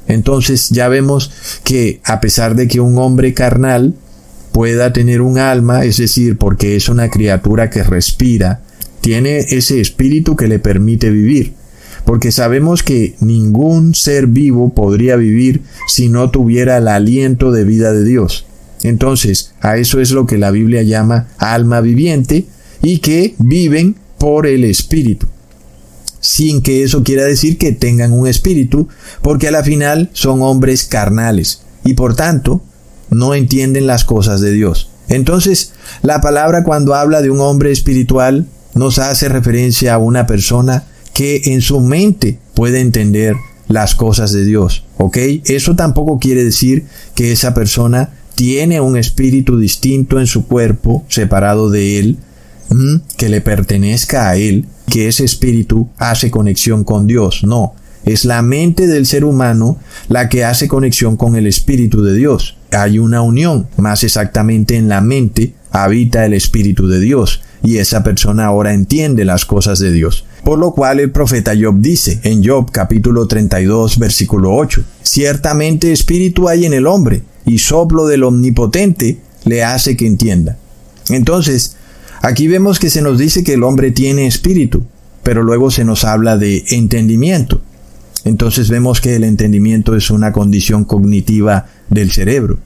Entonces 0.08 0.70
ya 0.70 0.88
vemos 0.88 1.30
que 1.64 2.00
a 2.04 2.20
pesar 2.20 2.54
de 2.54 2.68
que 2.68 2.80
un 2.80 2.98
hombre 2.98 3.34
carnal 3.34 3.94
pueda 4.52 4.92
tener 4.92 5.20
un 5.20 5.38
alma, 5.38 5.84
es 5.84 5.98
decir, 5.98 6.38
porque 6.38 6.76
es 6.76 6.88
una 6.88 7.10
criatura 7.10 7.70
que 7.70 7.82
respira, 7.82 8.62
tiene 9.00 9.38
ese 9.38 9.80
espíritu 9.80 10.34
que 10.34 10.48
le 10.48 10.58
permite 10.58 11.10
vivir. 11.10 11.54
Porque 12.04 12.32
sabemos 12.32 12.82
que 12.82 13.16
ningún 13.20 13.94
ser 13.94 14.28
vivo 14.28 14.72
podría 14.72 15.16
vivir 15.16 15.62
si 15.88 16.08
no 16.08 16.30
tuviera 16.30 16.78
el 16.78 16.88
aliento 16.88 17.52
de 17.52 17.64
vida 17.64 17.92
de 17.92 18.04
Dios. 18.04 18.46
Entonces, 18.87 19.53
a 19.61 19.77
eso 19.79 20.01
es 20.01 20.12
lo 20.12 20.27
que 20.27 20.38
la 20.38 20.53
Biblia 20.53 20.83
llama 20.83 21.29
alma 21.38 21.81
viviente 21.81 22.46
y 22.83 22.99
que 22.99 23.35
viven 23.38 23.96
por 24.18 24.46
el 24.46 24.62
espíritu. 24.62 25.27
Sin 26.20 26.62
que 26.62 26.85
eso 26.85 27.03
quiera 27.03 27.25
decir 27.25 27.59
que 27.59 27.72
tengan 27.72 28.12
un 28.12 28.29
espíritu, 28.29 28.88
porque 29.22 29.49
a 29.49 29.51
la 29.51 29.64
final 29.64 30.11
son 30.12 30.40
hombres 30.42 30.85
carnales 30.85 31.62
y 31.85 31.94
por 31.94 32.14
tanto 32.14 32.62
no 33.11 33.35
entienden 33.35 33.87
las 33.87 34.05
cosas 34.05 34.40
de 34.40 34.53
Dios. 34.53 34.90
Entonces, 35.09 35.72
la 36.03 36.20
palabra 36.20 36.62
cuando 36.62 36.94
habla 36.94 37.22
de 37.22 37.31
un 37.31 37.40
hombre 37.40 37.72
espiritual 37.72 38.46
nos 38.75 38.99
hace 38.99 39.29
referencia 39.29 39.94
a 39.94 39.99
una 39.99 40.27
persona 40.27 40.85
que 41.12 41.42
en 41.46 41.61
su 41.61 41.81
mente 41.81 42.38
puede 42.55 42.81
entender 42.81 43.35
las 43.68 43.96
cosas 43.96 44.33
de 44.33 44.44
Dios, 44.44 44.85
¿ok? 44.99 45.16
Eso 45.46 45.75
tampoco 45.75 46.20
quiere 46.20 46.44
decir 46.44 46.87
que 47.14 47.33
esa 47.33 47.53
persona 47.53 48.11
tiene 48.37 48.81
un 48.81 48.96
espíritu 48.96 49.59
distinto 49.59 50.20
en 50.20 50.29
su 50.29 50.46
cuerpo, 50.46 51.05
separado 51.09 51.70
de 51.70 51.99
él, 51.99 52.18
que 53.16 53.29
le 53.29 53.40
pertenezca 53.40 54.29
a 54.29 54.37
él, 54.37 54.66
que 54.88 55.09
ese 55.09 55.25
espíritu 55.25 55.88
hace 55.96 56.31
conexión 56.31 56.85
con 56.85 57.07
Dios, 57.07 57.42
no. 57.42 57.75
Es 58.05 58.25
la 58.25 58.40
mente 58.42 58.87
del 58.87 59.07
ser 59.07 59.25
humano 59.25 59.79
la 60.09 60.29
que 60.29 60.44
hace 60.44 60.68
conexión 60.68 61.16
con 61.16 61.35
el 61.35 61.44
Espíritu 61.49 62.03
de 62.03 62.14
Dios. 62.14 62.57
Hay 62.70 63.01
una 63.01 63.20
unión, 63.20 63.66
más 63.79 64.05
exactamente 64.05 64.77
en 64.77 64.88
la 64.88 65.01
mente 65.01 65.55
habita 65.72 66.25
el 66.25 66.33
Espíritu 66.33 66.87
de 66.87 67.01
Dios, 67.01 67.42
y 67.64 67.79
esa 67.79 68.05
persona 68.05 68.46
ahora 68.46 68.75
entiende 68.75 69.25
las 69.25 69.44
cosas 69.44 69.81
de 69.81 69.90
Dios. 69.90 70.25
Por 70.44 70.59
lo 70.61 70.72
cual 70.72 71.01
el 71.01 71.11
profeta 71.11 71.53
Job 71.61 71.81
dice 71.81 72.20
en 72.22 72.44
Job 72.44 72.70
capítulo 72.70 73.27
32 73.27 73.99
versículo 73.99 74.55
8, 74.55 74.85
Ciertamente 75.03 75.90
espíritu 75.90 76.49
hay 76.49 76.64
en 76.66 76.75
el 76.75 76.87
hombre, 76.87 77.22
y 77.46 77.59
soplo 77.59 78.06
del 78.06 78.24
omnipotente 78.24 79.18
le 79.44 79.64
hace 79.64 79.96
que 79.96 80.06
entienda. 80.06 80.59
Entonces, 81.09 81.76
aquí 82.20 82.49
vemos 82.49 82.78
que 82.78 82.90
se 82.90 83.01
nos 83.01 83.18
dice 83.18 83.44
que 83.44 83.55
el 83.55 83.62
hombre 83.62 83.92
tiene 83.92 84.26
espíritu, 84.26 84.84
pero 85.22 85.42
luego 85.42 85.70
se 85.70 85.84
nos 85.84 86.05
habla 86.05 86.36
de 86.36 86.64
entendimiento. 86.70 87.62
Entonces 88.24 88.68
vemos 88.68 89.01
que 89.01 89.14
el 89.14 89.22
entendimiento 89.22 89.94
es 89.94 90.11
una 90.11 90.32
condición 90.32 90.84
cognitiva 90.84 91.66
del 91.88 92.11
cerebro. 92.11 92.59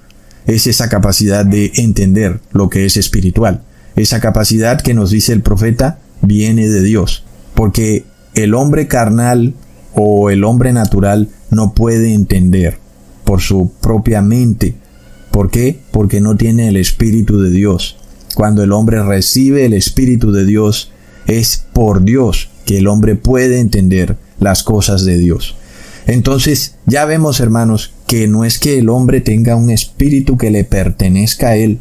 Es 0.47 0.67
esa 0.67 0.89
capacidad 0.89 1.45
de 1.45 1.71
entender 1.77 2.41
lo 2.53 2.71
que 2.71 2.87
es 2.87 2.97
espiritual. 2.97 3.63
Esa 3.95 4.21
capacidad 4.21 4.81
que 4.81 4.95
nos 4.95 5.11
dice 5.11 5.35
el 5.35 5.43
profeta 5.43 5.99
viene 6.23 6.67
de 6.69 6.83
Dios. 6.83 7.25
Porque 7.55 8.05
el 8.35 8.55
hombre 8.55 8.89
carnal 8.89 9.53
o 9.93 10.31
el 10.31 10.45
hombre 10.45 10.73
natural 10.73 11.29
no 11.51 11.75
puede 11.75 12.15
entender 12.15 12.79
por 13.31 13.43
su 13.43 13.71
propia 13.81 14.23
mente. 14.23 14.75
¿Por 15.31 15.53
qué? 15.53 15.79
Porque 15.93 16.21
no 16.21 16.37
tiene 16.37 16.67
el 16.67 16.77
Espíritu 16.77 17.41
de 17.41 17.53
Dios. 17.53 17.97
Cuando 18.35 18.65
el 18.65 18.73
hombre 18.73 19.05
recibe 19.05 19.65
el 19.65 19.73
Espíritu 19.73 20.33
de 20.33 20.45
Dios, 20.45 20.91
es 21.29 21.65
por 21.73 22.03
Dios 22.03 22.51
que 22.67 22.79
el 22.79 22.89
hombre 22.89 23.15
puede 23.15 23.61
entender 23.61 24.17
las 24.41 24.65
cosas 24.65 25.05
de 25.05 25.17
Dios. 25.17 25.55
Entonces, 26.09 26.75
ya 26.87 27.05
vemos, 27.05 27.39
hermanos, 27.39 27.93
que 28.09 28.27
no 28.27 28.45
es 28.45 28.59
que 28.59 28.81
el 28.81 28.89
hombre 28.89 29.21
tenga 29.21 29.55
un 29.55 29.71
espíritu 29.71 30.37
que 30.37 30.51
le 30.51 30.65
pertenezca 30.65 31.51
a 31.51 31.57
él, 31.57 31.79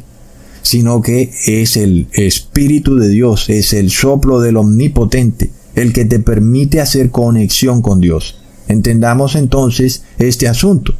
sino 0.62 1.02
que 1.02 1.32
es 1.48 1.76
el 1.76 2.06
Espíritu 2.12 2.94
de 2.94 3.08
Dios, 3.08 3.50
es 3.50 3.72
el 3.72 3.90
soplo 3.90 4.38
del 4.38 4.56
Omnipotente, 4.56 5.50
el 5.74 5.92
que 5.92 6.04
te 6.04 6.20
permite 6.20 6.80
hacer 6.80 7.10
conexión 7.10 7.82
con 7.82 7.98
Dios. 7.98 8.40
Entendamos 8.68 9.34
entonces 9.34 10.04
este 10.20 10.46
asunto. 10.46 10.94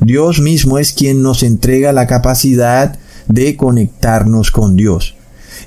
Dios 0.00 0.40
mismo 0.40 0.78
es 0.78 0.92
quien 0.92 1.22
nos 1.22 1.42
entrega 1.42 1.92
la 1.92 2.06
capacidad 2.06 2.98
de 3.28 3.56
conectarnos 3.56 4.50
con 4.50 4.76
Dios. 4.76 5.14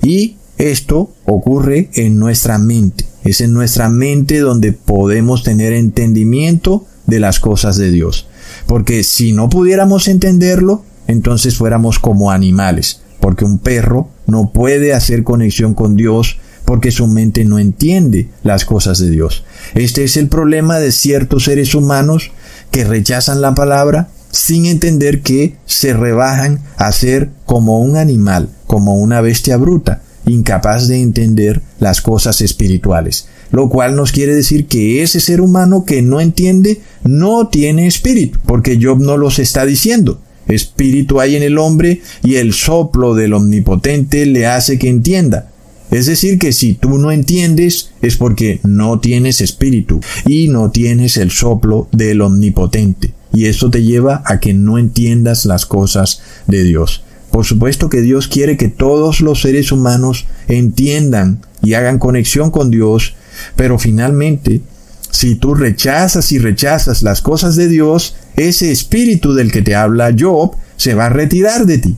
Y 0.02 0.38
esto 0.58 1.14
ocurre 1.26 1.90
en 1.94 2.20
nuestra 2.20 2.58
mente. 2.58 3.06
Es 3.24 3.42
en 3.42 3.54
nuestra 3.54 3.90
mente 3.90 4.40
donde 4.40 4.74
podemos 4.74 5.44
tener 5.44 5.74
entendimiento 5.74 6.86
de 7.06 7.20
las 7.20 7.40
cosas 7.40 7.78
de 7.78 7.92
Dios. 7.92 8.28
Porque 8.66 9.04
si 9.04 9.32
no 9.32 9.50
pudiéramos 9.50 10.08
entenderlo, 10.08 10.84
entonces 11.08 11.56
fuéramos 11.56 12.00
como 12.00 12.32
animales. 12.32 13.02
Porque 13.20 13.46
un 13.46 13.60
perro 13.60 14.10
no 14.28 14.52
puede 14.52 14.94
hacer 14.94 15.24
conexión 15.24 15.74
con 15.74 15.96
Dios 15.96 16.40
porque 16.66 16.92
su 16.92 17.08
mente 17.08 17.46
no 17.46 17.60
entiende 17.60 18.30
las 18.44 18.66
cosas 18.66 19.00
de 19.00 19.10
Dios. 19.10 19.44
Este 19.76 20.04
es 20.04 20.18
el 20.18 20.28
problema 20.28 20.80
de 20.80 20.92
ciertos 20.92 21.46
seres 21.46 21.76
humanos 21.76 22.32
que 22.72 22.84
rechazan 22.84 23.42
la 23.42 23.54
palabra 23.54 24.10
sin 24.34 24.66
entender 24.66 25.22
que 25.22 25.56
se 25.68 25.94
rebajan 25.94 26.60
a 26.78 26.92
ser 26.92 27.30
como 27.46 27.80
un 27.80 27.98
animal, 27.98 28.50
como 28.66 28.96
una 28.96 29.22
bestia 29.22 29.58
bruta, 29.58 30.02
incapaz 30.26 30.88
de 30.88 31.02
entender 31.02 31.62
las 31.80 32.02
cosas 32.02 32.42
espirituales. 32.42 33.28
Lo 33.52 33.70
cual 33.70 33.96
nos 33.96 34.12
quiere 34.12 34.34
decir 34.34 34.66
que 34.66 35.04
ese 35.04 35.20
ser 35.20 35.40
humano 35.40 35.86
que 35.86 36.02
no 36.02 36.20
entiende 36.20 36.82
no 37.04 37.50
tiene 37.50 37.86
espíritu, 37.86 38.40
porque 38.48 38.80
Job 38.82 39.00
no 39.00 39.18
los 39.18 39.38
está 39.38 39.68
diciendo. 39.68 40.20
Espíritu 40.48 41.22
hay 41.22 41.36
en 41.36 41.44
el 41.44 41.60
hombre 41.60 42.02
y 42.24 42.36
el 42.36 42.54
soplo 42.54 43.14
del 43.14 43.34
omnipotente 43.34 44.26
le 44.26 44.48
hace 44.48 44.80
que 44.80 44.90
entienda. 44.90 45.52
Es 45.92 46.08
decir, 46.08 46.40
que 46.40 46.54
si 46.54 46.74
tú 46.74 46.98
no 46.98 47.12
entiendes 47.12 47.92
es 48.02 48.18
porque 48.18 48.60
no 48.64 49.00
tienes 49.00 49.42
espíritu 49.42 50.00
y 50.26 50.48
no 50.48 50.72
tienes 50.72 51.18
el 51.18 51.30
soplo 51.30 51.88
del 51.92 52.22
omnipotente. 52.22 53.14
Y 53.34 53.48
eso 53.48 53.70
te 53.70 53.84
lleva 53.84 54.22
a 54.26 54.40
que 54.40 54.54
no 54.54 54.78
entiendas 54.78 55.46
las 55.46 55.66
cosas 55.66 56.22
de 56.48 56.64
Dios. 56.64 57.04
Por 57.32 57.46
supuesto 57.46 57.90
que 57.90 58.02
Dios 58.02 58.28
quiere 58.28 58.58
que 58.58 58.68
todos 58.68 59.20
los 59.20 59.42
seres 59.42 59.72
humanos 59.72 60.28
entiendan 60.48 61.42
y 61.64 61.74
hagan 61.74 61.98
conexión 61.98 62.52
con 62.52 62.70
Dios, 62.70 63.16
pero 63.56 63.80
finalmente, 63.80 64.62
si 65.10 65.36
tú 65.36 65.56
rechazas 65.56 66.32
y 66.32 66.38
rechazas 66.38 67.02
las 67.02 67.22
cosas 67.22 67.56
de 67.56 67.68
Dios, 67.68 68.16
ese 68.36 68.72
espíritu 68.72 69.34
del 69.34 69.52
que 69.52 69.64
te 69.64 69.74
habla 69.74 70.14
Job 70.18 70.56
se 70.78 70.94
va 70.94 71.08
a 71.08 71.10
retirar 71.10 71.66
de 71.66 71.78
ti 71.80 71.98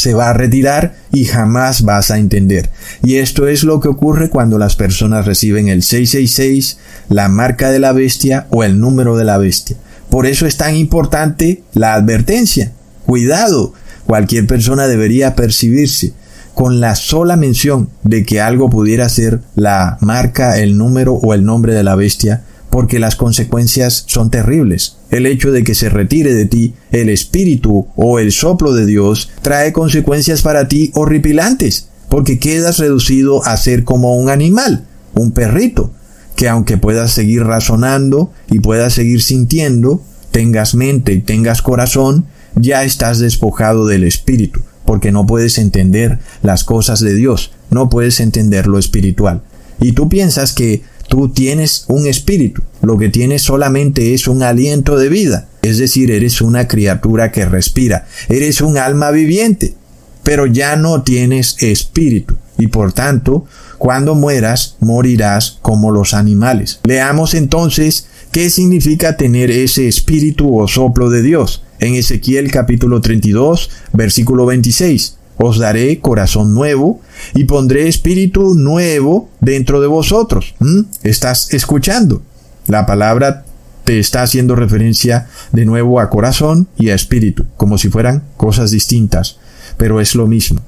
se 0.00 0.14
va 0.14 0.30
a 0.30 0.32
retirar 0.32 0.94
y 1.12 1.26
jamás 1.26 1.82
vas 1.82 2.10
a 2.10 2.18
entender. 2.18 2.70
Y 3.02 3.16
esto 3.16 3.46
es 3.48 3.64
lo 3.64 3.80
que 3.80 3.88
ocurre 3.88 4.30
cuando 4.30 4.56
las 4.58 4.74
personas 4.74 5.26
reciben 5.26 5.68
el 5.68 5.82
666, 5.82 6.78
la 7.10 7.28
marca 7.28 7.70
de 7.70 7.80
la 7.80 7.92
bestia 7.92 8.46
o 8.48 8.64
el 8.64 8.80
número 8.80 9.18
de 9.18 9.24
la 9.24 9.36
bestia. 9.36 9.76
Por 10.10 10.26
eso 10.26 10.46
es 10.46 10.56
tan 10.56 10.76
importante 10.76 11.62
la 11.72 11.94
advertencia. 11.94 12.72
Cuidado, 13.06 13.72
cualquier 14.06 14.46
persona 14.46 14.88
debería 14.88 15.36
percibirse 15.36 16.12
con 16.54 16.80
la 16.80 16.96
sola 16.96 17.36
mención 17.36 17.88
de 18.02 18.24
que 18.24 18.40
algo 18.40 18.68
pudiera 18.68 19.08
ser 19.08 19.40
la 19.54 19.98
marca, 20.00 20.58
el 20.58 20.76
número 20.76 21.14
o 21.14 21.32
el 21.32 21.44
nombre 21.44 21.74
de 21.74 21.84
la 21.84 21.94
bestia, 21.94 22.42
porque 22.70 22.98
las 22.98 23.16
consecuencias 23.16 24.04
son 24.06 24.30
terribles. 24.30 24.96
El 25.10 25.26
hecho 25.26 25.52
de 25.52 25.64
que 25.64 25.74
se 25.74 25.88
retire 25.88 26.34
de 26.34 26.46
ti 26.46 26.74
el 26.92 27.08
espíritu 27.08 27.88
o 27.96 28.18
el 28.18 28.32
soplo 28.32 28.72
de 28.72 28.86
Dios 28.86 29.30
trae 29.42 29.72
consecuencias 29.72 30.42
para 30.42 30.68
ti 30.68 30.90
horripilantes, 30.94 31.88
porque 32.08 32.38
quedas 32.38 32.78
reducido 32.78 33.44
a 33.44 33.56
ser 33.56 33.84
como 33.84 34.16
un 34.16 34.28
animal, 34.28 34.86
un 35.14 35.32
perrito, 35.32 35.92
que 36.40 36.48
aunque 36.48 36.78
puedas 36.78 37.12
seguir 37.12 37.42
razonando 37.42 38.32
y 38.50 38.60
puedas 38.60 38.94
seguir 38.94 39.20
sintiendo, 39.20 40.02
tengas 40.30 40.74
mente 40.74 41.12
y 41.12 41.20
tengas 41.20 41.60
corazón, 41.60 42.24
ya 42.54 42.82
estás 42.82 43.18
despojado 43.18 43.86
del 43.86 44.04
espíritu, 44.04 44.62
porque 44.86 45.12
no 45.12 45.26
puedes 45.26 45.58
entender 45.58 46.18
las 46.42 46.64
cosas 46.64 47.00
de 47.00 47.12
Dios, 47.12 47.52
no 47.68 47.90
puedes 47.90 48.20
entender 48.20 48.68
lo 48.68 48.78
espiritual. 48.78 49.42
Y 49.82 49.92
tú 49.92 50.08
piensas 50.08 50.54
que 50.54 50.82
Tú 51.10 51.28
tienes 51.28 51.86
un 51.88 52.06
espíritu, 52.06 52.62
lo 52.82 52.96
que 52.96 53.08
tienes 53.08 53.42
solamente 53.42 54.14
es 54.14 54.28
un 54.28 54.44
aliento 54.44 54.96
de 54.96 55.08
vida, 55.08 55.48
es 55.60 55.78
decir, 55.78 56.12
eres 56.12 56.40
una 56.40 56.68
criatura 56.68 57.32
que 57.32 57.44
respira, 57.46 58.06
eres 58.28 58.60
un 58.60 58.78
alma 58.78 59.10
viviente, 59.10 59.74
pero 60.22 60.46
ya 60.46 60.76
no 60.76 61.02
tienes 61.02 61.60
espíritu 61.64 62.36
y 62.60 62.68
por 62.68 62.92
tanto, 62.92 63.44
cuando 63.80 64.14
mueras, 64.14 64.76
morirás 64.80 65.58
como 65.62 65.90
los 65.90 66.12
animales. 66.12 66.80
Leamos 66.84 67.32
entonces 67.32 68.08
qué 68.30 68.50
significa 68.50 69.16
tener 69.16 69.50
ese 69.50 69.88
espíritu 69.88 70.58
o 70.60 70.68
soplo 70.68 71.08
de 71.08 71.22
Dios 71.22 71.64
en 71.78 71.94
Ezequiel 71.94 72.50
capítulo 72.50 73.00
32, 73.00 73.70
versículo 73.94 74.44
26 74.44 75.16
os 75.42 75.56
daré 75.56 76.00
corazón 76.00 76.52
nuevo 76.52 77.00
y 77.34 77.44
pondré 77.44 77.88
espíritu 77.88 78.54
nuevo 78.54 79.30
dentro 79.40 79.80
de 79.80 79.86
vosotros. 79.86 80.54
¿Mm? 80.58 80.80
¿Estás 81.02 81.54
escuchando? 81.54 82.20
La 82.66 82.84
palabra 82.84 83.46
te 83.84 83.98
está 83.98 84.20
haciendo 84.20 84.56
referencia 84.56 85.28
de 85.52 85.64
nuevo 85.64 85.98
a 85.98 86.10
corazón 86.10 86.68
y 86.76 86.90
a 86.90 86.94
espíritu, 86.94 87.46
como 87.56 87.78
si 87.78 87.88
fueran 87.88 88.24
cosas 88.36 88.70
distintas, 88.70 89.38
pero 89.78 90.02
es 90.02 90.14
lo 90.14 90.26
mismo. 90.26 90.60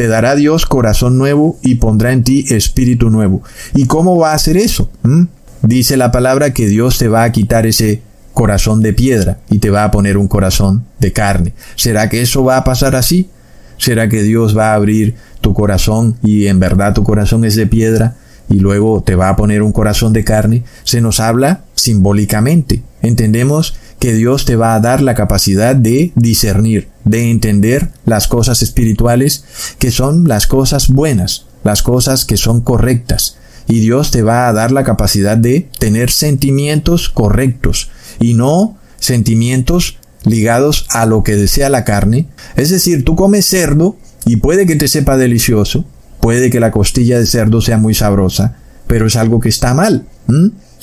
Te 0.00 0.08
dará 0.08 0.34
Dios 0.34 0.64
corazón 0.64 1.18
nuevo 1.18 1.58
y 1.60 1.74
pondrá 1.74 2.14
en 2.14 2.24
ti 2.24 2.46
espíritu 2.48 3.10
nuevo. 3.10 3.42
¿Y 3.74 3.84
cómo 3.84 4.16
va 4.16 4.32
a 4.32 4.34
hacer 4.34 4.56
eso? 4.56 4.90
¿Mm? 5.02 5.24
Dice 5.60 5.98
la 5.98 6.10
palabra 6.10 6.54
que 6.54 6.68
Dios 6.68 6.96
te 6.96 7.08
va 7.08 7.22
a 7.22 7.32
quitar 7.32 7.66
ese 7.66 8.00
corazón 8.32 8.80
de 8.80 8.94
piedra 8.94 9.40
y 9.50 9.58
te 9.58 9.68
va 9.68 9.84
a 9.84 9.90
poner 9.90 10.16
un 10.16 10.26
corazón 10.26 10.86
de 11.00 11.12
carne. 11.12 11.52
¿Será 11.76 12.08
que 12.08 12.22
eso 12.22 12.42
va 12.42 12.56
a 12.56 12.64
pasar 12.64 12.96
así? 12.96 13.28
¿Será 13.76 14.08
que 14.08 14.22
Dios 14.22 14.56
va 14.56 14.72
a 14.72 14.74
abrir 14.74 15.16
tu 15.42 15.52
corazón 15.52 16.16
y 16.22 16.46
en 16.46 16.60
verdad 16.60 16.94
tu 16.94 17.04
corazón 17.04 17.44
es 17.44 17.54
de 17.54 17.66
piedra 17.66 18.16
y 18.48 18.58
luego 18.58 19.02
te 19.02 19.16
va 19.16 19.28
a 19.28 19.36
poner 19.36 19.60
un 19.60 19.72
corazón 19.72 20.14
de 20.14 20.24
carne? 20.24 20.64
Se 20.82 21.02
nos 21.02 21.20
habla 21.20 21.64
simbólicamente. 21.74 22.82
Entendemos 23.02 23.74
que 24.00 24.14
Dios 24.14 24.46
te 24.46 24.56
va 24.56 24.74
a 24.74 24.80
dar 24.80 25.02
la 25.02 25.14
capacidad 25.14 25.76
de 25.76 26.12
discernir, 26.16 26.88
de 27.04 27.30
entender 27.30 27.90
las 28.06 28.26
cosas 28.26 28.62
espirituales 28.62 29.44
que 29.78 29.90
son 29.90 30.26
las 30.26 30.46
cosas 30.46 30.88
buenas, 30.88 31.44
las 31.62 31.82
cosas 31.82 32.24
que 32.24 32.38
son 32.38 32.62
correctas. 32.62 33.36
Y 33.68 33.80
Dios 33.80 34.10
te 34.10 34.22
va 34.22 34.48
a 34.48 34.52
dar 34.52 34.72
la 34.72 34.84
capacidad 34.84 35.36
de 35.36 35.68
tener 35.78 36.10
sentimientos 36.10 37.10
correctos 37.10 37.90
y 38.18 38.34
no 38.34 38.78
sentimientos 38.98 39.98
ligados 40.24 40.86
a 40.88 41.06
lo 41.06 41.22
que 41.22 41.36
desea 41.36 41.68
la 41.68 41.84
carne. 41.84 42.26
Es 42.56 42.70
decir, 42.70 43.04
tú 43.04 43.16
comes 43.16 43.46
cerdo 43.46 43.96
y 44.24 44.36
puede 44.36 44.66
que 44.66 44.76
te 44.76 44.88
sepa 44.88 45.18
delicioso, 45.18 45.84
puede 46.20 46.50
que 46.50 46.58
la 46.58 46.70
costilla 46.70 47.18
de 47.18 47.26
cerdo 47.26 47.60
sea 47.60 47.76
muy 47.76 47.94
sabrosa, 47.94 48.56
pero 48.86 49.06
es 49.06 49.16
algo 49.16 49.40
que 49.40 49.50
está 49.50 49.74
mal. 49.74 50.06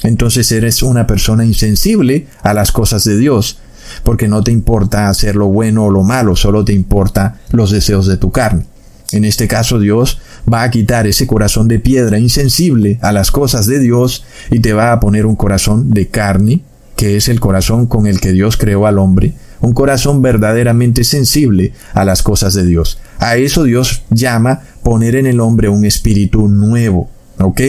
Entonces 0.03 0.51
eres 0.51 0.83
una 0.83 1.07
persona 1.07 1.45
insensible 1.45 2.27
a 2.43 2.53
las 2.53 2.71
cosas 2.71 3.03
de 3.03 3.17
Dios, 3.17 3.59
porque 4.03 4.27
no 4.27 4.43
te 4.43 4.51
importa 4.51 5.09
hacer 5.09 5.35
lo 5.35 5.47
bueno 5.47 5.85
o 5.85 5.89
lo 5.89 6.03
malo, 6.03 6.35
solo 6.35 6.63
te 6.63 6.73
importa 6.73 7.39
los 7.51 7.71
deseos 7.71 8.05
de 8.07 8.17
tu 8.17 8.31
carne. 8.31 8.65
En 9.11 9.23
este 9.23 9.47
caso 9.47 9.79
Dios 9.79 10.19
va 10.51 10.63
a 10.63 10.71
quitar 10.71 11.07
ese 11.07 11.27
corazón 11.27 11.67
de 11.67 11.79
piedra 11.79 12.19
insensible 12.19 12.99
a 13.01 13.11
las 13.11 13.31
cosas 13.31 13.65
de 13.65 13.79
Dios 13.79 14.25
y 14.51 14.59
te 14.59 14.73
va 14.73 14.91
a 14.91 14.99
poner 14.99 15.25
un 15.25 15.35
corazón 15.35 15.91
de 15.91 16.07
carne 16.07 16.61
que 16.97 17.15
es 17.15 17.29
el 17.29 17.39
corazón 17.39 17.85
con 17.85 18.07
el 18.07 18.19
que 18.19 18.33
Dios 18.33 18.57
creó 18.57 18.87
al 18.87 18.97
hombre, 18.97 19.33
un 19.61 19.73
corazón 19.73 20.21
verdaderamente 20.21 21.03
sensible 21.03 21.71
a 21.93 22.03
las 22.03 22.23
cosas 22.23 22.55
de 22.55 22.65
Dios. 22.65 22.99
A 23.19 23.37
eso 23.37 23.63
Dios 23.63 24.03
llama 24.09 24.61
poner 24.83 25.15
en 25.15 25.27
el 25.27 25.39
hombre 25.39 25.69
un 25.69 25.85
espíritu 25.85 26.47
nuevo. 26.47 27.09
¿Ok? 27.39 27.61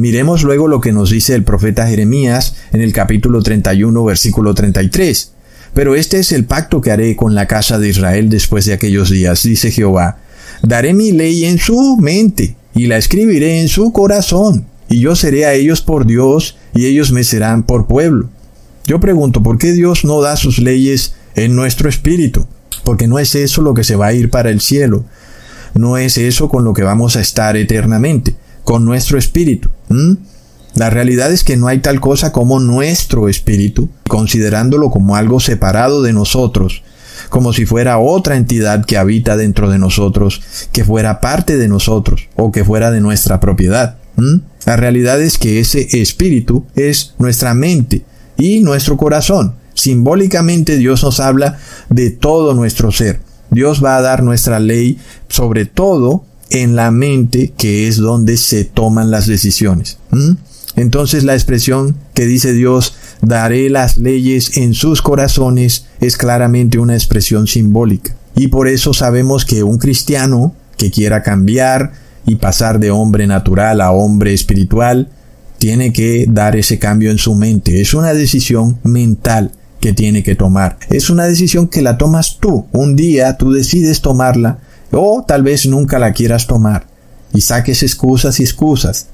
Miremos 0.00 0.44
luego 0.44 0.68
lo 0.68 0.80
que 0.80 0.92
nos 0.92 1.10
dice 1.10 1.34
el 1.34 1.42
profeta 1.42 1.88
Jeremías 1.88 2.54
en 2.70 2.82
el 2.82 2.92
capítulo 2.92 3.42
31, 3.42 4.04
versículo 4.04 4.54
33. 4.54 5.32
Pero 5.74 5.96
este 5.96 6.20
es 6.20 6.30
el 6.30 6.44
pacto 6.44 6.80
que 6.80 6.92
haré 6.92 7.16
con 7.16 7.34
la 7.34 7.48
casa 7.48 7.80
de 7.80 7.88
Israel 7.88 8.28
después 8.28 8.64
de 8.64 8.74
aquellos 8.74 9.10
días, 9.10 9.42
dice 9.42 9.72
Jehová. 9.72 10.18
Daré 10.62 10.94
mi 10.94 11.10
ley 11.10 11.46
en 11.46 11.58
su 11.58 11.96
mente 11.96 12.54
y 12.76 12.86
la 12.86 12.96
escribiré 12.96 13.60
en 13.60 13.66
su 13.66 13.92
corazón, 13.92 14.66
y 14.88 15.00
yo 15.00 15.16
seré 15.16 15.46
a 15.46 15.54
ellos 15.54 15.82
por 15.82 16.06
Dios, 16.06 16.56
y 16.76 16.86
ellos 16.86 17.10
me 17.10 17.24
serán 17.24 17.64
por 17.64 17.88
pueblo. 17.88 18.30
Yo 18.86 19.00
pregunto, 19.00 19.42
¿por 19.42 19.58
qué 19.58 19.72
Dios 19.72 20.04
no 20.04 20.20
da 20.20 20.36
sus 20.36 20.60
leyes 20.60 21.14
en 21.34 21.56
nuestro 21.56 21.88
espíritu? 21.88 22.46
Porque 22.84 23.08
no 23.08 23.18
es 23.18 23.34
eso 23.34 23.62
lo 23.62 23.74
que 23.74 23.82
se 23.82 23.96
va 23.96 24.06
a 24.06 24.12
ir 24.12 24.30
para 24.30 24.50
el 24.50 24.60
cielo. 24.60 25.04
No 25.74 25.98
es 25.98 26.18
eso 26.18 26.48
con 26.48 26.62
lo 26.62 26.72
que 26.72 26.84
vamos 26.84 27.16
a 27.16 27.20
estar 27.20 27.56
eternamente, 27.56 28.36
con 28.62 28.84
nuestro 28.84 29.18
espíritu. 29.18 29.70
La 30.74 30.90
realidad 30.90 31.32
es 31.32 31.44
que 31.44 31.56
no 31.56 31.66
hay 31.66 31.80
tal 31.80 32.00
cosa 32.00 32.30
como 32.30 32.60
nuestro 32.60 33.28
espíritu, 33.28 33.88
considerándolo 34.08 34.90
como 34.90 35.16
algo 35.16 35.40
separado 35.40 36.02
de 36.02 36.12
nosotros, 36.12 36.82
como 37.30 37.52
si 37.52 37.66
fuera 37.66 37.98
otra 37.98 38.36
entidad 38.36 38.84
que 38.84 38.96
habita 38.96 39.36
dentro 39.36 39.70
de 39.70 39.78
nosotros, 39.78 40.40
que 40.72 40.84
fuera 40.84 41.20
parte 41.20 41.56
de 41.56 41.68
nosotros 41.68 42.28
o 42.36 42.52
que 42.52 42.64
fuera 42.64 42.90
de 42.90 43.00
nuestra 43.00 43.40
propiedad. 43.40 43.96
La 44.66 44.76
realidad 44.76 45.20
es 45.20 45.38
que 45.38 45.60
ese 45.60 46.00
espíritu 46.00 46.66
es 46.74 47.14
nuestra 47.18 47.54
mente 47.54 48.04
y 48.36 48.60
nuestro 48.60 48.96
corazón. 48.96 49.54
Simbólicamente 49.74 50.76
Dios 50.76 51.04
nos 51.04 51.20
habla 51.20 51.58
de 51.88 52.10
todo 52.10 52.54
nuestro 52.54 52.90
ser. 52.90 53.20
Dios 53.50 53.82
va 53.82 53.96
a 53.96 54.02
dar 54.02 54.22
nuestra 54.22 54.58
ley 54.58 54.98
sobre 55.28 55.66
todo 55.66 56.24
en 56.50 56.76
la 56.76 56.90
mente 56.90 57.52
que 57.56 57.88
es 57.88 57.96
donde 57.98 58.36
se 58.36 58.64
toman 58.64 59.10
las 59.10 59.26
decisiones. 59.26 59.98
Entonces 60.76 61.24
la 61.24 61.34
expresión 61.34 61.96
que 62.14 62.26
dice 62.26 62.52
Dios, 62.52 62.94
daré 63.20 63.68
las 63.68 63.96
leyes 63.96 64.56
en 64.56 64.74
sus 64.74 65.02
corazones, 65.02 65.86
es 66.00 66.16
claramente 66.16 66.78
una 66.78 66.94
expresión 66.94 67.46
simbólica. 67.46 68.14
Y 68.36 68.48
por 68.48 68.68
eso 68.68 68.94
sabemos 68.94 69.44
que 69.44 69.62
un 69.62 69.78
cristiano 69.78 70.54
que 70.76 70.90
quiera 70.90 71.22
cambiar 71.22 71.92
y 72.24 72.36
pasar 72.36 72.78
de 72.78 72.90
hombre 72.90 73.26
natural 73.26 73.80
a 73.80 73.90
hombre 73.90 74.32
espiritual, 74.32 75.08
tiene 75.58 75.92
que 75.92 76.26
dar 76.28 76.54
ese 76.56 76.78
cambio 76.78 77.10
en 77.10 77.18
su 77.18 77.34
mente. 77.34 77.80
Es 77.80 77.94
una 77.94 78.14
decisión 78.14 78.78
mental 78.84 79.50
que 79.80 79.92
tiene 79.92 80.22
que 80.22 80.34
tomar. 80.34 80.78
Es 80.90 81.10
una 81.10 81.24
decisión 81.26 81.68
que 81.68 81.82
la 81.82 81.98
tomas 81.98 82.38
tú. 82.38 82.66
Un 82.72 82.96
día 82.96 83.36
tú 83.36 83.52
decides 83.52 84.00
tomarla 84.00 84.58
o 84.92 85.24
tal 85.26 85.42
vez 85.42 85.66
nunca 85.66 85.98
la 85.98 86.12
quieras 86.12 86.46
tomar 86.46 86.86
y 87.32 87.40
saques 87.40 87.82
excusas 87.82 88.40
y 88.40 88.42
excusas. 88.42 89.08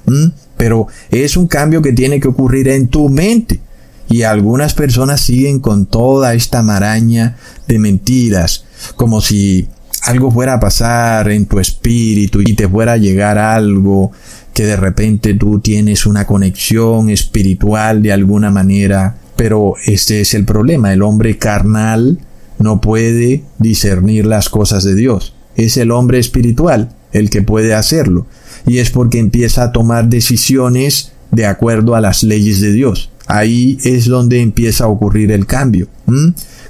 Pero 0.57 0.87
es 1.11 1.37
un 1.37 1.47
cambio 1.47 1.83
que 1.83 1.93
tiene 1.93 2.21
que 2.21 2.29
ocurrir 2.29 2.69
en 2.69 2.89
tu 2.89 3.09
mente. 3.09 3.61
Y 4.09 4.23
algunas 4.23 4.75
personas 4.75 5.21
siguen 5.23 5.61
con 5.61 5.87
toda 5.87 6.35
esta 6.35 6.63
maraña 6.63 7.37
de 7.67 7.79
mentiras, 7.79 8.65
como 8.97 9.21
si 9.21 9.69
algo 10.03 10.31
fuera 10.31 10.55
a 10.55 10.61
pasar 10.61 11.31
en 11.31 11.47
tu 11.47 11.59
espíritu 11.59 12.41
y 12.43 12.55
te 12.55 12.69
fuera 12.69 12.93
a 12.93 12.97
llegar 12.99 13.39
algo 13.39 14.13
que 14.53 14.67
de 14.67 14.77
repente 14.77 15.35
tú 15.35 15.59
tienes 15.59 16.05
una 16.05 16.27
conexión 16.27 17.09
espiritual 17.09 18.03
de 18.03 18.13
alguna 18.13 18.51
manera. 18.51 19.17
Pero 19.37 19.75
este 19.87 20.21
es 20.21 20.35
el 20.35 20.45
problema, 20.45 20.93
el 20.93 21.03
hombre 21.03 21.39
carnal 21.39 22.19
no 22.59 22.81
puede 22.81 23.43
discernir 23.59 24.27
las 24.27 24.49
cosas 24.49 24.85
de 24.85 24.95
Dios. 24.95 25.35
Es 25.57 25.77
el 25.77 25.91
hombre 25.91 26.19
espiritual 26.19 26.95
el 27.13 27.31
que 27.31 27.43
puede 27.43 27.75
hacerlo. 27.75 28.27
Y 28.67 28.79
es 28.79 28.91
porque 28.91 29.19
empieza 29.19 29.65
a 29.65 29.73
tomar 29.73 30.09
decisiones 30.09 31.13
de 31.31 31.47
acuerdo 31.47 31.95
a 31.95 32.01
las 32.01 32.23
leyes 32.23 32.61
de 32.61 32.73
Dios. 32.73 33.11
Ahí 33.27 33.79
es 33.85 34.07
donde 34.07 34.41
empieza 34.41 34.85
a 34.85 34.89
ocurrir 34.89 35.33
el 35.33 35.47
cambio. 35.47 35.89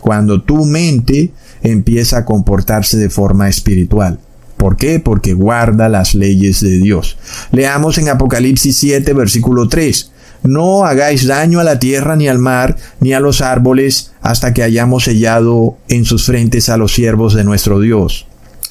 Cuando 0.01 0.43
tu 0.43 0.65
mente 0.65 1.31
empieza 1.63 2.19
a 2.19 2.25
comportarse 2.25 2.97
de 2.97 3.11
forma 3.11 3.49
espiritual. 3.49 4.21
¿Por 4.57 4.77
qué? 4.77 5.01
Porque 5.01 5.35
guarda 5.35 5.89
las 5.89 6.15
leyes 6.15 6.61
de 6.61 6.79
Dios. 6.79 7.17
Leamos 7.51 7.99
en 7.99 8.09
Apocalipsis 8.09 8.77
7, 8.77 9.13
versículo 9.13 9.69
3. 9.69 10.11
No 10.45 10.85
hagáis 10.85 11.27
daño 11.27 11.59
a 11.59 11.65
la 11.65 11.79
tierra 11.79 12.17
ni 12.17 12.29
al 12.29 12.39
mar 12.39 12.77
ni 13.01 13.15
a 13.15 13.21
los 13.21 13.41
árboles 13.41 14.13
hasta 14.21 14.53
que 14.53 14.63
hayamos 14.63 15.05
sellado 15.05 15.79
en 15.89 16.05
sus 16.05 16.27
frentes 16.27 16.69
a 16.69 16.77
los 16.77 16.93
siervos 16.93 17.35
de 17.35 17.45
nuestro 17.45 17.81
Dios. 17.81 18.27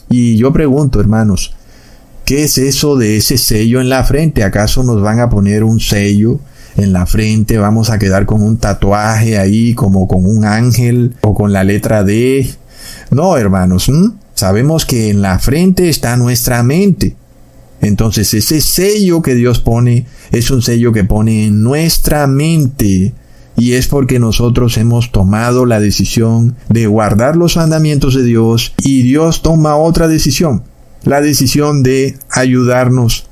Y 0.09 0.37
yo 0.37 0.53
pregunto, 0.53 0.99
hermanos, 0.99 1.53
¿qué 2.25 2.43
es 2.43 2.57
eso 2.57 2.95
de 2.97 3.17
ese 3.17 3.37
sello 3.37 3.81
en 3.81 3.89
la 3.89 4.03
frente? 4.03 4.43
¿Acaso 4.43 4.83
nos 4.83 5.01
van 5.01 5.19
a 5.19 5.29
poner 5.29 5.63
un 5.63 5.79
sello 5.79 6.39
en 6.77 6.93
la 6.93 7.05
frente? 7.05 7.57
¿Vamos 7.57 7.89
a 7.89 7.99
quedar 7.99 8.25
con 8.25 8.41
un 8.41 8.57
tatuaje 8.57 9.37
ahí 9.37 9.73
como 9.73 10.07
con 10.07 10.25
un 10.25 10.45
ángel 10.45 11.15
o 11.21 11.33
con 11.33 11.53
la 11.53 11.63
letra 11.63 12.03
D? 12.03 12.49
No, 13.11 13.37
hermanos, 13.37 13.89
sabemos 14.33 14.85
que 14.85 15.09
en 15.09 15.21
la 15.21 15.39
frente 15.39 15.89
está 15.89 16.17
nuestra 16.17 16.63
mente. 16.63 17.15
Entonces 17.81 18.33
ese 18.33 18.61
sello 18.61 19.21
que 19.21 19.35
Dios 19.35 19.59
pone 19.59 20.05
es 20.31 20.51
un 20.51 20.61
sello 20.61 20.93
que 20.93 21.03
pone 21.03 21.47
en 21.47 21.63
nuestra 21.63 22.27
mente 22.27 23.13
y 23.57 23.73
es 23.73 23.87
porque 23.87 24.19
nosotros 24.19 24.77
hemos 24.77 25.11
tomado 25.11 25.65
la 25.65 25.79
decisión 25.79 26.55
de 26.69 26.87
guardar 26.87 27.35
los 27.35 27.55
mandamientos 27.57 28.15
de 28.15 28.23
Dios 28.23 28.73
y 28.81 29.03
Dios 29.03 29.41
toma 29.41 29.75
otra 29.75 30.07
decisión, 30.07 30.63
la 31.03 31.21
decisión 31.21 31.83
de 31.83 32.17
ayudarnos 32.29 33.27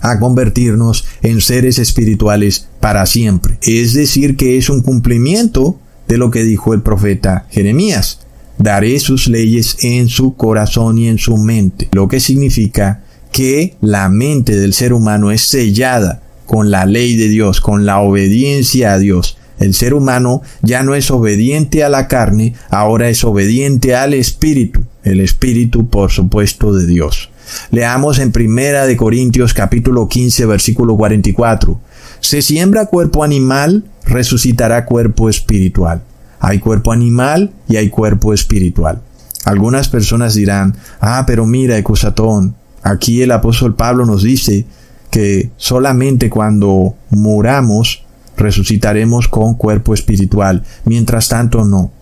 a 0.00 0.18
convertirnos 0.18 1.04
en 1.22 1.40
seres 1.40 1.78
espirituales 1.78 2.68
para 2.80 3.06
siempre. 3.06 3.58
Es 3.62 3.94
decir, 3.94 4.36
que 4.36 4.58
es 4.58 4.68
un 4.68 4.82
cumplimiento 4.82 5.78
de 6.08 6.18
lo 6.18 6.30
que 6.30 6.42
dijo 6.42 6.74
el 6.74 6.82
profeta 6.82 7.46
Jeremías. 7.50 8.18
Daré 8.58 8.98
sus 9.00 9.28
leyes 9.28 9.76
en 9.82 10.08
su 10.08 10.36
corazón 10.36 10.98
y 10.98 11.08
en 11.08 11.18
su 11.18 11.36
mente, 11.36 11.88
lo 11.92 12.08
que 12.08 12.20
significa 12.20 13.02
que 13.32 13.76
la 13.80 14.08
mente 14.08 14.56
del 14.56 14.74
ser 14.74 14.92
humano 14.92 15.30
es 15.30 15.42
sellada 15.42 16.22
con 16.52 16.70
la 16.70 16.84
ley 16.84 17.16
de 17.16 17.30
Dios, 17.30 17.62
con 17.62 17.86
la 17.86 18.00
obediencia 18.00 18.92
a 18.92 18.98
Dios. 18.98 19.38
El 19.58 19.72
ser 19.72 19.94
humano 19.94 20.42
ya 20.60 20.82
no 20.82 20.94
es 20.94 21.10
obediente 21.10 21.82
a 21.82 21.88
la 21.88 22.08
carne, 22.08 22.52
ahora 22.68 23.08
es 23.08 23.24
obediente 23.24 23.96
al 23.96 24.12
Espíritu, 24.12 24.82
el 25.02 25.20
Espíritu 25.20 25.88
por 25.88 26.10
supuesto 26.10 26.74
de 26.74 26.86
Dios. 26.86 27.30
Leamos 27.70 28.18
en 28.18 28.32
Primera 28.32 28.86
de 28.86 28.98
Corintios 28.98 29.54
capítulo 29.54 30.08
15 30.08 30.44
versículo 30.44 30.94
44. 30.98 31.80
Se 32.20 32.42
siembra 32.42 32.84
cuerpo 32.84 33.24
animal, 33.24 33.84
resucitará 34.04 34.84
cuerpo 34.84 35.30
espiritual. 35.30 36.02
Hay 36.38 36.58
cuerpo 36.58 36.92
animal 36.92 37.50
y 37.66 37.76
hay 37.76 37.88
cuerpo 37.88 38.34
espiritual. 38.34 39.00
Algunas 39.46 39.88
personas 39.88 40.34
dirán, 40.34 40.76
ah, 41.00 41.24
pero 41.26 41.46
mira, 41.46 41.78
Ecusatón, 41.78 42.56
aquí 42.82 43.22
el 43.22 43.30
apóstol 43.30 43.74
Pablo 43.74 44.04
nos 44.04 44.22
dice 44.22 44.66
que 45.12 45.50
solamente 45.58 46.30
cuando 46.30 46.94
muramos 47.10 48.02
resucitaremos 48.38 49.28
con 49.28 49.54
cuerpo 49.54 49.92
espiritual, 49.92 50.64
mientras 50.86 51.28
tanto 51.28 51.66
no. 51.66 51.92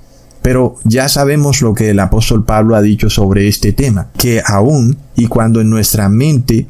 Pero 0.42 0.76
ya 0.84 1.08
sabemos 1.08 1.60
lo 1.60 1.74
que 1.74 1.90
el 1.90 1.98
apóstol 1.98 2.44
Pablo 2.44 2.76
ha 2.76 2.82
dicho 2.82 3.10
sobre 3.10 3.48
este 3.48 3.72
tema, 3.72 4.10
que 4.16 4.40
aún 4.46 4.96
y 5.16 5.26
cuando 5.26 5.60
en 5.60 5.68
nuestra 5.68 6.08
mente 6.08 6.68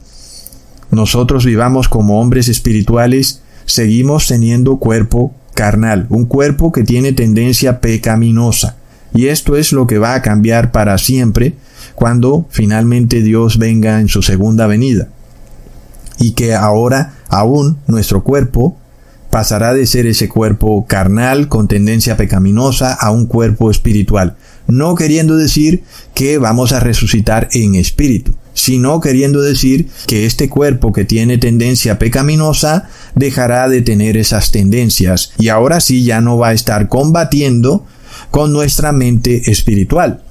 nosotros 0.90 1.44
vivamos 1.44 1.90
como 1.90 2.20
hombres 2.20 2.48
espirituales, 2.48 3.42
seguimos 3.66 4.26
teniendo 4.26 4.78
cuerpo 4.78 5.34
carnal, 5.54 6.06
un 6.08 6.24
cuerpo 6.24 6.72
que 6.72 6.84
tiene 6.84 7.12
tendencia 7.12 7.82
pecaminosa. 7.82 8.76
Y 9.12 9.26
esto 9.26 9.56
es 9.56 9.72
lo 9.72 9.86
que 9.86 9.98
va 9.98 10.14
a 10.14 10.22
cambiar 10.22 10.72
para 10.72 10.96
siempre 10.96 11.54
cuando 11.94 12.46
finalmente 12.48 13.20
Dios 13.20 13.58
venga 13.58 14.00
en 14.00 14.08
su 14.08 14.22
segunda 14.22 14.66
venida 14.66 15.10
y 16.20 16.32
que 16.32 16.54
ahora 16.54 17.14
aún 17.28 17.78
nuestro 17.88 18.22
cuerpo 18.22 18.76
pasará 19.30 19.72
de 19.72 19.86
ser 19.86 20.06
ese 20.06 20.28
cuerpo 20.28 20.84
carnal 20.86 21.48
con 21.48 21.66
tendencia 21.66 22.16
pecaminosa 22.16 22.92
a 22.92 23.10
un 23.10 23.26
cuerpo 23.26 23.70
espiritual, 23.70 24.36
no 24.66 24.94
queriendo 24.94 25.36
decir 25.36 25.82
que 26.14 26.38
vamos 26.38 26.72
a 26.72 26.80
resucitar 26.80 27.48
en 27.52 27.76
espíritu, 27.76 28.34
sino 28.54 29.00
queriendo 29.00 29.40
decir 29.40 29.88
que 30.06 30.26
este 30.26 30.48
cuerpo 30.48 30.92
que 30.92 31.04
tiene 31.04 31.38
tendencia 31.38 31.98
pecaminosa 31.98 32.88
dejará 33.14 33.68
de 33.68 33.82
tener 33.82 34.16
esas 34.16 34.50
tendencias 34.50 35.32
y 35.38 35.48
ahora 35.48 35.80
sí 35.80 36.04
ya 36.04 36.20
no 36.20 36.36
va 36.36 36.48
a 36.48 36.52
estar 36.52 36.88
combatiendo 36.88 37.86
con 38.30 38.52
nuestra 38.52 38.92
mente 38.92 39.50
espiritual. 39.50 40.22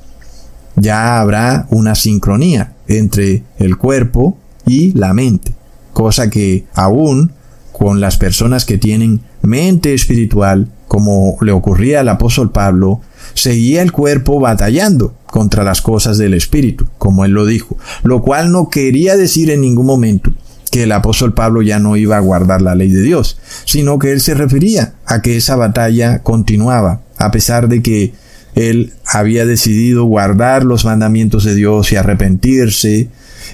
Ya 0.76 1.20
habrá 1.20 1.68
una 1.72 1.96
sincronía 1.96 2.74
entre 2.88 3.44
el 3.58 3.78
cuerpo 3.78 4.38
y 4.66 4.92
la 4.92 5.14
mente 5.14 5.59
cosa 6.00 6.30
que 6.30 6.64
aún 6.76 7.34
con 7.74 8.00
las 8.00 8.16
personas 8.16 8.64
que 8.64 8.78
tienen 8.78 9.20
mente 9.42 9.94
espiritual, 9.94 10.70
como 10.88 11.38
le 11.42 11.52
ocurría 11.52 12.00
al 12.00 12.08
apóstol 12.08 12.54
Pablo, 12.54 13.02
seguía 13.34 13.82
el 13.82 13.92
cuerpo 13.92 14.40
batallando 14.40 15.14
contra 15.26 15.66
las 15.66 15.82
cosas 15.82 16.18
del 16.18 16.36
espíritu, 16.36 16.88
como 16.98 17.26
él 17.26 17.32
lo 17.32 17.46
dijo, 17.46 17.78
lo 18.04 18.22
cual 18.22 18.50
no 18.54 18.70
quería 18.70 19.18
decir 19.18 19.50
en 19.50 19.60
ningún 19.60 19.88
momento 19.88 20.32
que 20.72 20.84
el 20.84 20.94
apóstol 20.94 21.34
Pablo 21.34 21.62
ya 21.62 21.80
no 21.80 21.98
iba 21.98 22.16
a 22.16 22.22
guardar 22.22 22.62
la 22.62 22.76
ley 22.76 22.90
de 22.90 23.02
Dios, 23.02 23.38
sino 23.66 24.00
que 24.00 24.14
él 24.14 24.22
se 24.22 24.36
refería 24.36 24.94
a 25.06 25.22
que 25.22 25.36
esa 25.36 25.58
batalla 25.58 26.24
continuaba, 26.24 27.02
a 27.18 27.30
pesar 27.32 27.68
de 27.68 27.82
que 27.82 28.14
él 28.56 28.94
había 29.06 29.46
decidido 29.46 30.06
guardar 30.06 30.64
los 30.64 30.86
mandamientos 30.86 31.44
de 31.44 31.56
Dios 31.56 31.92
y 31.92 31.98
arrepentirse 31.98 33.10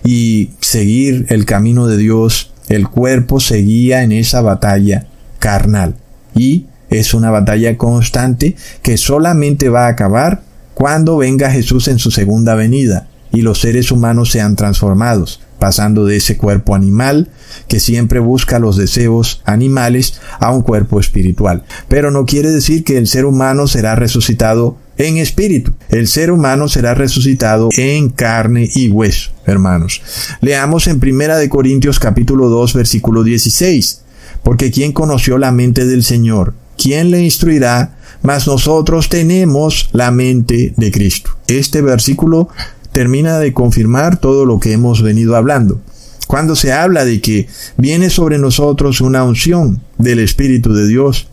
y 0.05 0.51
seguir 0.61 1.25
el 1.29 1.45
camino 1.45 1.87
de 1.87 1.97
Dios, 1.97 2.53
el 2.69 2.87
cuerpo 2.87 3.39
seguía 3.39 4.03
en 4.03 4.11
esa 4.11 4.41
batalla 4.41 5.07
carnal. 5.39 5.95
Y 6.35 6.67
es 6.89 7.13
una 7.13 7.31
batalla 7.31 7.77
constante 7.77 8.55
que 8.81 8.97
solamente 8.97 9.69
va 9.69 9.87
a 9.87 9.89
acabar 9.89 10.43
cuando 10.73 11.17
venga 11.17 11.51
Jesús 11.51 11.87
en 11.87 11.99
su 11.99 12.11
segunda 12.11 12.55
venida 12.55 13.07
y 13.31 13.41
los 13.41 13.59
seres 13.59 13.91
humanos 13.91 14.31
sean 14.31 14.55
transformados. 14.55 15.41
pasando 15.59 16.05
de 16.05 16.17
ese 16.17 16.37
cuerpo 16.37 16.75
animal 16.75 17.29
que 17.69 17.79
siempre 17.79 18.19
busca 18.19 18.59
los 18.59 18.75
deseos 18.75 19.41
animales 19.45 20.19
a 20.39 20.51
un 20.51 20.61
cuerpo 20.61 20.99
espiritual. 20.99 21.63
Pero 21.87 22.11
no 22.11 22.25
quiere 22.25 22.51
decir 22.51 22.83
que 22.83 22.97
el 22.97 23.07
ser 23.07 23.25
humano 23.25 23.65
será 23.65 23.95
resucitado 23.95 24.77
en 24.97 25.17
espíritu. 25.17 25.73
El 25.89 26.07
ser 26.07 26.31
humano 26.31 26.67
será 26.67 26.93
resucitado 26.93 27.69
en 27.77 28.09
carne 28.09 28.69
y 28.73 28.89
hueso, 28.89 29.31
hermanos. 29.45 30.01
Leamos 30.41 30.87
en 30.87 30.99
Primera 30.99 31.37
de 31.37 31.49
Corintios 31.49 31.99
capítulo 31.99 32.49
2 32.49 32.73
versículo 32.73 33.23
16. 33.23 34.01
Porque 34.43 34.71
¿quién 34.71 34.91
conoció 34.91 35.37
la 35.37 35.51
mente 35.51 35.85
del 35.85 36.03
Señor? 36.03 36.53
¿Quién 36.77 37.11
le 37.11 37.21
instruirá? 37.23 37.97
Mas 38.21 38.47
nosotros 38.47 39.09
tenemos 39.09 39.89
la 39.91 40.11
mente 40.11 40.73
de 40.77 40.91
Cristo. 40.91 41.31
Este 41.47 41.81
versículo 41.81 42.49
termina 42.91 43.39
de 43.39 43.53
confirmar 43.53 44.17
todo 44.17 44.45
lo 44.45 44.59
que 44.59 44.71
hemos 44.71 45.01
venido 45.01 45.35
hablando. 45.35 45.81
Cuando 46.27 46.55
se 46.55 46.73
habla 46.73 47.05
de 47.05 47.21
que 47.21 47.47
viene 47.77 48.09
sobre 48.09 48.37
nosotros 48.37 49.01
una 49.01 49.23
unción 49.23 49.81
del 49.97 50.19
Espíritu 50.19 50.73
de 50.73 50.87
Dios, 50.87 51.27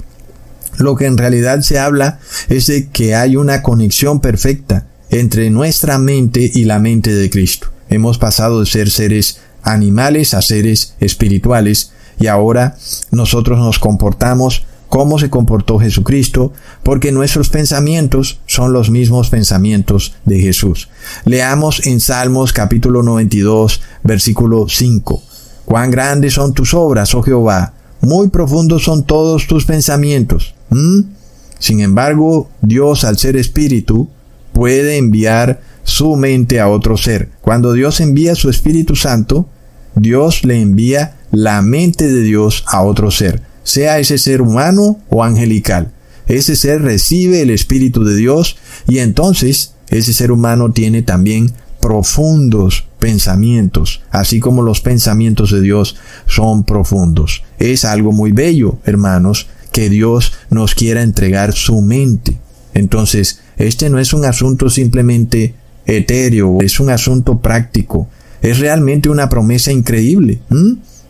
lo 0.79 0.97
que 0.97 1.07
en 1.07 1.18
realidad 1.18 1.61
se 1.61 1.79
habla 1.79 2.18
es 2.49 2.66
de 2.66 2.89
que 2.89 3.14
hay 3.14 3.37
una 3.37 3.62
conexión 3.62 4.20
perfecta 4.20 4.87
entre 5.11 5.51
nuestra 5.51 5.99
mente 5.99 6.51
y 6.53 6.64
la 6.64 6.79
mente 6.79 7.14
de 7.14 7.31
Cristo. 7.31 7.68
Hemos 7.89 8.18
pasado 8.18 8.61
de 8.61 8.66
ser 8.66 8.91
seres 8.91 9.41
animales 9.62 10.35
a 10.35 10.43
seres 10.43 10.95
espirituales 11.01 11.93
y 12.18 12.27
ahora 12.27 12.77
nosotros 13.11 13.59
nos 13.59 13.79
comportamos 13.79 14.64
cómo 14.93 15.18
se 15.18 15.31
comportó 15.31 15.79
Jesucristo, 15.79 16.53
porque 16.83 17.12
nuestros 17.12 17.49
pensamientos 17.49 18.41
son 18.47 18.75
los 18.75 18.91
mismos 18.91 19.31
pensamientos 19.31 20.14
de 20.27 20.39
Jesús. 20.39 20.91
Leamos 21.25 21.87
en 21.87 21.99
Salmos 21.99 22.53
capítulo 22.53 23.03
92, 23.03 23.81
versículo 24.03 24.66
5. 24.68 25.23
Cuán 25.64 25.91
grandes 25.91 26.35
son 26.35 26.53
tus 26.53 26.75
obras, 26.75 27.14
oh 27.14 27.23
Jehová, 27.23 27.73
muy 28.03 28.29
profundos 28.29 28.83
son 28.83 29.05
todos 29.05 29.47
tus 29.47 29.64
pensamientos. 29.64 30.55
¿Mm? 30.73 31.01
Sin 31.59 31.81
embargo, 31.81 32.51
Dios 32.61 33.05
al 33.05 33.18
ser 33.18 33.37
espíritu 33.37 34.09
puede 34.53 34.97
enviar 34.97 35.61
su 35.85 36.16
mente 36.16 36.61
a 36.61 36.68
otro 36.68 36.97
ser. 36.97 37.31
Cuando 37.41 37.73
Dios 37.73 38.01
envía 38.01 38.35
su 38.35 38.51
Espíritu 38.51 38.97
Santo, 38.97 39.49
Dios 39.95 40.45
le 40.45 40.61
envía 40.61 41.16
la 41.31 41.62
mente 41.62 42.09
de 42.09 42.23
Dios 42.23 42.64
a 42.66 42.83
otro 42.83 43.11
ser 43.11 43.43
sea 43.64 43.99
ese 43.99 44.18
ser 44.18 44.43
humano 44.43 45.01
o 45.09 45.23
angelical. 45.25 45.93
Ese 46.27 46.57
ser 46.57 46.83
recibe 46.83 47.43
el 47.43 47.51
Espíritu 47.51 48.05
de 48.05 48.16
Dios 48.16 48.57
y 48.89 48.99
entonces 48.99 49.75
ese 49.89 50.12
ser 50.12 50.33
humano 50.33 50.73
tiene 50.73 51.03
también 51.03 51.53
profundos 51.81 52.87
pensamientos, 52.99 54.03
así 54.11 54.39
como 54.39 54.62
los 54.62 54.81
pensamientos 54.81 55.51
de 55.51 55.61
Dios 55.61 55.97
son 56.27 56.64
profundos. 56.64 57.43
Es 57.59 57.85
algo 57.85 58.12
muy 58.12 58.31
bello, 58.31 58.79
hermanos, 58.85 59.49
que 59.73 59.91
Dios 59.91 60.33
nos 60.51 60.75
quiera 60.75 61.03
entregar 61.03 61.53
su 61.53 61.81
mente. 61.81 62.39
Entonces, 62.75 63.41
este 63.57 63.91
no 63.91 63.99
es 63.99 64.12
un 64.12 64.25
asunto 64.25 64.70
simplemente 64.70 65.55
etéreo, 65.87 66.61
es 66.61 66.81
un 66.81 66.91
asunto 66.91 67.41
práctico. 67.41 68.09
Es 68.41 68.59
realmente 68.59 69.09
una 69.09 69.29
promesa 69.29 69.73
increíble. 69.73 70.41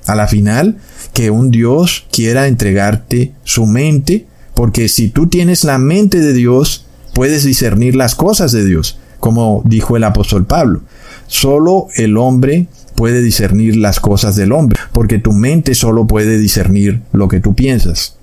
A 0.07 0.15
la 0.15 0.27
final, 0.27 0.79
que 1.13 1.31
un 1.31 1.51
Dios 1.51 2.07
quiera 2.11 2.47
entregarte 2.47 3.33
su 3.45 3.67
mente, 3.67 4.27
porque 4.55 4.89
si 4.89 5.09
tú 5.09 5.29
tienes 5.29 5.65
la 5.65 5.79
mente 5.79 6.21
de 6.21 6.33
Dios, 6.33 6.87
puedes 7.15 7.45
discernir 7.45 7.97
las 7.97 8.15
cosas 8.15 8.53
de 8.53 8.65
Dios, 8.65 8.99
como 9.21 9.63
dijo 9.65 9.97
el 9.97 10.05
apóstol 10.05 10.47
Pablo. 10.47 10.83
Solo 11.27 11.89
el 11.97 12.17
hombre 12.17 12.67
puede 13.03 13.21
discernir 13.21 13.75
las 13.75 13.99
cosas 13.99 14.37
del 14.37 14.53
hombre, 14.53 14.79
porque 14.93 15.19
tu 15.19 15.33
mente 15.33 15.75
solo 15.75 16.07
puede 16.07 16.39
discernir 16.39 17.03
lo 17.13 17.27
que 17.27 17.41
tú 17.41 17.53
piensas. 17.53 18.15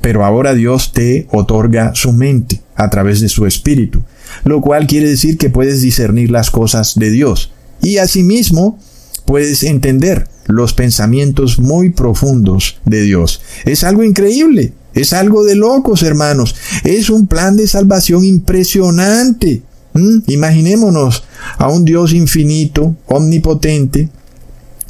Pero 0.00 0.24
ahora 0.24 0.54
Dios 0.54 0.92
te 0.92 1.26
otorga 1.32 1.92
su 1.92 2.12
mente 2.12 2.60
a 2.76 2.88
través 2.88 3.18
de 3.18 3.28
su 3.28 3.46
espíritu, 3.46 4.00
lo 4.44 4.60
cual 4.60 4.86
quiere 4.86 5.08
decir 5.08 5.38
que 5.38 5.50
puedes 5.50 5.82
discernir 5.82 6.30
las 6.30 6.52
cosas 6.52 6.94
de 6.94 7.10
Dios. 7.10 7.50
Y 7.82 7.96
asimismo, 7.96 8.78
puedes 9.24 9.64
entender 9.64 10.28
los 10.46 10.72
pensamientos 10.72 11.58
muy 11.58 11.90
profundos 11.90 12.78
de 12.84 13.02
Dios. 13.02 13.40
Es 13.64 13.82
algo 13.82 14.04
increíble, 14.04 14.72
es 14.94 15.12
algo 15.12 15.42
de 15.42 15.56
locos, 15.56 16.04
hermanos. 16.04 16.54
Es 16.84 17.10
un 17.10 17.26
plan 17.26 17.56
de 17.56 17.66
salvación 17.66 18.24
impresionante. 18.24 19.62
¿Mm? 19.94 20.18
Imaginémonos 20.26 21.24
a 21.56 21.68
un 21.68 21.84
Dios 21.84 22.12
infinito, 22.12 22.94
omnipotente, 23.06 24.08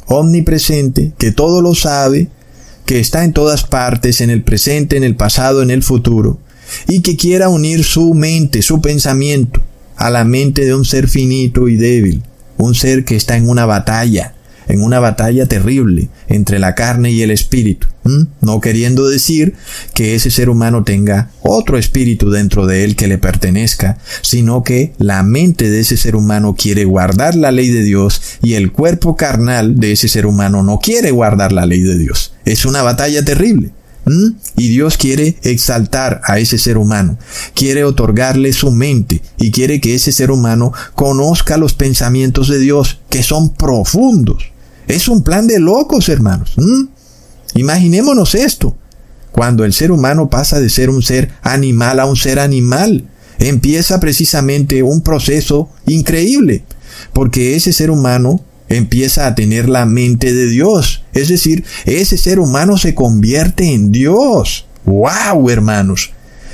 omnipresente, 0.07 1.13
que 1.17 1.31
todo 1.31 1.61
lo 1.61 1.75
sabe, 1.75 2.29
que 2.85 2.99
está 2.99 3.23
en 3.23 3.33
todas 3.33 3.63
partes, 3.63 4.21
en 4.21 4.29
el 4.29 4.43
presente, 4.43 4.97
en 4.97 5.03
el 5.03 5.15
pasado, 5.15 5.61
en 5.61 5.71
el 5.71 5.83
futuro, 5.83 6.39
y 6.87 7.01
que 7.01 7.15
quiera 7.15 7.49
unir 7.49 7.83
su 7.83 8.13
mente, 8.13 8.61
su 8.61 8.81
pensamiento, 8.81 9.61
a 9.95 10.09
la 10.09 10.23
mente 10.23 10.65
de 10.65 10.75
un 10.75 10.85
ser 10.85 11.07
finito 11.07 11.67
y 11.67 11.77
débil, 11.77 12.23
un 12.57 12.75
ser 12.75 13.05
que 13.05 13.15
está 13.15 13.37
en 13.37 13.49
una 13.49 13.65
batalla, 13.65 14.35
en 14.67 14.81
una 14.81 14.99
batalla 14.99 15.45
terrible 15.45 16.09
entre 16.27 16.59
la 16.59 16.75
carne 16.75 17.11
y 17.11 17.21
el 17.21 17.31
espíritu, 17.31 17.87
no 18.41 18.59
queriendo 18.61 19.07
decir 19.07 19.55
que 19.93 20.15
ese 20.15 20.31
ser 20.31 20.49
humano 20.49 20.83
tenga 20.83 21.31
otro 21.41 21.77
espíritu 21.77 22.29
dentro 22.29 22.65
de 22.65 22.83
él 22.83 22.95
que 22.95 23.07
le 23.07 23.17
pertenezca, 23.17 23.97
sino 24.21 24.63
que 24.63 24.93
la 24.97 25.23
mente 25.23 25.69
de 25.69 25.79
ese 25.79 25.97
ser 25.97 26.15
humano 26.15 26.55
quiere 26.55 26.85
guardar 26.85 27.35
la 27.35 27.51
ley 27.51 27.69
de 27.69 27.83
Dios 27.83 28.21
y 28.41 28.53
el 28.53 28.71
cuerpo 28.71 29.15
carnal 29.15 29.79
de 29.79 29.91
ese 29.93 30.07
ser 30.07 30.25
humano 30.25 30.63
no 30.63 30.79
quiere 30.79 31.11
guardar 31.11 31.51
la 31.51 31.65
ley 31.65 31.81
de 31.81 31.97
Dios. 31.97 32.33
Es 32.45 32.65
una 32.65 32.81
batalla 32.81 33.23
terrible. 33.23 33.71
Y 34.55 34.69
Dios 34.69 34.97
quiere 34.97 35.35
exaltar 35.41 36.21
a 36.25 36.37
ese 36.37 36.59
ser 36.59 36.77
humano, 36.77 37.17
quiere 37.55 37.83
otorgarle 37.83 38.53
su 38.53 38.71
mente 38.71 39.21
y 39.37 39.49
quiere 39.49 39.81
que 39.81 39.95
ese 39.95 40.11
ser 40.11 40.29
humano 40.29 40.73
conozca 40.93 41.57
los 41.57 41.73
pensamientos 41.73 42.47
de 42.47 42.59
Dios, 42.59 42.99
que 43.09 43.23
son 43.23 43.55
profundos. 43.55 44.51
Es 44.87 45.07
un 45.07 45.23
plan 45.23 45.47
de 45.47 45.59
locos, 45.59 46.09
hermanos. 46.09 46.55
Imaginémonos 47.53 48.35
esto. 48.35 48.75
Cuando 49.31 49.65
el 49.65 49.73
ser 49.73 49.91
humano 49.91 50.29
pasa 50.29 50.59
de 50.59 50.69
ser 50.69 50.89
un 50.89 51.01
ser 51.01 51.31
animal 51.41 51.99
a 51.99 52.05
un 52.05 52.15
ser 52.15 52.39
animal, 52.39 53.05
empieza 53.39 53.99
precisamente 53.99 54.81
un 54.83 55.01
proceso 55.01 55.69
increíble, 55.85 56.63
porque 57.13 57.55
ese 57.55 57.73
ser 57.73 57.91
humano 57.91 58.41
empieza 58.69 59.27
a 59.27 59.35
tener 59.35 59.67
la 59.67 59.85
mente 59.85 60.33
de 60.33 60.47
Dios. 60.47 61.03
Es 61.13 61.27
decir, 61.27 61.65
ese 61.85 62.17
ser 62.17 62.39
humano 62.39 62.77
se 62.77 62.95
convierte 62.95 63.73
en 63.73 63.91
Dios. 63.91 64.67
¡Wow, 64.85 65.49
hermanos! 65.49 66.11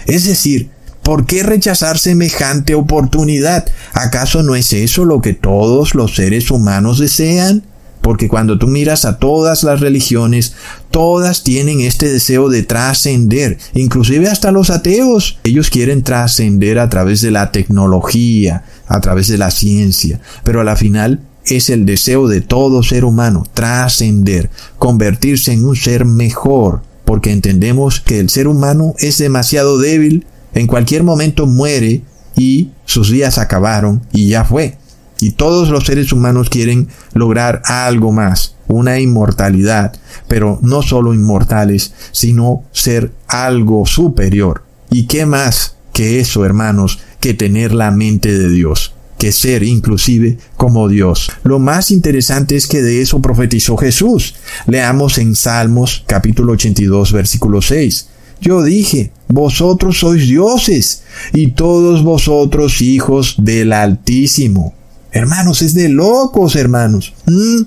Es 0.07 0.25
decir, 0.25 0.69
¿por 1.03 1.25
qué 1.25 1.43
rechazar 1.43 1.99
semejante 1.99 2.73
oportunidad? 2.75 3.67
¿Acaso 3.93 4.41
no 4.41 4.55
es 4.55 4.73
eso 4.73 5.05
lo 5.05 5.21
que 5.21 5.33
todos 5.33 5.93
los 5.95 6.15
seres 6.15 6.49
humanos 6.49 6.99
desean? 6.99 7.63
Porque 8.01 8.27
cuando 8.27 8.57
tú 8.57 8.67
miras 8.67 9.05
a 9.05 9.19
todas 9.19 9.63
las 9.63 9.79
religiones, 9.79 10.53
todas 10.89 11.43
tienen 11.43 11.81
este 11.81 12.09
deseo 12.09 12.49
de 12.49 12.63
trascender, 12.63 13.57
inclusive 13.73 14.27
hasta 14.27 14.51
los 14.51 14.69
ateos. 14.69 15.39
Ellos 15.43 15.69
quieren 15.69 16.03
trascender 16.03 16.79
a 16.79 16.89
través 16.89 17.21
de 17.21 17.31
la 17.31 17.51
tecnología, 17.51 18.63
a 18.87 18.99
través 19.01 19.27
de 19.27 19.37
la 19.37 19.51
ciencia, 19.51 20.19
pero 20.43 20.61
a 20.61 20.63
la 20.63 20.75
final 20.75 21.21
es 21.45 21.69
el 21.69 21.85
deseo 21.85 22.27
de 22.27 22.41
todo 22.41 22.83
ser 22.83 23.05
humano, 23.05 23.45
trascender, 23.53 24.49
convertirse 24.77 25.53
en 25.53 25.65
un 25.65 25.75
ser 25.75 26.05
mejor, 26.05 26.81
porque 27.05 27.31
entendemos 27.31 27.99
que 27.99 28.19
el 28.19 28.29
ser 28.29 28.47
humano 28.47 28.95
es 28.99 29.17
demasiado 29.17 29.79
débil, 29.79 30.25
en 30.53 30.67
cualquier 30.67 31.03
momento 31.03 31.47
muere 31.47 32.01
y 32.35 32.71
sus 32.85 33.09
días 33.09 33.37
acabaron 33.37 34.01
y 34.11 34.27
ya 34.27 34.43
fue. 34.45 34.77
Y 35.21 35.31
todos 35.31 35.69
los 35.69 35.85
seres 35.85 36.11
humanos 36.11 36.49
quieren 36.49 36.87
lograr 37.13 37.61
algo 37.65 38.11
más, 38.11 38.55
una 38.67 38.99
inmortalidad, 38.99 39.93
pero 40.27 40.59
no 40.63 40.81
solo 40.81 41.13
inmortales, 41.13 41.93
sino 42.11 42.63
ser 42.71 43.11
algo 43.27 43.85
superior. 43.85 44.63
¿Y 44.89 45.05
qué 45.05 45.27
más 45.27 45.77
que 45.93 46.19
eso, 46.19 46.43
hermanos, 46.43 46.99
que 47.19 47.35
tener 47.35 47.71
la 47.71 47.91
mente 47.91 48.37
de 48.37 48.49
Dios? 48.49 48.93
que 49.21 49.31
ser 49.31 49.61
inclusive 49.61 50.39
como 50.57 50.89
Dios. 50.89 51.29
Lo 51.43 51.59
más 51.59 51.91
interesante 51.91 52.55
es 52.55 52.65
que 52.65 52.81
de 52.81 53.03
eso 53.03 53.21
profetizó 53.21 53.77
Jesús. 53.77 54.33
Leamos 54.65 55.19
en 55.19 55.35
Salmos 55.35 56.03
capítulo 56.07 56.53
82 56.53 57.13
versículo 57.13 57.61
6. 57.61 58.07
Yo 58.41 58.63
dije, 58.63 59.11
vosotros 59.27 59.99
sois 59.99 60.27
dioses 60.27 61.03
y 61.33 61.51
todos 61.51 62.03
vosotros 62.03 62.81
hijos 62.81 63.35
del 63.37 63.73
Altísimo. 63.73 64.73
Hermanos, 65.11 65.61
es 65.61 65.73
de 65.73 65.89
locos, 65.89 66.55
hermanos. 66.55 67.13
¿Mm? 67.25 67.63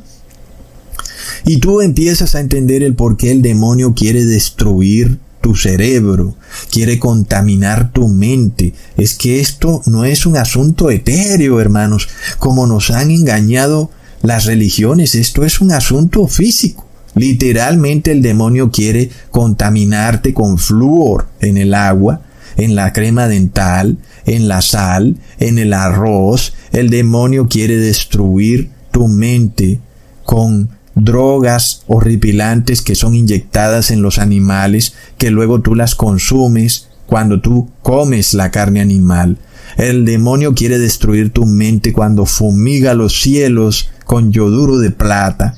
Y 1.47 1.59
tú 1.59 1.80
empiezas 1.80 2.34
a 2.34 2.40
entender 2.40 2.82
el 2.82 2.95
por 2.95 3.16
qué 3.16 3.30
el 3.30 3.42
demonio 3.42 3.95
quiere 3.95 4.24
destruir 4.24 5.18
tu 5.40 5.55
cerebro, 5.55 6.36
quiere 6.70 6.99
contaminar 6.99 7.92
tu 7.92 8.09
mente. 8.09 8.72
Es 8.97 9.14
que 9.14 9.40
esto 9.40 9.82
no 9.84 10.07
es 10.07 10.24
un 10.24 10.38
asunto 10.38 10.90
etéreo, 10.90 11.61
hermanos, 11.61 12.09
como 12.38 12.66
nos 12.66 12.90
han 12.90 13.11
engañado 13.11 13.90
las 14.22 14.47
religiones, 14.47 15.14
esto 15.14 15.45
es 15.45 15.61
un 15.61 15.72
asunto 15.72 16.26
físico. 16.28 16.88
Literalmente 17.14 18.11
el 18.11 18.22
demonio 18.22 18.70
quiere 18.70 19.11
contaminarte 19.30 20.32
con 20.32 20.57
flúor 20.57 21.28
en 21.40 21.59
el 21.59 21.74
agua, 21.74 22.22
en 22.57 22.74
la 22.74 22.95
crema 22.95 23.28
dental, 23.28 23.99
en 24.27 24.49
la 24.49 24.62
sal, 24.62 25.16
en 25.39 25.59
el 25.59 25.72
arroz. 25.72 26.55
El 26.72 26.91
demonio 26.91 27.49
quiere 27.49 27.77
destruir 27.77 28.70
tu 28.91 29.09
mente 29.09 29.81
con 30.25 30.70
drogas 30.95 31.83
horripilantes 31.87 32.83
que 32.83 32.95
son 32.95 33.14
inyectadas 33.14 33.91
en 33.91 34.03
los 34.03 34.18
animales, 34.18 34.95
que 35.18 35.31
luego 35.31 35.61
tú 35.61 35.75
las 35.75 35.95
consumes 35.95 36.89
cuando 37.07 37.41
tú 37.41 37.70
comes 37.83 38.35
la 38.35 38.51
carne 38.51 38.81
animal. 38.81 39.39
El 39.77 40.05
demonio 40.05 40.55
quiere 40.55 40.79
destruir 40.79 41.31
tu 41.31 41.47
mente 41.47 41.93
cuando 41.93 42.27
fumiga 42.27 42.95
los 42.95 43.20
cielos 43.20 43.91
con 44.07 44.33
yoduro 44.33 44.79
de 44.79 44.91
plata 44.91 45.55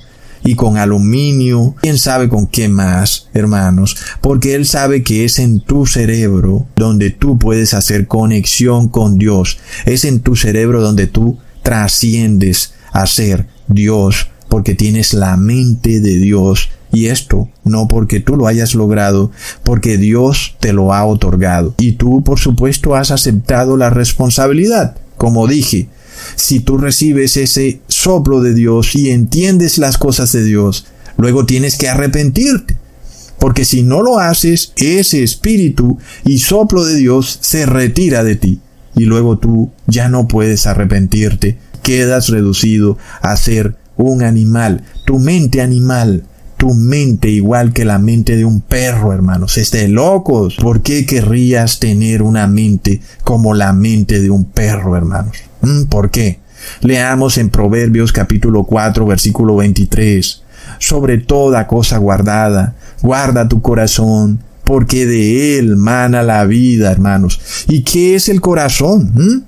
y 0.47 0.55
con 0.55 0.78
aluminio, 0.78 1.74
quién 1.82 1.99
sabe 1.99 2.28
con 2.28 2.47
qué 2.47 2.68
más, 2.68 3.28
hermanos, 3.34 3.97
porque 4.20 4.55
Él 4.55 4.64
sabe 4.64 5.03
que 5.03 5.24
es 5.24 5.38
en 5.38 5.61
tu 5.61 5.86
cerebro 5.86 6.66
donde 6.76 7.11
tú 7.11 7.38
puedes 7.38 7.74
hacer 7.74 8.07
conexión 8.07 8.88
con 8.88 9.18
Dios, 9.18 9.59
es 9.84 10.05
en 10.05 10.20
tu 10.20 10.36
cerebro 10.36 10.80
donde 10.80 11.09
tú 11.09 11.38
trasciendes 11.62 12.74
a 12.92 13.07
ser 13.07 13.49
Dios, 13.66 14.28
porque 14.49 14.74
tienes 14.74 15.12
la 15.12 15.36
mente 15.36 16.01
de 16.01 16.16
Dios, 16.18 16.70
y 16.92 17.07
esto 17.07 17.51
no 17.64 17.88
porque 17.88 18.20
tú 18.20 18.36
lo 18.36 18.47
hayas 18.47 18.74
logrado, 18.74 19.32
porque 19.64 19.99
Dios 19.99 20.55
te 20.61 20.72
lo 20.72 20.94
ha 20.94 21.05
otorgado. 21.05 21.74
Y 21.78 21.92
tú, 21.92 22.22
por 22.22 22.38
supuesto, 22.38 22.94
has 22.94 23.11
aceptado 23.11 23.76
la 23.76 23.90
responsabilidad. 23.90 24.97
Como 25.16 25.47
dije, 25.47 25.88
si 26.37 26.61
tú 26.61 26.79
recibes 26.79 27.37
ese 27.37 27.81
soplo 27.89 28.41
de 28.41 28.55
Dios 28.55 28.95
y 28.95 29.11
entiendes 29.11 29.79
las 29.79 29.99
cosas 29.99 30.33
de 30.33 30.45
Dios, 30.45 30.87
luego 31.17 31.47
tienes 31.47 31.77
que 31.77 31.89
arrepentirte. 31.89 32.77
Porque 33.39 33.64
si 33.64 33.83
no 33.83 34.03
lo 34.03 34.19
haces, 34.19 34.73
ese 34.77 35.23
espíritu 35.23 35.99
y 36.25 36.39
soplo 36.39 36.85
de 36.85 36.95
Dios 36.95 37.39
se 37.43 37.67
retira 37.67 38.25
de 38.25 38.37
ti. 38.37 38.61
Y 38.95 39.05
luego 39.05 39.39
tú 39.39 39.71
ya 39.87 40.09
no 40.09 40.27
puedes 40.27 40.67
arrepentirte. 40.67 41.59
Quedas 41.83 42.29
reducido 42.31 42.97
a 43.21 43.37
ser 43.37 43.77
un 43.97 44.23
animal. 44.23 44.85
Tu 45.05 45.19
mente 45.19 45.61
animal 45.61 46.25
tu 46.57 46.73
mente 46.73 47.29
igual 47.29 47.73
que 47.73 47.85
la 47.85 47.99
mente 47.99 48.37
de 48.37 48.45
un 48.45 48.61
perro, 48.61 49.12
hermanos. 49.12 49.59
Es 49.59 49.71
de 49.73 49.89
locos. 49.89 50.57
¿Por 50.57 50.83
qué 50.83 51.07
querrías 51.07 51.79
tener 51.79 52.23
una 52.23 52.47
mente 52.47 53.01
como 53.25 53.55
la 53.55 53.73
mente 53.73 54.21
de 54.21 54.31
un 54.31 54.45
perro, 54.45 54.97
hermanos? 54.97 55.37
¿Mm? 55.62 55.84
¿Por 55.84 56.11
qué? 56.11 56.40
Leamos 56.80 57.38
en 57.38 57.50
Proverbios 57.50 58.12
capítulo 58.12 58.64
4 58.64 59.07
versículo 59.07 59.57
23. 59.57 60.42
Sobre 60.78 61.18
toda 61.18 61.66
cosa 61.66 61.98
guardada, 61.98 62.74
guarda 63.02 63.48
tu 63.48 63.62
corazón, 63.62 64.40
porque 64.64 65.07
de 65.07 65.59
él 65.59 65.76
mana 65.76 66.22
la 66.22 66.44
vida, 66.44 66.90
hermanos. 66.90 67.40
¿Y 67.68 67.82
qué 67.82 68.16
es 68.16 68.28
el 68.28 68.40
corazón? 68.40 69.12
¿Mm? 69.14 69.42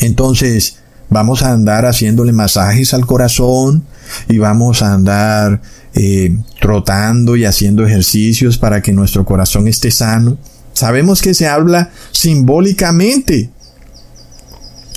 Entonces, 0.00 0.76
vamos 1.08 1.42
a 1.42 1.52
andar 1.52 1.86
haciéndole 1.86 2.32
masajes 2.32 2.94
al 2.94 3.06
corazón 3.06 3.84
y 4.28 4.38
vamos 4.38 4.82
a 4.82 4.92
andar 4.92 5.60
eh, 5.94 6.36
trotando 6.60 7.36
y 7.36 7.44
haciendo 7.44 7.84
ejercicios 7.84 8.58
para 8.58 8.82
que 8.82 8.92
nuestro 8.92 9.24
corazón 9.24 9.68
esté 9.68 9.90
sano. 9.90 10.38
Sabemos 10.72 11.20
que 11.20 11.34
se 11.34 11.48
habla 11.48 11.90
simbólicamente, 12.12 13.50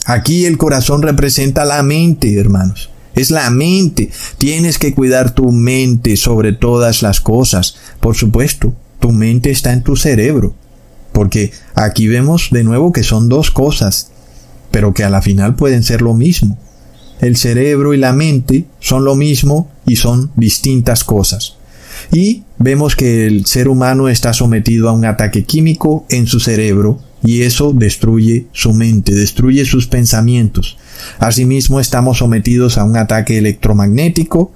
Aquí 0.06 0.46
el 0.46 0.58
corazón 0.58 1.02
representa 1.02 1.66
la 1.66 1.82
mente, 1.82 2.38
hermanos. 2.38 2.90
Es 3.16 3.32
la 3.32 3.50
mente. 3.50 4.10
Tienes 4.38 4.78
que 4.78 4.94
cuidar 4.94 5.34
tu 5.34 5.52
mente 5.52 6.18
sobre 6.18 6.52
todas 6.52 7.02
las 7.02 7.22
cosas. 7.22 7.76
Por 8.00 8.16
supuesto, 8.16 8.74
tu 9.00 9.12
mente 9.12 9.52
está 9.52 9.72
en 9.72 9.84
tu 9.84 9.96
cerebro. 9.96 10.54
Porque 11.12 11.52
aquí 11.76 12.08
vemos 12.08 12.50
de 12.52 12.64
nuevo 12.64 12.92
que 12.92 13.04
son 13.04 13.30
dos 13.30 13.52
cosas, 13.52 14.12
pero 14.72 14.94
que 14.94 15.04
a 15.04 15.10
la 15.10 15.22
final 15.22 15.56
pueden 15.56 15.84
ser 15.84 16.02
lo 16.02 16.14
mismo. 16.14 16.58
El 17.22 17.38
cerebro 17.38 17.94
y 17.94 17.98
la 17.98 18.12
mente 18.12 18.66
son 18.80 19.06
lo 19.06 19.16
mismo 19.16 19.72
y 19.86 19.96
son 19.98 20.32
distintas 20.36 21.04
cosas. 21.04 21.58
Y 22.12 22.44
vemos 22.58 22.96
que 22.96 23.28
el 23.28 23.46
ser 23.46 23.68
humano 23.68 24.10
está 24.10 24.34
sometido 24.34 24.90
a 24.90 24.94
un 24.94 25.06
ataque 25.06 25.46
químico 25.46 26.06
en 26.10 26.28
su 26.28 26.40
cerebro 26.40 27.00
y 27.24 27.44
eso 27.44 27.74
destruye 27.74 28.48
su 28.52 28.74
mente, 28.74 29.16
destruye 29.16 29.66
sus 29.66 29.88
pensamientos. 29.88 30.78
Asimismo, 31.20 31.80
estamos 31.80 32.20
sometidos 32.20 32.78
a 32.78 32.84
un 32.84 32.98
ataque 32.98 33.38
electromagnético 33.38 34.52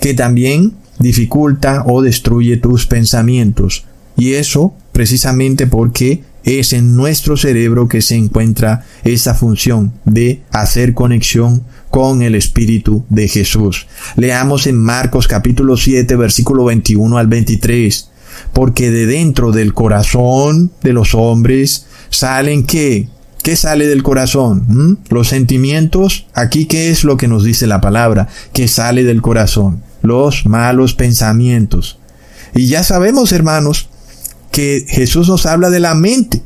que 0.00 0.14
también 0.14 0.74
dificulta 0.98 1.84
o 1.86 2.02
destruye 2.02 2.56
tus 2.56 2.86
pensamientos. 2.86 3.84
Y 4.16 4.34
eso 4.34 4.74
precisamente 4.92 5.66
porque 5.66 6.22
es 6.44 6.72
en 6.72 6.96
nuestro 6.96 7.36
cerebro 7.36 7.88
que 7.88 8.02
se 8.02 8.16
encuentra 8.16 8.84
esa 9.04 9.34
función 9.34 9.92
de 10.04 10.42
hacer 10.50 10.94
conexión 10.94 11.62
con 11.90 12.22
el 12.22 12.34
Espíritu 12.34 13.04
de 13.10 13.28
Jesús. 13.28 13.86
Leamos 14.16 14.66
en 14.66 14.76
Marcos 14.76 15.28
capítulo 15.28 15.76
7 15.76 16.16
versículo 16.16 16.64
21 16.64 17.18
al 17.18 17.26
23. 17.26 18.08
Porque 18.52 18.90
de 18.90 19.06
dentro 19.06 19.52
del 19.52 19.74
corazón 19.74 20.72
de 20.82 20.92
los 20.92 21.14
hombres 21.14 21.86
salen 22.12 22.64
qué? 22.64 23.08
¿Qué 23.42 23.56
sale 23.56 23.88
del 23.88 24.04
corazón? 24.04 24.64
¿Mm? 24.68 24.96
Los 25.12 25.28
sentimientos. 25.28 26.26
Aquí, 26.32 26.66
¿qué 26.66 26.90
es 26.90 27.02
lo 27.02 27.16
que 27.16 27.26
nos 27.26 27.42
dice 27.42 27.66
la 27.66 27.80
palabra? 27.80 28.28
Que 28.52 28.68
sale 28.68 29.02
del 29.02 29.20
corazón. 29.20 29.82
Los 30.02 30.46
malos 30.46 30.94
pensamientos. 30.94 31.98
Y 32.54 32.66
ya 32.66 32.84
sabemos, 32.84 33.32
hermanos, 33.32 33.88
que 34.52 34.84
Jesús 34.88 35.28
nos 35.28 35.46
habla 35.46 35.70
de 35.70 35.80
la 35.80 35.94
mente. 35.94 36.42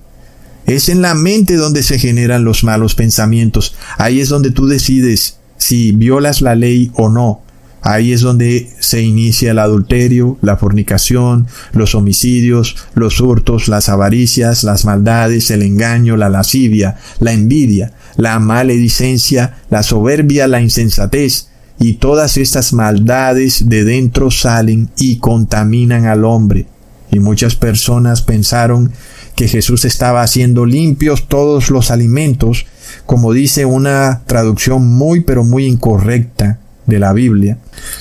Es 0.64 0.88
en 0.88 1.02
la 1.02 1.14
mente 1.14 1.56
donde 1.56 1.82
se 1.82 1.98
generan 1.98 2.44
los 2.44 2.64
malos 2.64 2.94
pensamientos. 2.94 3.74
Ahí 3.98 4.20
es 4.20 4.30
donde 4.30 4.50
tú 4.50 4.66
decides 4.66 5.36
si 5.58 5.92
violas 5.92 6.40
la 6.40 6.54
ley 6.54 6.90
o 6.94 7.08
no. 7.08 7.42
Ahí 7.88 8.12
es 8.12 8.20
donde 8.20 8.68
se 8.80 9.00
inicia 9.00 9.52
el 9.52 9.60
adulterio, 9.60 10.38
la 10.42 10.56
fornicación, 10.56 11.46
los 11.70 11.94
homicidios, 11.94 12.74
los 12.94 13.20
hurtos, 13.20 13.68
las 13.68 13.88
avaricias, 13.88 14.64
las 14.64 14.84
maldades, 14.84 15.52
el 15.52 15.62
engaño, 15.62 16.16
la 16.16 16.28
lascivia, 16.28 16.96
la 17.20 17.32
envidia, 17.32 17.92
la 18.16 18.40
maledicencia, 18.40 19.58
la 19.70 19.84
soberbia, 19.84 20.48
la 20.48 20.60
insensatez. 20.60 21.46
Y 21.78 21.92
todas 21.92 22.38
estas 22.38 22.72
maldades 22.72 23.68
de 23.68 23.84
dentro 23.84 24.32
salen 24.32 24.90
y 24.96 25.18
contaminan 25.18 26.06
al 26.06 26.24
hombre. 26.24 26.66
Y 27.12 27.20
muchas 27.20 27.54
personas 27.54 28.20
pensaron 28.20 28.90
que 29.36 29.46
Jesús 29.46 29.84
estaba 29.84 30.22
haciendo 30.22 30.66
limpios 30.66 31.28
todos 31.28 31.70
los 31.70 31.92
alimentos, 31.92 32.66
como 33.06 33.32
dice 33.32 33.64
una 33.64 34.22
traducción 34.26 34.88
muy 34.88 35.20
pero 35.20 35.44
muy 35.44 35.66
incorrecta 35.66 36.58
de 36.86 36.98
la 36.98 37.12
Biblia, 37.12 37.58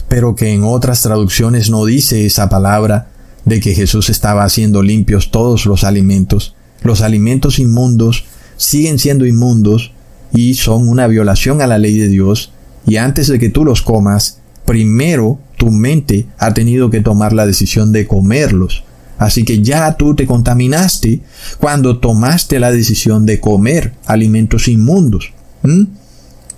pero 0.08 0.36
que 0.36 0.54
en 0.54 0.64
otras 0.64 1.02
traducciones 1.02 1.70
no 1.70 1.86
dice 1.86 2.26
esa 2.26 2.50
palabra 2.50 3.10
de 3.46 3.60
que 3.60 3.76
Jesús 3.76 4.10
estaba 4.10 4.44
haciendo 4.44 4.82
limpios 4.82 5.32
todos 5.32 5.66
los 5.66 5.84
alimentos. 5.84 6.56
Los 6.82 7.02
alimentos 7.02 7.60
inmundos 7.60 8.26
siguen 8.58 9.00
siendo 9.00 9.26
inmundos 9.26 9.92
y 10.34 10.56
son 10.56 10.88
una 10.88 11.08
violación 11.08 11.62
a 11.62 11.68
la 11.68 11.78
ley 11.78 11.98
de 11.98 12.08
Dios, 12.08 12.52
y 12.86 12.98
antes 12.98 13.28
de 13.28 13.40
que 13.40 13.50
tú 13.50 13.66
los 13.66 13.82
comas, 13.82 14.40
primero 14.66 15.40
tu 15.58 15.72
mente 15.72 16.28
ha 16.38 16.54
tenido 16.54 16.90
que 16.90 17.02
tomar 17.02 17.34
la 17.34 17.46
decisión 17.46 17.92
de 17.92 18.06
comerlos. 18.06 18.84
Así 19.18 19.46
que 19.46 19.62
ya 19.62 19.96
tú 19.96 20.14
te 20.14 20.26
contaminaste 20.26 21.22
cuando 21.60 22.00
tomaste 22.00 22.60
la 22.60 22.72
decisión 22.72 23.26
de 23.26 23.40
comer 23.40 23.94
alimentos 24.06 24.68
inmundos. 24.68 25.32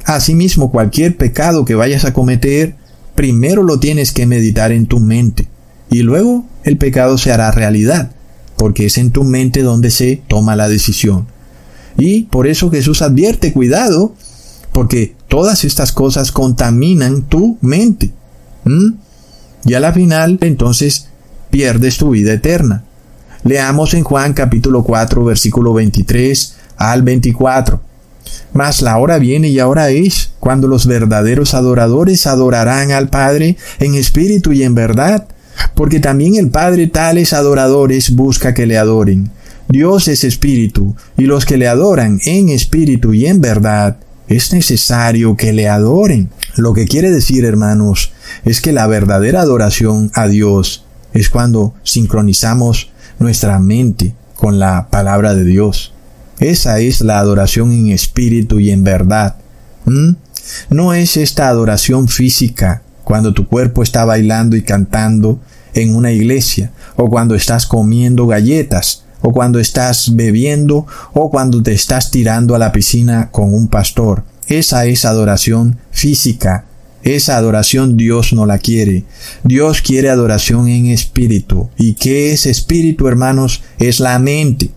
Asimismo, 0.07 0.71
cualquier 0.71 1.17
pecado 1.17 1.65
que 1.65 1.75
vayas 1.75 2.05
a 2.05 2.13
cometer, 2.13 2.75
primero 3.13 3.61
lo 3.61 3.77
tienes 3.77 4.13
que 4.13 4.25
meditar 4.25 4.71
en 4.71 4.85
tu 4.85 5.01
mente 5.01 5.49
y 5.89 6.01
luego 6.01 6.45
el 6.63 6.77
pecado 6.77 7.17
se 7.17 7.33
hará 7.33 7.51
realidad, 7.51 8.11
porque 8.55 8.85
es 8.85 8.97
en 8.97 9.11
tu 9.11 9.25
mente 9.25 9.63
donde 9.63 9.91
se 9.91 10.21
toma 10.29 10.55
la 10.55 10.69
decisión. 10.69 11.27
Y 11.97 12.23
por 12.23 12.47
eso 12.47 12.71
Jesús 12.71 13.01
advierte, 13.01 13.51
cuidado, 13.51 14.13
porque 14.71 15.13
todas 15.27 15.65
estas 15.65 15.91
cosas 15.91 16.31
contaminan 16.31 17.23
tu 17.23 17.57
mente. 17.59 18.11
Y 19.65 19.73
a 19.73 19.81
la 19.81 19.91
final, 19.91 20.37
entonces, 20.39 21.09
pierdes 21.49 21.97
tu 21.97 22.11
vida 22.11 22.31
eterna. 22.31 22.85
Leamos 23.43 23.93
en 23.93 24.05
Juan 24.05 24.31
capítulo 24.31 24.83
4, 24.83 25.25
versículo 25.25 25.73
23 25.73 26.55
al 26.77 27.01
24. 27.01 27.86
Mas 28.53 28.81
la 28.81 28.97
hora 28.97 29.17
viene 29.19 29.49
y 29.49 29.59
ahora 29.59 29.89
es, 29.89 30.31
cuando 30.39 30.67
los 30.67 30.87
verdaderos 30.87 31.53
adoradores 31.53 32.27
adorarán 32.27 32.91
al 32.91 33.09
Padre 33.09 33.57
en 33.79 33.95
espíritu 33.95 34.53
y 34.53 34.63
en 34.63 34.75
verdad, 34.75 35.27
porque 35.75 35.99
también 35.99 36.35
el 36.35 36.49
Padre 36.49 36.87
tales 36.87 37.33
adoradores 37.33 38.11
busca 38.11 38.53
que 38.53 38.65
le 38.65 38.77
adoren. 38.77 39.31
Dios 39.69 40.07
es 40.07 40.23
espíritu, 40.23 40.95
y 41.17 41.23
los 41.23 41.45
que 41.45 41.57
le 41.57 41.67
adoran 41.67 42.19
en 42.25 42.49
espíritu 42.49 43.13
y 43.13 43.25
en 43.25 43.41
verdad, 43.41 43.97
es 44.27 44.53
necesario 44.53 45.35
que 45.35 45.53
le 45.53 45.67
adoren. 45.67 46.29
Lo 46.55 46.73
que 46.73 46.85
quiere 46.85 47.11
decir, 47.11 47.45
hermanos, 47.45 48.11
es 48.45 48.61
que 48.61 48.71
la 48.71 48.87
verdadera 48.87 49.41
adoración 49.41 50.11
a 50.13 50.27
Dios 50.27 50.85
es 51.13 51.29
cuando 51.29 51.73
sincronizamos 51.83 52.89
nuestra 53.19 53.59
mente 53.59 54.13
con 54.35 54.59
la 54.59 54.87
palabra 54.89 55.33
de 55.33 55.43
Dios. 55.43 55.93
Esa 56.39 56.79
es 56.79 57.01
la 57.01 57.19
adoración 57.19 57.71
en 57.71 57.87
espíritu 57.87 58.59
y 58.59 58.71
en 58.71 58.83
verdad. 58.83 59.35
No 60.69 60.93
es 60.93 61.17
esta 61.17 61.47
adoración 61.47 62.07
física, 62.07 62.83
cuando 63.03 63.33
tu 63.33 63.47
cuerpo 63.47 63.83
está 63.83 64.05
bailando 64.05 64.55
y 64.55 64.61
cantando 64.61 65.39
en 65.73 65.95
una 65.95 66.11
iglesia, 66.11 66.71
o 66.95 67.09
cuando 67.09 67.35
estás 67.35 67.65
comiendo 67.65 68.27
galletas, 68.27 69.03
o 69.21 69.31
cuando 69.31 69.59
estás 69.59 70.15
bebiendo, 70.15 70.85
o 71.13 71.31
cuando 71.31 71.63
te 71.63 71.73
estás 71.73 72.11
tirando 72.11 72.53
a 72.53 72.59
la 72.59 72.71
piscina 72.71 73.29
con 73.31 73.53
un 73.53 73.67
pastor. 73.67 74.23
Esa 74.47 74.85
es 74.85 75.05
adoración 75.05 75.77
física. 75.91 76.65
Esa 77.03 77.37
adoración 77.37 77.95
Dios 77.95 78.33
no 78.33 78.45
la 78.45 78.57
quiere. 78.57 79.05
Dios 79.43 79.81
quiere 79.81 80.09
adoración 80.09 80.67
en 80.67 80.87
espíritu. 80.87 81.69
¿Y 81.77 81.93
qué 81.93 82.33
es 82.33 82.45
espíritu, 82.45 83.07
hermanos? 83.07 83.63
Es 83.79 83.99
la 83.99 84.19
mente. 84.19 84.71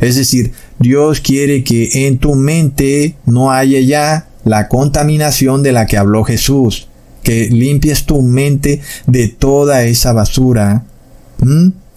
Es 0.00 0.16
decir, 0.16 0.52
Dios 0.78 1.20
quiere 1.20 1.64
que 1.64 2.06
en 2.06 2.18
tu 2.18 2.34
mente 2.34 3.16
no 3.26 3.52
haya 3.52 3.80
ya 3.80 4.26
la 4.44 4.68
contaminación 4.68 5.62
de 5.62 5.72
la 5.72 5.86
que 5.86 5.96
habló 5.96 6.24
Jesús, 6.24 6.88
que 7.22 7.48
limpies 7.48 8.04
tu 8.04 8.22
mente 8.22 8.80
de 9.06 9.28
toda 9.28 9.84
esa 9.84 10.12
basura. 10.12 10.84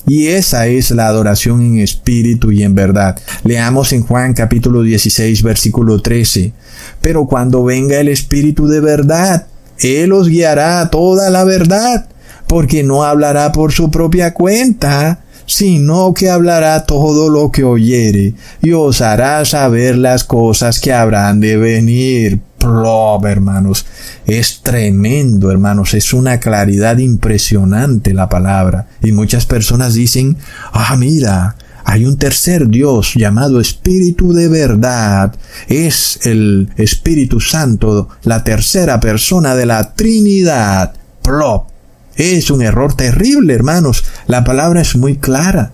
Y 0.08 0.28
esa 0.28 0.68
es 0.68 0.92
la 0.92 1.08
adoración 1.08 1.62
en 1.62 1.80
espíritu 1.80 2.52
y 2.52 2.64
en 2.64 2.76
verdad. 2.76 3.20
Leamos 3.44 3.92
en 3.92 4.04
Juan 4.04 4.34
capítulo 4.34 4.84
16 4.84 5.42
versículo 5.42 6.02
13. 6.02 6.54
Pero 7.02 7.26
cuando 7.26 7.64
venga 7.64 8.00
el 8.00 8.10
espíritu 8.10 8.68
de 8.68 8.82
verdad, 8.82 9.48
Él 9.80 10.12
os 10.14 10.28
guiará 10.28 10.82
a 10.82 10.90
toda 10.92 11.30
la 11.32 11.44
verdad, 11.44 12.08
porque 12.48 12.84
no 12.84 13.04
hablará 13.04 13.52
por 13.52 13.72
su 13.72 13.90
propia 13.90 14.34
cuenta, 14.34 15.25
sino 15.46 16.14
que 16.14 16.30
hablará 16.30 16.86
todo 16.86 17.30
lo 17.30 17.52
que 17.52 17.64
oyere, 17.64 18.34
y 18.62 18.72
os 18.72 19.02
hará 19.02 19.44
saber 19.46 19.98
las 19.98 20.24
cosas 20.24 20.80
que 20.80 20.94
habrán 20.94 21.40
de 21.40 21.58
venir. 21.58 22.40
Plop, 22.58 23.26
hermanos. 23.26 23.86
Es 24.26 24.62
tremendo, 24.64 25.52
hermanos. 25.52 25.94
Es 25.94 26.14
una 26.14 26.40
claridad 26.40 26.98
impresionante 26.98 28.12
la 28.12 28.28
palabra. 28.28 28.88
Y 29.04 29.12
muchas 29.12 29.46
personas 29.46 29.94
dicen, 29.94 30.38
ah, 30.72 30.96
mira, 30.98 31.58
hay 31.84 32.06
un 32.06 32.18
tercer 32.18 32.68
Dios 32.68 33.14
llamado 33.16 33.62
Espíritu 33.62 34.34
de 34.34 34.48
verdad. 34.48 35.36
Es 35.68 36.20
el 36.26 36.70
Espíritu 36.78 37.40
Santo, 37.40 38.10
la 38.24 38.44
tercera 38.44 39.00
persona 39.00 39.56
de 39.56 39.68
la 39.68 39.94
Trinidad. 39.94 40.94
Plop. 41.22 41.75
Es 42.16 42.50
un 42.50 42.62
error 42.62 42.96
terrible, 42.96 43.54
hermanos. 43.54 44.04
La 44.28 44.44
palabra 44.44 44.82
es 44.82 44.96
muy 44.96 45.18
clara. 45.18 45.74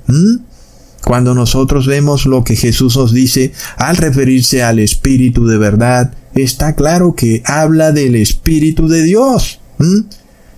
Cuando 1.04 1.34
nosotros 1.34 1.88
vemos 1.88 2.26
lo 2.26 2.44
que 2.44 2.56
Jesús 2.56 2.98
nos 2.98 3.14
dice 3.14 3.54
al 3.78 3.98
referirse 3.98 4.64
al 4.64 4.80
Espíritu 4.80 5.46
de 5.46 5.58
verdad, 5.58 6.14
está 6.36 6.76
claro 6.76 7.16
que 7.16 7.42
habla 7.46 7.92
del 7.92 8.16
Espíritu 8.16 8.88
de 8.88 9.04
Dios. 9.04 9.60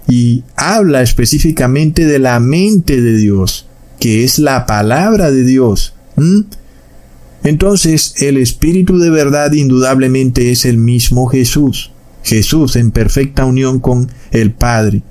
Y 0.07 0.43
habla 0.55 1.01
específicamente 1.01 2.05
de 2.05 2.19
la 2.19 2.39
mente 2.39 3.01
de 3.01 3.17
Dios, 3.17 3.67
que 3.99 4.23
es 4.23 4.39
la 4.39 4.65
palabra 4.65 5.31
de 5.31 5.43
Dios. 5.43 5.93
Entonces, 7.43 8.15
el 8.21 8.37
Espíritu 8.37 8.99
de 8.99 9.09
verdad 9.09 9.51
indudablemente 9.51 10.51
es 10.51 10.65
el 10.65 10.77
mismo 10.77 11.27
Jesús. 11.27 11.91
Jesús 12.23 12.77
en 12.77 12.91
perfecta 12.91 13.43
unión 13.43 13.79
con 13.79 14.09
el 14.31 14.51
Padre. 14.51 15.03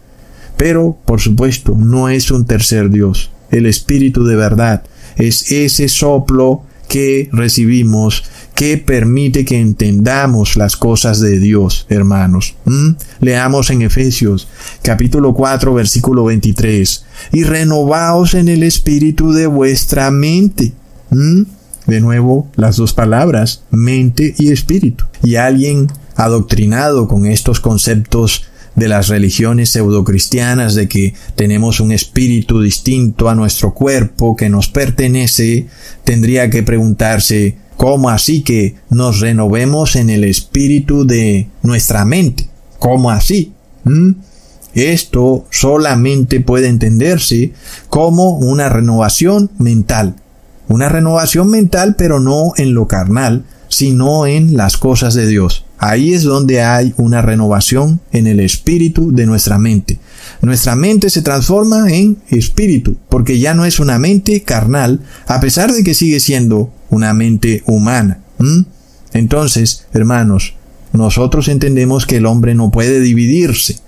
Pero, 0.57 0.97
por 1.05 1.21
supuesto, 1.21 1.75
no 1.77 2.09
es 2.09 2.31
un 2.31 2.47
tercer 2.47 2.91
Dios. 2.91 3.31
El 3.51 3.67
Espíritu 3.67 4.25
de 4.25 4.37
verdad 4.37 4.83
es 5.17 5.51
ese 5.51 5.89
soplo 5.89 6.63
que 6.89 7.29
recibimos 7.33 8.25
que 8.55 8.77
permite 8.77 9.45
que 9.45 9.59
entendamos 9.59 10.57
las 10.57 10.77
cosas 10.77 11.21
de 11.21 11.39
Dios, 11.39 11.87
hermanos. 11.89 12.55
¿Mm? 12.65 12.91
Leamos 13.21 13.71
en 13.71 13.83
Efesios 13.83 14.49
capítulo 14.83 15.35
4 15.35 15.73
versículo 15.73 16.25
23. 16.25 17.05
Y 17.33 17.45
renovaos 17.45 18.35
en 18.35 18.49
el 18.49 18.63
espíritu 18.63 19.33
de 19.33 19.47
vuestra 19.47 20.11
mente. 20.11 20.73
¿Mm? 21.11 21.43
De 21.87 22.01
nuevo, 22.01 22.49
las 22.57 22.77
dos 22.77 22.93
palabras, 22.93 23.63
mente 23.71 24.35
y 24.39 24.53
espíritu. 24.53 25.05
Y 25.23 25.37
alguien 25.37 25.89
adoctrinado 26.15 27.09
con 27.09 27.27
estos 27.27 27.59
conceptos 27.59 28.45
de 28.75 28.89
las 28.89 29.09
religiones 29.09 29.71
pseudocristianas 29.71 30.75
de 30.75 30.89
que 30.89 31.15
tenemos 31.37 31.81
un 31.81 31.93
espíritu 31.93 32.61
distinto 32.61 33.29
a 33.29 33.35
nuestro 33.35 33.75
cuerpo 33.75 34.37
que 34.37 34.49
nos 34.49 34.69
pertenece, 34.69 35.67
tendría 36.05 36.51
que 36.51 36.63
preguntarse 36.63 37.57
¿cómo 37.77 38.11
así 38.11 38.43
que 38.43 38.77
nos 38.91 39.21
renovemos 39.21 39.97
en 39.97 40.11
el 40.11 40.25
espíritu 40.25 41.07
de 41.07 41.49
nuestra 41.63 42.05
mente? 42.05 42.49
¿Cómo 42.79 43.11
así? 43.11 43.53
¿Mm? 43.85 44.13
Esto 44.75 45.47
solamente 45.51 46.41
puede 46.41 46.69
entenderse 46.69 47.53
como 47.89 48.39
una 48.39 48.69
renovación 48.69 49.51
mental. 49.59 50.17
Una 50.69 50.89
renovación 50.89 51.51
mental 51.51 51.97
pero 51.99 52.21
no 52.21 52.53
en 52.57 52.73
lo 52.73 52.89
carnal, 52.89 53.45
sino 53.69 54.27
en 54.27 54.57
las 54.57 54.77
cosas 54.77 55.15
de 55.15 55.27
Dios. 55.27 55.65
Ahí 55.85 56.15
es 56.15 56.23
donde 56.23 56.63
hay 56.63 56.95
una 56.97 57.23
renovación 57.23 58.01
en 58.13 58.29
el 58.29 58.39
espíritu 58.39 59.11
de 59.11 59.27
nuestra 59.27 59.59
mente. 59.59 59.99
Nuestra 60.41 60.77
mente 60.77 61.11
se 61.11 61.23
transforma 61.23 61.91
en 61.91 62.19
espíritu, 62.29 62.97
porque 63.09 63.41
ya 63.41 63.53
no 63.53 63.65
es 63.65 63.81
una 63.81 63.99
mente 63.99 64.45
carnal, 64.45 65.01
a 65.27 65.41
pesar 65.41 65.73
de 65.73 65.83
que 65.83 65.95
sigue 65.95 66.21
siendo 66.21 66.73
una 66.89 67.15
mente 67.15 67.65
humana. 67.67 68.21
Entonces, 69.13 69.87
hermanos, 69.93 70.55
nosotros 70.93 71.49
entendemos 71.49 72.07
que 72.07 72.19
el 72.19 72.27
hombre 72.27 72.55
no 72.55 72.71
puede 72.71 73.01
dividirse. 73.01 73.81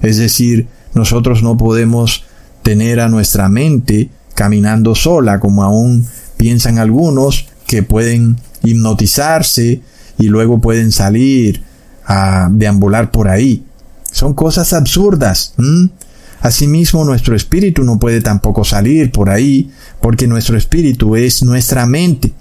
Es 0.00 0.18
decir, 0.18 0.68
nosotros 0.94 1.42
no 1.42 1.56
podemos 1.56 2.22
tener 2.62 3.00
a 3.00 3.08
nuestra 3.08 3.48
mente 3.48 4.10
caminando 4.34 4.94
sola, 4.94 5.40
como 5.40 5.64
aún 5.64 6.06
piensan 6.36 6.78
algunos 6.78 7.46
que 7.66 7.82
pueden 7.82 8.36
hipnotizarse 8.62 9.80
y 10.18 10.28
luego 10.28 10.60
pueden 10.60 10.92
salir 10.92 11.62
a 12.04 12.48
deambular 12.50 13.10
por 13.10 13.28
ahí. 13.28 13.64
Son 14.10 14.34
cosas 14.34 14.72
absurdas. 14.72 15.54
Asimismo, 16.40 17.04
nuestro 17.04 17.34
espíritu 17.36 17.84
no 17.84 17.98
puede 17.98 18.20
tampoco 18.20 18.64
salir 18.64 19.10
por 19.10 19.30
ahí, 19.30 19.70
porque 20.00 20.26
nuestro 20.26 20.56
espíritu 20.56 21.16
es 21.16 21.42
nuestra 21.42 21.86
mente. 21.86 22.32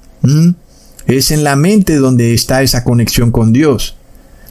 Es 1.08 1.32
en 1.32 1.44
la 1.44 1.56
mente 1.56 1.96
donde 1.98 2.34
está 2.34 2.62
esa 2.62 2.84
conexión 2.84 3.32
con 3.32 3.54
Dios. 3.54 3.96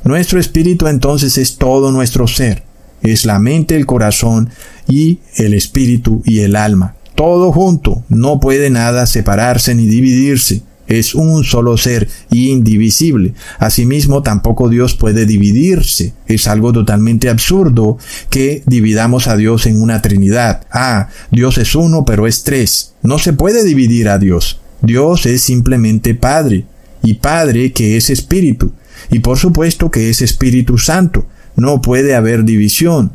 Nuestro 0.04 0.40
espíritu 0.40 0.86
entonces 0.86 1.36
es 1.36 1.56
todo 1.56 1.92
nuestro 1.92 2.26
ser. 2.26 2.64
Es 3.02 3.24
la 3.24 3.38
mente, 3.38 3.76
el 3.76 3.86
corazón 3.86 4.50
y 4.88 5.18
el 5.36 5.54
espíritu 5.54 6.22
y 6.24 6.40
el 6.40 6.56
alma. 6.56 6.96
Todo 7.14 7.52
junto. 7.52 8.02
No 8.08 8.40
puede 8.40 8.70
nada 8.70 9.06
separarse 9.06 9.74
ni 9.74 9.86
dividirse 9.86 10.62
es 10.90 11.14
un 11.14 11.44
solo 11.44 11.76
ser 11.76 12.08
indivisible. 12.30 13.32
Asimismo, 13.58 14.22
tampoco 14.22 14.68
Dios 14.68 14.94
puede 14.94 15.24
dividirse. 15.24 16.12
Es 16.26 16.48
algo 16.48 16.72
totalmente 16.72 17.30
absurdo 17.30 17.96
que 18.28 18.62
dividamos 18.66 19.28
a 19.28 19.36
Dios 19.36 19.66
en 19.66 19.80
una 19.80 20.02
Trinidad. 20.02 20.66
Ah, 20.70 21.08
Dios 21.30 21.58
es 21.58 21.74
uno, 21.74 22.04
pero 22.04 22.26
es 22.26 22.42
tres. 22.42 22.94
No 23.02 23.18
se 23.18 23.32
puede 23.32 23.64
dividir 23.64 24.08
a 24.08 24.18
Dios. 24.18 24.60
Dios 24.82 25.26
es 25.26 25.42
simplemente 25.42 26.14
Padre, 26.14 26.64
y 27.02 27.14
Padre 27.14 27.72
que 27.72 27.96
es 27.96 28.10
Espíritu, 28.10 28.72
y 29.10 29.20
por 29.20 29.38
supuesto 29.38 29.90
que 29.90 30.10
es 30.10 30.22
Espíritu 30.22 30.78
Santo. 30.78 31.26
No 31.56 31.82
puede 31.82 32.14
haber 32.14 32.44
división. 32.44 33.12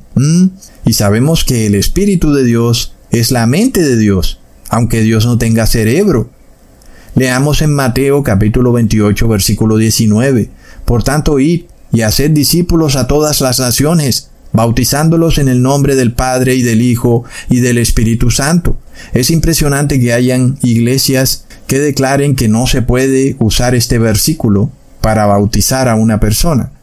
Y 0.86 0.94
sabemos 0.94 1.44
que 1.44 1.66
el 1.66 1.76
Espíritu 1.76 2.34
de 2.34 2.44
Dios 2.44 2.94
es 3.12 3.32
la 3.32 3.48
mente 3.48 3.82
de 3.82 3.98
Dios, 3.98 4.40
aunque 4.70 5.02
Dios 5.02 5.26
no 5.26 5.38
tenga 5.38 5.66
cerebro. 5.66 6.30
Leamos 7.16 7.62
en 7.62 7.74
Mateo 7.74 8.24
capítulo 8.24 8.74
28 8.74 9.30
versículo 9.30 9.78
19. 9.78 10.50
Por 10.84 11.04
tanto, 11.04 11.40
id 11.40 11.64
y 11.94 12.02
haced 12.02 12.32
discípulos 12.32 12.98
a 12.98 13.08
todas 13.08 13.40
las 13.40 13.62
naciones, 13.62 14.32
bautizándolos 14.52 15.38
en 15.38 15.48
el 15.48 15.62
nombre 15.62 15.96
del 15.96 16.12
Padre 16.12 16.56
y 16.56 16.62
del 16.62 16.82
Hijo 16.82 17.24
y 17.50 17.62
del 17.62 17.78
Espíritu 17.78 18.32
Santo. 18.32 18.78
Es 19.14 19.30
impresionante 19.30 19.98
que 19.98 20.12
hayan 20.12 20.58
iglesias 20.62 21.46
que 21.68 21.80
declaren 21.80 22.36
que 22.36 22.50
no 22.50 22.68
se 22.68 22.82
puede 22.82 23.38
usar 23.40 23.76
este 23.76 23.98
versículo 23.98 24.70
para 25.00 25.26
bautizar 25.26 25.88
a 25.88 25.96
una 25.96 26.20
persona. 26.20 26.74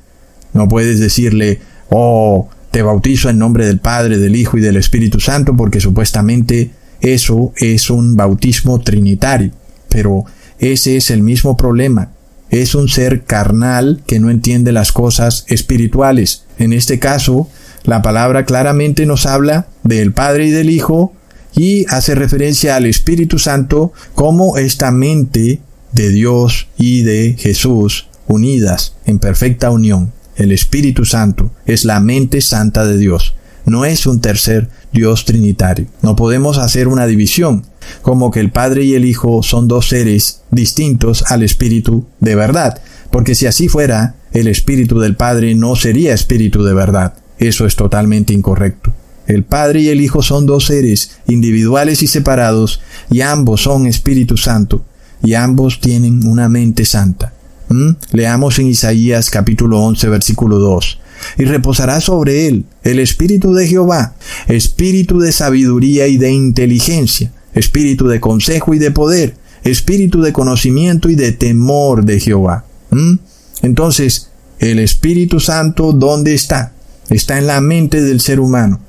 No 0.54 0.66
puedes 0.66 0.98
decirle, 0.98 1.60
oh, 1.90 2.48
te 2.70 2.80
bautizo 2.80 3.28
en 3.28 3.36
nombre 3.36 3.66
del 3.66 3.80
Padre, 3.80 4.16
del 4.16 4.34
Hijo 4.34 4.56
y 4.56 4.62
del 4.62 4.78
Espíritu 4.78 5.20
Santo, 5.20 5.54
porque 5.54 5.78
supuestamente 5.78 6.70
eso 7.02 7.52
es 7.58 7.90
un 7.90 8.16
bautismo 8.16 8.80
trinitario. 8.80 9.50
Pero 9.92 10.24
ese 10.58 10.96
es 10.96 11.10
el 11.10 11.22
mismo 11.22 11.56
problema. 11.56 12.10
es 12.50 12.74
un 12.74 12.88
ser 12.88 13.24
carnal 13.24 14.02
que 14.06 14.20
no 14.20 14.28
entiende 14.28 14.72
las 14.72 14.92
cosas 14.92 15.46
espirituales. 15.48 16.44
En 16.58 16.74
este 16.74 16.98
caso, 16.98 17.48
la 17.84 18.02
palabra 18.02 18.44
claramente 18.44 19.06
nos 19.06 19.24
habla 19.24 19.68
del 19.84 20.12
Padre 20.12 20.48
y 20.48 20.50
del 20.50 20.68
Hijo 20.68 21.14
y 21.54 21.86
hace 21.88 22.14
referencia 22.14 22.76
al 22.76 22.84
Espíritu 22.84 23.38
Santo 23.38 23.92
como 24.14 24.58
esta 24.58 24.90
mente 24.90 25.60
de 25.92 26.08
Dios 26.10 26.68
y 26.76 27.02
de 27.02 27.36
Jesús 27.38 28.08
unidas 28.26 28.94
en 29.04 29.18
perfecta 29.18 29.70
unión. 29.70 30.12
El 30.36 30.52
Espíritu 30.52 31.04
Santo 31.04 31.50
es 31.66 31.84
la 31.84 32.00
mente 32.00 32.40
santa 32.40 32.86
de 32.86 32.98
Dios. 32.98 33.34
No 33.64 33.84
es 33.84 34.06
un 34.06 34.20
tercer 34.20 34.68
Dios 34.92 35.24
trinitario. 35.24 35.86
No 36.00 36.16
podemos 36.16 36.58
hacer 36.58 36.88
una 36.88 37.06
división, 37.06 37.64
como 38.02 38.30
que 38.30 38.40
el 38.40 38.50
Padre 38.50 38.84
y 38.84 38.94
el 38.94 39.04
Hijo 39.04 39.42
son 39.42 39.68
dos 39.68 39.88
seres 39.88 40.42
distintos 40.50 41.24
al 41.28 41.42
Espíritu 41.42 42.06
de 42.20 42.34
verdad, 42.34 42.80
porque 43.10 43.34
si 43.34 43.46
así 43.46 43.68
fuera, 43.68 44.16
el 44.32 44.48
Espíritu 44.48 44.98
del 44.98 45.16
Padre 45.16 45.54
no 45.54 45.76
sería 45.76 46.14
Espíritu 46.14 46.62
de 46.62 46.74
verdad. 46.74 47.14
Eso 47.38 47.66
es 47.66 47.76
totalmente 47.76 48.32
incorrecto. 48.32 48.92
El 49.26 49.44
Padre 49.44 49.82
y 49.82 49.88
el 49.88 50.00
Hijo 50.00 50.22
son 50.22 50.46
dos 50.46 50.66
seres 50.66 51.12
individuales 51.26 52.02
y 52.02 52.06
separados, 52.06 52.80
y 53.10 53.20
ambos 53.20 53.62
son 53.62 53.86
Espíritu 53.86 54.36
Santo, 54.36 54.84
y 55.22 55.34
ambos 55.34 55.80
tienen 55.80 56.26
una 56.26 56.48
mente 56.48 56.84
santa. 56.84 57.32
¿Mm? 57.68 57.90
Leamos 58.12 58.58
en 58.58 58.68
Isaías 58.68 59.30
capítulo 59.30 59.80
11 59.80 60.08
versículo 60.08 60.58
2. 60.58 60.98
Y 61.38 61.44
reposará 61.44 62.00
sobre 62.00 62.48
él 62.48 62.64
el 62.82 62.98
Espíritu 62.98 63.54
de 63.54 63.66
Jehová, 63.66 64.14
Espíritu 64.48 65.20
de 65.20 65.32
sabiduría 65.32 66.08
y 66.08 66.16
de 66.16 66.32
inteligencia, 66.32 67.32
Espíritu 67.54 68.08
de 68.08 68.20
consejo 68.20 68.74
y 68.74 68.78
de 68.78 68.90
poder, 68.90 69.36
Espíritu 69.64 70.22
de 70.22 70.32
conocimiento 70.32 71.08
y 71.08 71.14
de 71.14 71.32
temor 71.32 72.04
de 72.04 72.18
Jehová. 72.20 72.64
¿Mm? 72.90 73.14
Entonces, 73.62 74.30
el 74.58 74.78
Espíritu 74.78 75.40
Santo, 75.40 75.92
¿dónde 75.92 76.34
está? 76.34 76.72
Está 77.10 77.38
en 77.38 77.46
la 77.46 77.60
mente 77.60 78.00
del 78.02 78.20
ser 78.20 78.40
humano. 78.40 78.80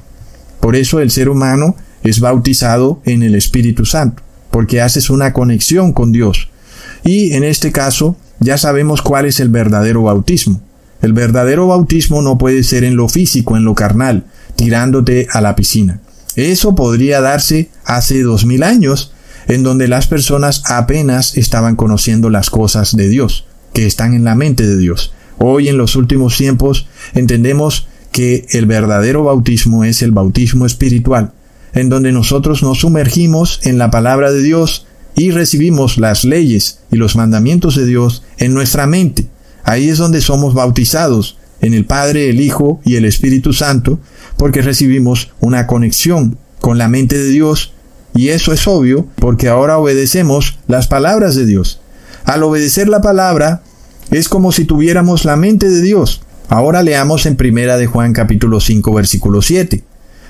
Por 0.60 0.76
eso 0.76 1.00
el 1.00 1.12
ser 1.12 1.30
humano 1.30 1.76
es 2.04 2.20
bautizado 2.20 3.02
en 3.06 3.24
el 3.24 3.36
Espíritu 3.36 3.86
Santo, 3.86 4.24
porque 4.52 4.82
haces 4.82 5.10
una 5.10 5.34
conexión 5.34 5.94
con 5.94 6.12
Dios. 6.12 6.50
Y 7.04 7.34
en 7.34 7.44
este 7.44 7.72
caso 7.72 8.16
ya 8.40 8.58
sabemos 8.58 9.02
cuál 9.02 9.26
es 9.26 9.40
el 9.40 9.50
verdadero 9.50 10.04
bautismo. 10.04 10.62
El 11.02 11.14
verdadero 11.14 11.68
bautismo 11.68 12.22
no 12.22 12.38
puede 12.38 12.64
ser 12.64 12.84
en 12.84 12.96
lo 12.96 13.10
físico, 13.10 13.58
en 13.58 13.66
lo 13.66 13.76
carnal, 13.76 14.26
tirándote 14.56 15.28
a 15.32 15.42
la 15.42 15.56
piscina. 15.56 16.00
Eso 16.36 16.76
podría 16.76 17.22
darse 17.22 17.70
hace 17.86 18.22
dos 18.24 18.46
mil 18.46 18.64
años, 18.64 19.14
en 19.48 19.64
donde 19.64 19.88
las 19.88 20.08
personas 20.08 20.64
apenas 20.66 21.38
estaban 21.38 21.76
conociendo 21.76 22.30
las 22.30 22.50
cosas 22.50 22.96
de 22.96 23.10
Dios, 23.10 23.46
que 23.74 23.86
están 23.86 24.14
en 24.14 24.24
la 24.24 24.36
mente 24.36 24.66
de 24.66 24.78
Dios. 24.78 25.14
Hoy 25.38 25.68
en 25.68 25.78
los 25.78 25.96
últimos 25.96 26.38
tiempos 26.38 26.88
entendemos 27.14 27.88
que 28.12 28.46
el 28.52 28.66
verdadero 28.66 29.24
bautismo 29.24 29.84
es 29.84 30.02
el 30.02 30.12
bautismo 30.12 30.66
espiritual, 30.66 31.34
en 31.74 31.90
donde 31.90 32.12
nosotros 32.12 32.64
nos 32.64 32.80
sumergimos 32.80 33.60
en 33.64 33.78
la 33.78 33.92
palabra 33.92 34.32
de 34.32 34.42
Dios 34.42 34.86
y 35.16 35.32
recibimos 35.32 35.98
las 35.98 36.24
leyes 36.24 36.80
y 36.92 36.96
los 36.96 37.16
mandamientos 37.16 37.76
de 37.76 37.86
Dios 37.86 38.24
en 38.38 38.54
nuestra 38.54 38.88
mente. 38.88 39.28
Ahí 39.64 39.90
es 39.90 39.98
donde 39.98 40.22
somos 40.22 40.54
bautizados, 40.54 41.38
en 41.64 41.74
el 41.74 41.86
Padre, 41.86 42.30
el 42.30 42.40
Hijo 42.40 42.80
y 42.86 42.96
el 42.98 43.06
Espíritu 43.06 43.54
Santo, 43.54 44.00
porque 44.38 44.62
recibimos 44.62 45.32
una 45.40 45.66
conexión 45.66 46.38
con 46.62 46.78
la 46.78 46.88
mente 46.88 47.18
de 47.18 47.30
Dios, 47.30 47.74
y 48.14 48.28
eso 48.28 48.54
es 48.54 48.68
obvio 48.68 49.08
porque 49.16 49.50
ahora 49.50 49.80
obedecemos 49.80 50.60
las 50.68 50.88
palabras 50.88 51.36
de 51.36 51.48
Dios. 51.48 51.82
Al 52.26 52.44
obedecer 52.44 52.88
la 52.88 53.02
palabra, 53.02 53.64
es 54.12 54.30
como 54.30 54.52
si 54.52 54.66
tuviéramos 54.66 55.26
la 55.26 55.36
mente 55.36 55.68
de 55.68 55.82
Dios, 55.82 56.22
Ahora 56.50 56.84
leamos 56.84 57.26
en 57.26 57.36
Primera 57.36 57.78
de 57.78 57.88
Juan 57.88 58.14
capítulo 58.14 58.60
5 58.60 58.94
versículo 58.94 59.42
7. 59.42 59.84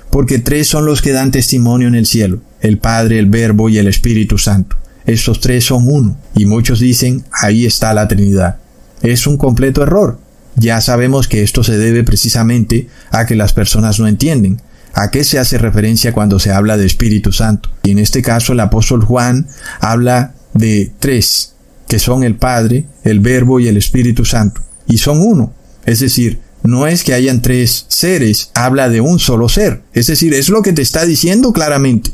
Porque 0.10 0.40
tres 0.40 0.68
son 0.68 0.86
los 0.86 1.02
que 1.02 1.12
dan 1.12 1.32
testimonio 1.32 1.88
en 1.88 1.96
el 1.96 2.06
cielo, 2.06 2.40
el 2.62 2.78
Padre, 2.78 3.20
el 3.20 3.26
Verbo 3.26 3.68
y 3.68 3.78
el 3.78 3.88
Espíritu 3.88 4.38
Santo. 4.38 4.78
Estos 5.06 5.42
tres 5.42 5.66
son 5.66 5.86
uno, 5.86 6.18
y 6.34 6.46
muchos 6.46 6.80
dicen, 6.80 7.26
ahí 7.30 7.66
está 7.66 7.94
la 7.94 8.08
Trinidad. 8.08 8.58
Es 9.02 9.28
un 9.28 9.38
completo 9.38 9.84
error. 9.84 10.18
Ya 10.56 10.82
sabemos 10.82 11.28
que 11.28 11.44
esto 11.44 11.64
se 11.64 11.78
debe 11.78 12.04
precisamente 12.04 12.88
a 13.12 13.26
que 13.26 13.36
las 13.36 13.54
personas 13.54 14.00
no 14.00 14.08
entienden. 14.08 14.62
¿A 14.94 15.10
qué 15.10 15.24
se 15.24 15.40
hace 15.40 15.58
referencia 15.58 16.14
cuando 16.14 16.38
se 16.38 16.52
habla 16.52 16.78
de 16.78 16.86
Espíritu 16.86 17.32
Santo? 17.32 17.70
Y 17.84 17.92
en 17.92 18.00
este 18.00 18.22
caso 18.22 18.54
el 18.54 18.60
apóstol 18.60 19.04
Juan 19.04 19.48
habla 19.80 20.34
de 20.54 20.92
tres, 21.00 21.54
que 21.88 21.98
son 21.98 22.24
el 22.24 22.36
Padre, 22.36 22.86
el 23.04 23.20
Verbo 23.20 23.60
y 23.60 23.68
el 23.68 23.78
Espíritu 23.78 24.24
Santo. 24.24 24.62
Y 24.88 25.00
son 25.00 25.22
uno. 25.22 25.54
Es 25.86 26.00
decir, 26.00 26.40
no 26.62 26.86
es 26.86 27.04
que 27.04 27.14
hayan 27.14 27.42
tres 27.42 27.86
seres, 27.90 28.52
habla 28.54 28.88
de 28.90 29.02
un 29.02 29.18
solo 29.20 29.50
ser. 29.50 29.82
Es 29.94 30.08
decir, 30.08 30.34
es 30.34 30.50
lo 30.50 30.62
que 30.62 30.74
te 30.74 30.82
está 30.82 31.06
diciendo 31.06 31.54
claramente. 31.54 32.12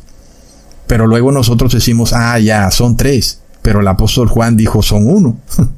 Pero 0.88 1.06
luego 1.06 1.32
nosotros 1.32 1.74
decimos, 1.74 2.14
ah, 2.14 2.40
ya, 2.40 2.72
son 2.72 2.98
tres. 2.98 3.42
Pero 3.62 3.82
el 3.82 3.88
apóstol 3.88 4.28
Juan 4.28 4.58
dijo, 4.58 4.82
son 4.82 5.06
uno. 5.06 5.38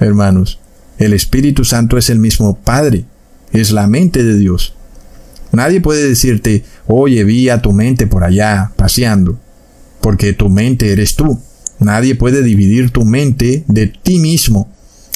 Hermanos, 0.00 0.58
el 1.00 1.12
Espíritu 1.12 1.64
Santo 1.64 1.98
es 1.98 2.08
el 2.10 2.20
mismo 2.20 2.56
Padre, 2.56 3.04
es 3.52 3.72
la 3.72 3.88
mente 3.88 4.22
de 4.22 4.38
Dios. 4.38 4.74
Nadie 5.50 5.80
puede 5.80 6.08
decirte, 6.08 6.62
oye, 6.86 7.24
vi 7.24 7.48
a 7.48 7.60
tu 7.60 7.72
mente 7.72 8.06
por 8.06 8.22
allá 8.22 8.70
paseando, 8.76 9.40
porque 10.00 10.32
tu 10.32 10.48
mente 10.48 10.92
eres 10.92 11.16
tú. 11.16 11.40
Nadie 11.80 12.14
puede 12.14 12.44
dividir 12.44 12.92
tu 12.92 13.04
mente 13.04 13.64
de 13.66 13.88
ti 13.88 14.20
mismo 14.20 14.70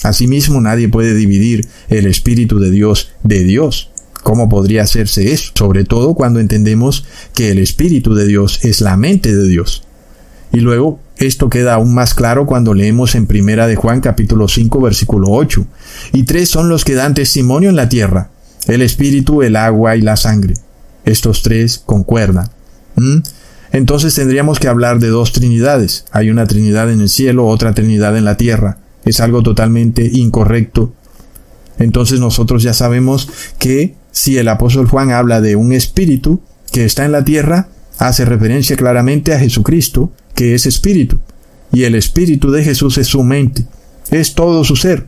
Asimismo, 0.04 0.60
nadie 0.60 0.90
puede 0.90 1.14
dividir 1.14 1.66
el 1.88 2.04
Espíritu 2.04 2.58
de 2.58 2.70
Dios 2.70 3.12
de 3.22 3.42
Dios. 3.42 3.90
¿Cómo 4.22 4.50
podría 4.50 4.82
hacerse 4.82 5.32
eso? 5.32 5.52
Sobre 5.54 5.84
todo 5.84 6.14
cuando 6.14 6.40
entendemos 6.40 7.06
que 7.34 7.50
el 7.50 7.58
Espíritu 7.58 8.14
de 8.14 8.26
Dios 8.26 8.62
es 8.64 8.82
la 8.82 8.98
mente 8.98 9.34
de 9.34 9.48
Dios. 9.48 9.82
Y 10.52 10.60
luego, 10.60 11.00
esto 11.16 11.48
queda 11.48 11.74
aún 11.74 11.94
más 11.94 12.14
claro 12.14 12.46
cuando 12.46 12.74
leemos 12.74 13.14
en 13.14 13.26
Primera 13.26 13.66
de 13.66 13.76
Juan 13.76 14.00
capítulo 14.00 14.48
5 14.48 14.80
versículo 14.80 15.28
8. 15.30 15.66
Y 16.12 16.24
tres 16.24 16.48
son 16.48 16.68
los 16.68 16.84
que 16.84 16.94
dan 16.94 17.14
testimonio 17.14 17.70
en 17.70 17.76
la 17.76 17.88
tierra, 17.88 18.30
el 18.66 18.82
Espíritu, 18.82 19.42
el 19.42 19.56
agua 19.56 19.96
y 19.96 20.00
la 20.00 20.16
sangre. 20.16 20.54
Estos 21.04 21.42
tres 21.42 21.82
concuerdan. 21.84 22.50
¿Mm? 22.96 23.18
Entonces 23.72 24.14
tendríamos 24.14 24.58
que 24.58 24.68
hablar 24.68 24.98
de 24.98 25.08
dos 25.08 25.32
Trinidades. 25.32 26.04
Hay 26.12 26.30
una 26.30 26.46
Trinidad 26.46 26.90
en 26.90 27.00
el 27.00 27.08
cielo, 27.08 27.46
otra 27.46 27.74
Trinidad 27.74 28.16
en 28.16 28.24
la 28.24 28.36
tierra 28.36 28.78
es 29.04 29.20
algo 29.20 29.42
totalmente 29.42 30.08
incorrecto. 30.12 30.92
Entonces 31.78 32.20
nosotros 32.20 32.62
ya 32.62 32.72
sabemos 32.72 33.28
que 33.58 33.94
si 34.12 34.38
el 34.38 34.48
apóstol 34.48 34.88
Juan 34.88 35.10
habla 35.10 35.40
de 35.40 35.56
un 35.56 35.72
espíritu 35.72 36.40
que 36.72 36.84
está 36.84 37.04
en 37.04 37.12
la 37.12 37.24
tierra, 37.24 37.68
hace 37.98 38.24
referencia 38.24 38.76
claramente 38.76 39.34
a 39.34 39.38
Jesucristo, 39.38 40.12
que 40.34 40.54
es 40.54 40.66
espíritu. 40.66 41.18
Y 41.72 41.84
el 41.84 41.94
espíritu 41.94 42.50
de 42.50 42.62
Jesús 42.62 42.98
es 42.98 43.08
su 43.08 43.22
mente, 43.22 43.64
es 44.10 44.34
todo 44.34 44.64
su 44.64 44.76
ser. 44.76 45.06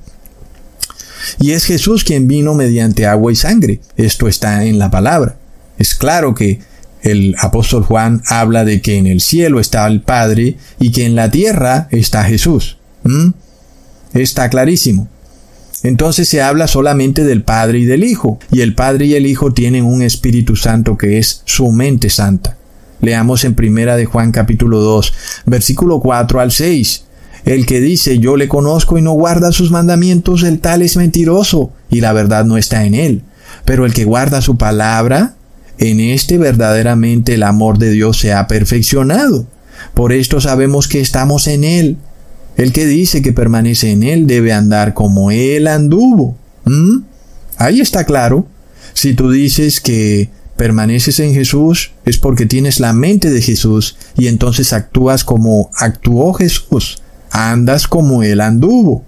Y 1.38 1.52
es 1.52 1.64
Jesús 1.64 2.04
quien 2.04 2.28
vino 2.28 2.54
mediante 2.54 3.06
agua 3.06 3.32
y 3.32 3.36
sangre. 3.36 3.80
Esto 3.96 4.28
está 4.28 4.64
en 4.64 4.78
la 4.78 4.90
palabra. 4.90 5.36
Es 5.78 5.94
claro 5.94 6.34
que 6.34 6.60
el 7.02 7.36
apóstol 7.38 7.84
Juan 7.84 8.22
habla 8.26 8.64
de 8.64 8.80
que 8.80 8.96
en 8.96 9.06
el 9.06 9.20
cielo 9.20 9.60
está 9.60 9.86
el 9.86 10.00
Padre 10.02 10.56
y 10.80 10.92
que 10.92 11.04
en 11.04 11.14
la 11.14 11.30
tierra 11.30 11.88
está 11.90 12.24
Jesús. 12.24 12.78
Está 14.12 14.48
clarísimo. 14.50 15.08
Entonces 15.82 16.28
se 16.28 16.42
habla 16.42 16.66
solamente 16.66 17.22
del 17.22 17.42
Padre 17.42 17.80
y 17.80 17.84
del 17.84 18.02
Hijo, 18.02 18.40
y 18.50 18.62
el 18.62 18.74
Padre 18.74 19.06
y 19.06 19.14
el 19.14 19.26
Hijo 19.26 19.52
tienen 19.52 19.84
un 19.84 20.02
Espíritu 20.02 20.56
Santo 20.56 20.96
que 20.96 21.18
es 21.18 21.42
su 21.44 21.70
mente 21.70 22.10
santa. 22.10 22.56
Leamos 23.00 23.44
en 23.44 23.54
primera 23.54 23.96
de 23.96 24.06
Juan 24.06 24.32
capítulo 24.32 24.80
2, 24.80 25.12
versículo 25.46 26.00
4 26.00 26.40
al 26.40 26.52
6. 26.52 27.04
El 27.44 27.66
que 27.66 27.80
dice 27.80 28.18
yo 28.18 28.36
le 28.36 28.48
conozco 28.48 28.98
y 28.98 29.02
no 29.02 29.12
guarda 29.12 29.52
sus 29.52 29.70
mandamientos, 29.70 30.42
el 30.42 30.60
tal 30.60 30.82
es 30.82 30.96
mentiroso, 30.96 31.72
y 31.90 32.00
la 32.00 32.12
verdad 32.12 32.44
no 32.44 32.56
está 32.56 32.84
en 32.84 32.94
él. 32.94 33.22
Pero 33.64 33.86
el 33.86 33.94
que 33.94 34.04
guarda 34.04 34.42
su 34.42 34.56
palabra, 34.56 35.34
en 35.78 36.00
este 36.00 36.38
verdaderamente 36.38 37.34
el 37.34 37.42
amor 37.42 37.78
de 37.78 37.90
Dios 37.90 38.18
se 38.18 38.32
ha 38.32 38.46
perfeccionado. 38.46 39.46
Por 39.94 40.12
esto 40.12 40.40
sabemos 40.40 40.88
que 40.88 41.00
estamos 41.00 41.46
en 41.46 41.64
él. 41.64 41.96
El 42.56 42.72
que 42.72 42.86
dice 42.86 43.22
que 43.22 43.32
permanece 43.32 43.90
en 43.90 44.02
Él 44.02 44.26
debe 44.26 44.52
andar 44.52 44.94
como 44.94 45.30
Él 45.30 45.66
anduvo. 45.66 46.36
¿Mm? 46.64 47.00
Ahí 47.58 47.80
está 47.80 48.04
claro. 48.04 48.46
Si 48.94 49.14
tú 49.14 49.30
dices 49.30 49.80
que 49.80 50.30
permaneces 50.56 51.20
en 51.20 51.34
Jesús, 51.34 51.92
es 52.04 52.18
porque 52.18 52.46
tienes 52.46 52.80
la 52.80 52.92
mente 52.92 53.30
de 53.30 53.42
Jesús 53.42 53.96
y 54.16 54.28
entonces 54.28 54.72
actúas 54.72 55.24
como 55.24 55.70
actuó 55.76 56.32
Jesús. 56.34 57.02
Andas 57.30 57.86
como 57.86 58.22
Él 58.22 58.40
anduvo. 58.40 59.04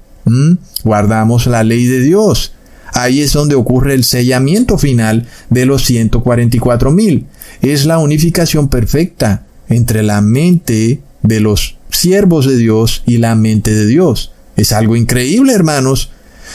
Guardamos 0.84 1.46
la 1.46 1.64
ley 1.64 1.86
de 1.86 2.01
Dios. 2.01 2.53
Ahí 2.92 3.20
es 3.20 3.32
donde 3.32 3.55
ocurre 3.55 3.94
el 3.94 4.05
sellamiento 4.05 4.78
final 4.78 5.26
de 5.51 5.66
los 5.66 5.84
144 5.84 6.90
mil. 6.90 7.26
Es 7.62 7.86
la 7.86 7.99
unificación 7.99 8.68
perfecta 8.68 9.46
entre 9.68 10.03
la 10.03 10.20
mente 10.20 11.01
de 11.22 11.40
los 11.40 11.76
siervos 11.90 12.46
de 12.46 12.57
Dios 12.57 13.03
y 13.07 13.18
la 13.18 13.34
mente 13.34 13.74
de 13.74 13.86
Dios. 13.86 14.32
Es 14.57 14.72
algo 14.72 14.96
increíble, 14.96 15.53
hermanos. 15.53 16.11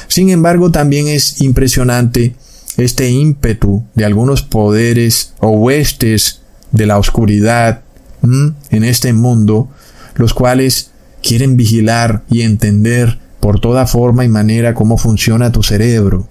Sin 0.08 0.30
embargo, 0.30 0.72
también 0.72 1.08
es 1.08 1.42
impresionante 1.42 2.36
este 2.78 3.10
ímpetu 3.10 3.84
de 3.96 4.06
algunos 4.06 4.42
poderes 4.42 5.34
o 5.40 5.50
huestes 5.50 6.42
de 6.72 6.86
la 6.86 6.98
oscuridad 6.98 7.82
en 8.24 8.84
este 8.84 9.12
mundo, 9.14 9.70
los 10.16 10.34
cuales 10.34 10.92
quieren 11.22 11.58
vigilar 11.58 12.24
y 12.30 12.42
entender 12.42 13.20
por 13.40 13.60
toda 13.60 13.86
forma 13.86 14.24
y 14.24 14.30
manera 14.30 14.74
cómo 14.74 14.98
funciona 14.98 15.52
tu 15.52 15.62
cerebro, 15.62 16.28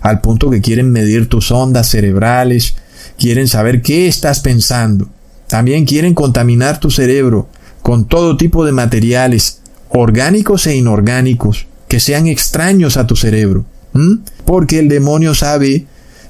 al 0.00 0.20
punto 0.20 0.50
que 0.50 0.60
quieren 0.60 0.90
medir 0.90 1.28
tus 1.28 1.50
ondas 1.50 1.88
cerebrales, 1.88 2.74
quieren 3.18 3.48
saber 3.48 3.82
qué 3.82 4.08
estás 4.08 4.40
pensando, 4.40 5.08
también 5.46 5.84
quieren 5.84 6.14
contaminar 6.14 6.80
tu 6.80 6.90
cerebro 6.90 7.48
con 7.82 8.08
todo 8.08 8.36
tipo 8.36 8.64
de 8.64 8.72
materiales, 8.72 9.60
orgánicos 9.90 10.66
e 10.66 10.76
inorgánicos, 10.76 11.66
que 11.88 12.00
sean 12.00 12.26
extraños 12.26 12.96
a 12.96 13.06
tu 13.06 13.14
cerebro. 13.14 13.64
Porque 14.44 14.78
el 14.78 14.88
demonio 14.88 15.34
sabe 15.34 15.86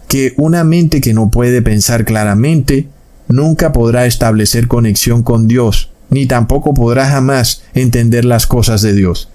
que 0.08 0.34
una 0.36 0.64
mente 0.64 1.00
que 1.00 1.14
no 1.14 1.30
puede 1.30 1.62
pensar 1.62 2.04
claramente 2.04 2.88
nunca 3.28 3.72
podrá 3.72 4.06
establecer 4.06 4.68
conexión 4.68 5.22
con 5.22 5.48
Dios, 5.48 5.90
ni 6.10 6.26
tampoco 6.26 6.74
podrá 6.74 7.08
jamás 7.08 7.62
entender 7.74 8.24
las 8.24 8.46
cosas 8.46 8.82
de 8.82 8.92
Dios. 8.92 9.28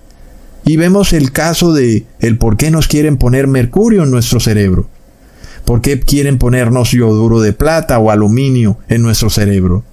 Y 0.63 0.77
vemos 0.77 1.13
el 1.13 1.32
caso 1.32 1.73
de 1.73 2.05
el 2.19 2.38
por 2.38 2.55
qué 2.55 2.71
nos 2.71 2.88
quieren 2.88 3.17
poner 3.17 3.47
mercurio 3.47 4.03
en 4.03 4.11
nuestro 4.11 4.39
cerebro. 4.39 4.88
¿Por 5.65 5.82
qué 5.82 5.99
quieren 5.99 6.38
ponernos 6.38 6.91
yoduro 6.91 7.39
de 7.41 7.53
plata 7.53 7.99
o 7.99 8.11
aluminio 8.11 8.77
en 8.88 9.01
nuestro 9.01 9.29
cerebro? 9.29 9.84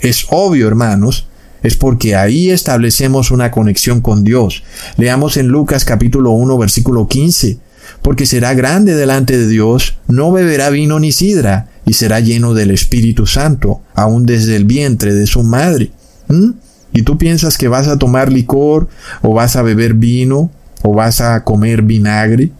Es 0.00 0.26
obvio, 0.30 0.68
hermanos, 0.68 1.28
es 1.62 1.76
porque 1.76 2.14
ahí 2.14 2.50
establecemos 2.50 3.30
una 3.30 3.50
conexión 3.50 4.00
con 4.00 4.22
Dios. 4.22 4.62
Leamos 4.96 5.36
en 5.36 5.48
Lucas 5.48 5.84
capítulo 5.84 6.30
1 6.30 6.56
versículo 6.58 7.08
15. 7.08 7.58
Porque 8.02 8.26
será 8.26 8.54
grande 8.54 8.94
delante 8.94 9.36
de 9.36 9.48
Dios, 9.48 9.98
no 10.06 10.32
beberá 10.32 10.70
vino 10.70 10.98
ni 10.98 11.12
sidra, 11.12 11.68
y 11.84 11.94
será 11.94 12.20
lleno 12.20 12.54
del 12.54 12.70
Espíritu 12.70 13.26
Santo, 13.26 13.80
aún 13.94 14.26
desde 14.26 14.56
el 14.56 14.64
vientre 14.64 15.14
de 15.14 15.26
su 15.26 15.42
madre. 15.42 15.90
¿Mm? 16.28 16.50
¿Y 16.92 17.02
tú 17.02 17.18
piensas 17.18 17.58
que 17.58 17.68
vas 17.68 17.88
a 17.88 17.98
tomar 17.98 18.32
licor, 18.32 18.88
o 19.22 19.34
vas 19.34 19.56
a 19.56 19.62
beber 19.62 19.94
vino, 19.94 20.50
o 20.82 20.92
vas 20.92 21.20
a 21.20 21.44
comer 21.44 21.82
vinagre? 21.82 22.50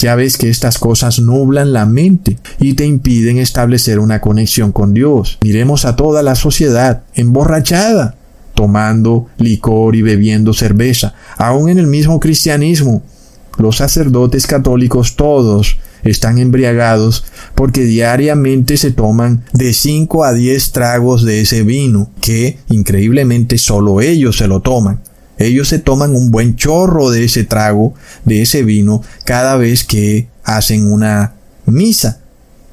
Ya 0.00 0.14
ves 0.14 0.38
que 0.38 0.48
estas 0.48 0.78
cosas 0.78 1.20
nublan 1.20 1.74
la 1.74 1.84
mente 1.84 2.38
y 2.58 2.72
te 2.72 2.86
impiden 2.86 3.36
establecer 3.36 3.98
una 3.98 4.20
conexión 4.20 4.72
con 4.72 4.94
Dios. 4.94 5.38
Miremos 5.42 5.84
a 5.84 5.94
toda 5.94 6.22
la 6.22 6.36
sociedad 6.36 7.02
emborrachada, 7.14 8.14
tomando 8.54 9.26
licor 9.36 9.96
y 9.96 10.02
bebiendo 10.02 10.54
cerveza, 10.54 11.14
aún 11.36 11.68
en 11.68 11.78
el 11.78 11.86
mismo 11.86 12.18
cristianismo. 12.18 13.02
Los 13.58 13.76
sacerdotes 13.76 14.46
católicos 14.46 15.16
todos 15.16 15.78
están 16.02 16.38
embriagados 16.38 17.24
porque 17.54 17.84
diariamente 17.84 18.76
se 18.76 18.90
toman 18.90 19.44
de 19.52 19.72
5 19.72 20.24
a 20.24 20.32
10 20.32 20.72
tragos 20.72 21.24
de 21.24 21.40
ese 21.40 21.62
vino, 21.62 22.10
que 22.20 22.58
increíblemente 22.68 23.58
solo 23.58 24.00
ellos 24.00 24.38
se 24.38 24.48
lo 24.48 24.60
toman. 24.60 25.00
Ellos 25.38 25.68
se 25.68 25.78
toman 25.78 26.14
un 26.14 26.30
buen 26.30 26.56
chorro 26.56 27.10
de 27.10 27.24
ese 27.24 27.44
trago, 27.44 27.94
de 28.24 28.42
ese 28.42 28.62
vino, 28.62 29.02
cada 29.24 29.56
vez 29.56 29.84
que 29.84 30.28
hacen 30.44 30.90
una 30.90 31.34
misa. 31.64 32.20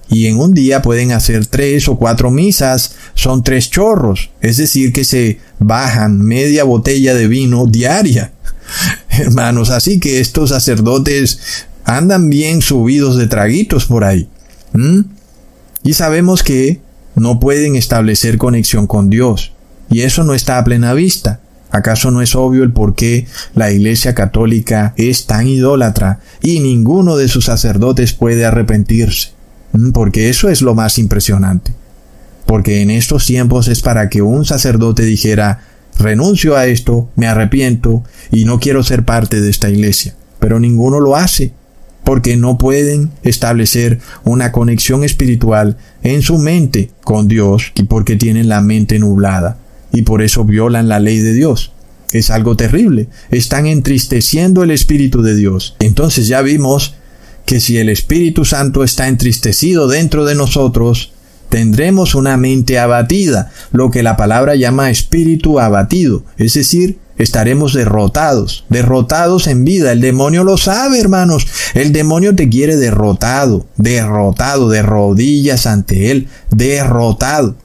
Y 0.09 0.27
en 0.27 0.37
un 0.37 0.53
día 0.53 0.81
pueden 0.81 1.11
hacer 1.11 1.45
tres 1.45 1.87
o 1.87 1.97
cuatro 1.97 2.31
misas, 2.31 2.95
son 3.13 3.43
tres 3.43 3.69
chorros, 3.69 4.31
es 4.41 4.57
decir, 4.57 4.93
que 4.93 5.03
se 5.03 5.39
bajan 5.59 6.19
media 6.19 6.63
botella 6.63 7.13
de 7.13 7.27
vino 7.27 7.65
diaria. 7.67 8.33
Hermanos, 9.17 9.69
así 9.69 9.99
que 9.99 10.19
estos 10.19 10.49
sacerdotes 10.49 11.65
andan 11.85 12.29
bien 12.29 12.61
subidos 12.61 13.17
de 13.17 13.27
traguitos 13.27 13.85
por 13.85 14.03
ahí. 14.03 14.29
Y 15.83 15.93
sabemos 15.93 16.43
que 16.43 16.81
no 17.15 17.39
pueden 17.39 17.75
establecer 17.75 18.37
conexión 18.37 18.87
con 18.87 19.09
Dios. 19.09 19.53
Y 19.89 20.01
eso 20.01 20.23
no 20.23 20.33
está 20.33 20.57
a 20.57 20.63
plena 20.63 20.93
vista. 20.93 21.39
¿Acaso 21.69 22.11
no 22.11 22.21
es 22.21 22.35
obvio 22.35 22.63
el 22.63 22.71
por 22.71 22.95
qué 22.95 23.27
la 23.53 23.71
Iglesia 23.71 24.15
Católica 24.15 24.93
es 24.97 25.25
tan 25.25 25.47
idólatra 25.47 26.19
y 26.41 26.59
ninguno 26.59 27.17
de 27.17 27.27
sus 27.27 27.45
sacerdotes 27.45 28.13
puede 28.13 28.45
arrepentirse? 28.45 29.31
Porque 29.93 30.29
eso 30.29 30.49
es 30.49 30.61
lo 30.61 30.75
más 30.75 30.97
impresionante. 30.97 31.73
Porque 32.45 32.81
en 32.81 32.91
estos 32.91 33.25
tiempos 33.25 33.67
es 33.67 33.81
para 33.81 34.09
que 34.09 34.21
un 34.21 34.45
sacerdote 34.45 35.03
dijera, 35.03 35.61
renuncio 35.97 36.55
a 36.55 36.67
esto, 36.67 37.09
me 37.15 37.27
arrepiento 37.27 38.03
y 38.31 38.45
no 38.45 38.59
quiero 38.59 38.83
ser 38.83 39.05
parte 39.05 39.41
de 39.41 39.49
esta 39.49 39.69
iglesia. 39.69 40.15
Pero 40.39 40.59
ninguno 40.59 40.99
lo 40.99 41.15
hace 41.15 41.53
porque 42.03 42.37
no 42.37 42.57
pueden 42.57 43.11
establecer 43.23 43.99
una 44.23 44.51
conexión 44.51 45.03
espiritual 45.03 45.77
en 46.03 46.21
su 46.21 46.37
mente 46.37 46.91
con 47.03 47.27
Dios 47.27 47.73
y 47.75 47.83
porque 47.83 48.15
tienen 48.15 48.47
la 48.47 48.61
mente 48.61 48.97
nublada 48.97 49.57
y 49.91 50.03
por 50.03 50.21
eso 50.21 50.45
violan 50.45 50.87
la 50.87 50.99
ley 50.99 51.19
de 51.19 51.33
Dios. 51.33 51.73
Es 52.13 52.29
algo 52.29 52.55
terrible. 52.55 53.09
Están 53.29 53.65
entristeciendo 53.65 54.63
el 54.63 54.71
Espíritu 54.71 55.21
de 55.21 55.35
Dios. 55.35 55.75
Entonces 55.79 56.27
ya 56.27 56.41
vimos 56.41 56.95
que 57.45 57.59
si 57.59 57.77
el 57.77 57.89
Espíritu 57.89 58.45
Santo 58.45 58.83
está 58.83 59.07
entristecido 59.07 59.87
dentro 59.87 60.25
de 60.25 60.35
nosotros, 60.35 61.11
tendremos 61.49 62.15
una 62.15 62.37
mente 62.37 62.79
abatida, 62.79 63.51
lo 63.71 63.91
que 63.91 64.03
la 64.03 64.17
palabra 64.17 64.55
llama 64.55 64.89
espíritu 64.89 65.59
abatido, 65.59 66.23
es 66.37 66.53
decir, 66.53 66.97
estaremos 67.17 67.73
derrotados, 67.73 68.65
derrotados 68.69 69.47
en 69.47 69.63
vida. 69.63 69.91
El 69.91 70.01
demonio 70.01 70.43
lo 70.43 70.57
sabe, 70.57 70.99
hermanos. 70.99 71.47
El 71.73 71.91
demonio 71.91 72.35
te 72.35 72.49
quiere 72.49 72.75
derrotado, 72.75 73.65
derrotado, 73.77 74.69
de 74.69 74.81
rodillas 74.81 75.65
ante 75.65 76.11
él, 76.11 76.27
derrotado. 76.51 77.55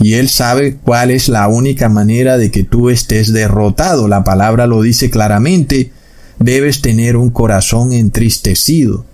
Y 0.00 0.14
él 0.14 0.28
sabe 0.28 0.76
cuál 0.76 1.10
es 1.10 1.28
la 1.28 1.48
única 1.48 1.88
manera 1.88 2.38
de 2.38 2.50
que 2.50 2.62
tú 2.62 2.88
estés 2.88 3.32
derrotado. 3.32 4.08
La 4.08 4.24
palabra 4.24 4.66
lo 4.66 4.80
dice 4.82 5.10
claramente. 5.10 5.92
Debes 6.38 6.82
tener 6.82 7.16
un 7.16 7.30
corazón 7.30 7.92
entristecido. 7.92 9.04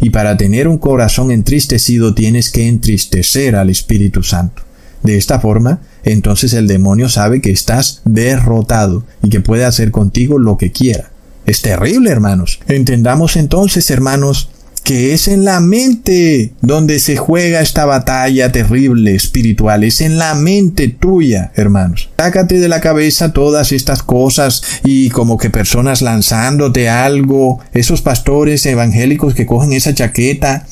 Y 0.00 0.10
para 0.10 0.36
tener 0.36 0.68
un 0.68 0.78
corazón 0.78 1.30
entristecido 1.30 2.14
tienes 2.14 2.50
que 2.50 2.68
entristecer 2.68 3.56
al 3.56 3.70
Espíritu 3.70 4.22
Santo. 4.22 4.62
De 5.02 5.16
esta 5.16 5.40
forma, 5.40 5.80
entonces 6.04 6.52
el 6.52 6.66
demonio 6.66 7.08
sabe 7.08 7.40
que 7.40 7.50
estás 7.50 8.02
derrotado 8.04 9.04
y 9.22 9.30
que 9.30 9.40
puede 9.40 9.64
hacer 9.64 9.90
contigo 9.90 10.38
lo 10.38 10.58
que 10.58 10.72
quiera. 10.72 11.10
Es 11.46 11.62
terrible, 11.62 12.10
hermanos. 12.10 12.60
Entendamos 12.68 13.36
entonces, 13.36 13.90
hermanos, 13.90 14.50
que 14.84 15.14
es 15.14 15.28
en 15.28 15.44
la 15.44 15.60
mente 15.60 16.52
donde 16.60 16.98
se 16.98 17.16
juega 17.16 17.60
esta 17.60 17.84
batalla 17.84 18.50
terrible 18.52 19.14
espiritual, 19.14 19.84
es 19.84 20.00
en 20.00 20.18
la 20.18 20.34
mente 20.34 20.88
tuya, 20.88 21.52
hermanos. 21.54 22.10
Sácate 22.18 22.58
de 22.58 22.68
la 22.68 22.80
cabeza 22.80 23.32
todas 23.32 23.72
estas 23.72 24.02
cosas 24.02 24.62
y 24.84 25.10
como 25.10 25.38
que 25.38 25.50
personas 25.50 26.02
lanzándote 26.02 26.88
algo, 26.88 27.60
esos 27.72 28.02
pastores 28.02 28.64
evangélicos 28.66 29.34
que 29.34 29.46
cogen 29.46 29.72
esa 29.72 29.94
chaqueta 29.94 30.66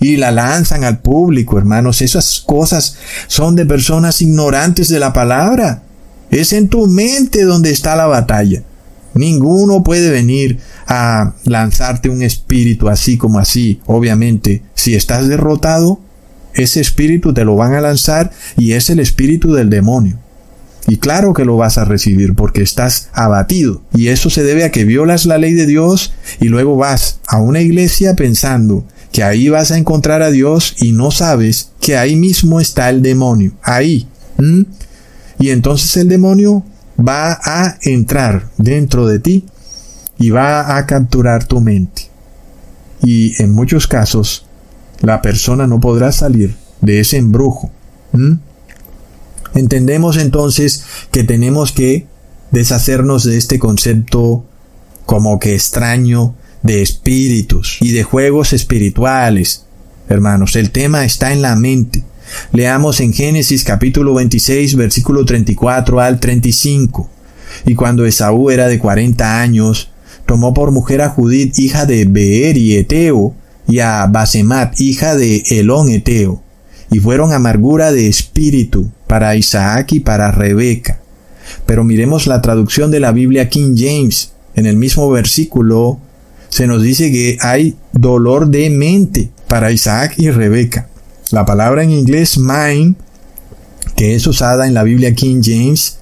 y 0.00 0.16
la 0.16 0.32
lanzan 0.32 0.84
al 0.84 0.98
público, 1.00 1.58
hermanos. 1.58 2.02
Esas 2.02 2.40
cosas 2.40 2.96
son 3.28 3.54
de 3.54 3.64
personas 3.64 4.20
ignorantes 4.20 4.88
de 4.88 4.98
la 4.98 5.12
palabra. 5.12 5.82
Es 6.30 6.52
en 6.52 6.68
tu 6.68 6.86
mente 6.86 7.44
donde 7.44 7.70
está 7.70 7.94
la 7.94 8.06
batalla. 8.06 8.62
Ninguno 9.14 9.82
puede 9.82 10.10
venir 10.10 10.58
a 10.86 11.34
lanzarte 11.44 12.08
un 12.08 12.22
espíritu 12.22 12.88
así 12.88 13.16
como 13.16 13.38
así. 13.38 13.80
Obviamente, 13.86 14.62
si 14.74 14.94
estás 14.94 15.28
derrotado, 15.28 16.00
ese 16.54 16.80
espíritu 16.80 17.32
te 17.32 17.44
lo 17.44 17.56
van 17.56 17.74
a 17.74 17.80
lanzar 17.80 18.30
y 18.56 18.72
es 18.72 18.90
el 18.90 19.00
espíritu 19.00 19.52
del 19.52 19.70
demonio. 19.70 20.18
Y 20.88 20.96
claro 20.96 21.32
que 21.32 21.44
lo 21.44 21.56
vas 21.56 21.78
a 21.78 21.84
recibir 21.84 22.34
porque 22.34 22.62
estás 22.62 23.08
abatido. 23.12 23.82
Y 23.94 24.08
eso 24.08 24.30
se 24.30 24.42
debe 24.42 24.64
a 24.64 24.72
que 24.72 24.84
violas 24.84 25.26
la 25.26 25.38
ley 25.38 25.54
de 25.54 25.66
Dios 25.66 26.12
y 26.40 26.48
luego 26.48 26.76
vas 26.76 27.20
a 27.28 27.40
una 27.40 27.60
iglesia 27.60 28.16
pensando 28.16 28.84
que 29.12 29.22
ahí 29.22 29.48
vas 29.48 29.70
a 29.70 29.78
encontrar 29.78 30.22
a 30.22 30.30
Dios 30.30 30.74
y 30.78 30.92
no 30.92 31.10
sabes 31.10 31.70
que 31.80 31.96
ahí 31.96 32.16
mismo 32.16 32.60
está 32.60 32.90
el 32.90 33.02
demonio, 33.02 33.52
ahí. 33.62 34.08
Y 35.38 35.50
entonces 35.50 35.96
el 35.98 36.08
demonio 36.08 36.64
va 36.98 37.38
a 37.42 37.78
entrar 37.82 38.48
dentro 38.58 39.06
de 39.06 39.18
ti 39.18 39.44
y 40.18 40.30
va 40.30 40.76
a 40.76 40.86
capturar 40.86 41.44
tu 41.44 41.60
mente. 41.60 42.10
Y 43.02 43.40
en 43.42 43.52
muchos 43.52 43.86
casos 43.86 44.46
la 45.00 45.20
persona 45.20 45.66
no 45.66 45.80
podrá 45.80 46.12
salir 46.12 46.54
de 46.80 47.00
ese 47.00 47.16
embrujo. 47.16 47.70
Entendemos 49.54 50.16
entonces 50.16 50.84
que 51.10 51.24
tenemos 51.24 51.72
que 51.72 52.06
deshacernos 52.50 53.24
de 53.24 53.38
este 53.38 53.58
concepto 53.58 54.44
como 55.06 55.38
que 55.38 55.54
extraño 55.54 56.34
de 56.62 56.82
espíritus 56.82 57.78
y 57.80 57.92
de 57.92 58.04
juegos 58.04 58.52
espirituales. 58.52 59.64
Hermanos, 60.08 60.56
el 60.56 60.70
tema 60.70 61.04
está 61.04 61.32
en 61.32 61.42
la 61.42 61.56
mente. 61.56 62.04
Leamos 62.52 63.00
en 63.00 63.12
Génesis 63.12 63.64
capítulo 63.64 64.14
26 64.14 64.76
versículo 64.76 65.24
34 65.24 66.00
al 66.00 66.20
35. 66.20 67.08
Y 67.66 67.74
cuando 67.74 68.06
Esaú 68.06 68.50
era 68.50 68.68
de 68.68 68.78
cuarenta 68.78 69.40
años, 69.40 69.90
tomó 70.26 70.54
por 70.54 70.70
mujer 70.70 71.02
a 71.02 71.10
Judith, 71.10 71.58
hija 71.58 71.86
de 71.86 72.04
Beer 72.04 72.56
y 72.56 72.76
Eteo, 72.76 73.34
y 73.68 73.78
a 73.80 74.06
Basemat, 74.06 74.80
hija 74.80 75.16
de 75.16 75.42
Elón 75.50 75.88
Eteo, 75.90 76.42
y 76.90 76.98
fueron 76.98 77.32
amargura 77.32 77.92
de 77.92 78.08
espíritu 78.08 78.90
para 79.06 79.36
Isaac 79.36 79.92
y 79.92 80.00
para 80.00 80.30
Rebeca. 80.30 81.00
Pero 81.66 81.84
miremos 81.84 82.26
la 82.26 82.40
traducción 82.40 82.90
de 82.90 83.00
la 83.00 83.12
Biblia 83.12 83.48
King 83.48 83.74
James. 83.76 84.32
En 84.54 84.66
el 84.66 84.76
mismo 84.76 85.10
versículo 85.10 85.98
se 86.48 86.66
nos 86.66 86.82
dice 86.82 87.10
que 87.10 87.38
hay 87.40 87.76
dolor 87.92 88.48
de 88.48 88.68
mente 88.70 89.30
para 89.48 89.72
Isaac 89.72 90.14
y 90.18 90.30
Rebeca. 90.30 90.88
La 91.32 91.46
palabra 91.46 91.82
en 91.82 91.90
inglés 91.90 92.36
mind, 92.36 92.94
que 93.96 94.14
es 94.14 94.26
usada 94.26 94.66
en 94.66 94.74
la 94.74 94.82
Biblia 94.82 95.14
King 95.14 95.40
James, 95.42 95.96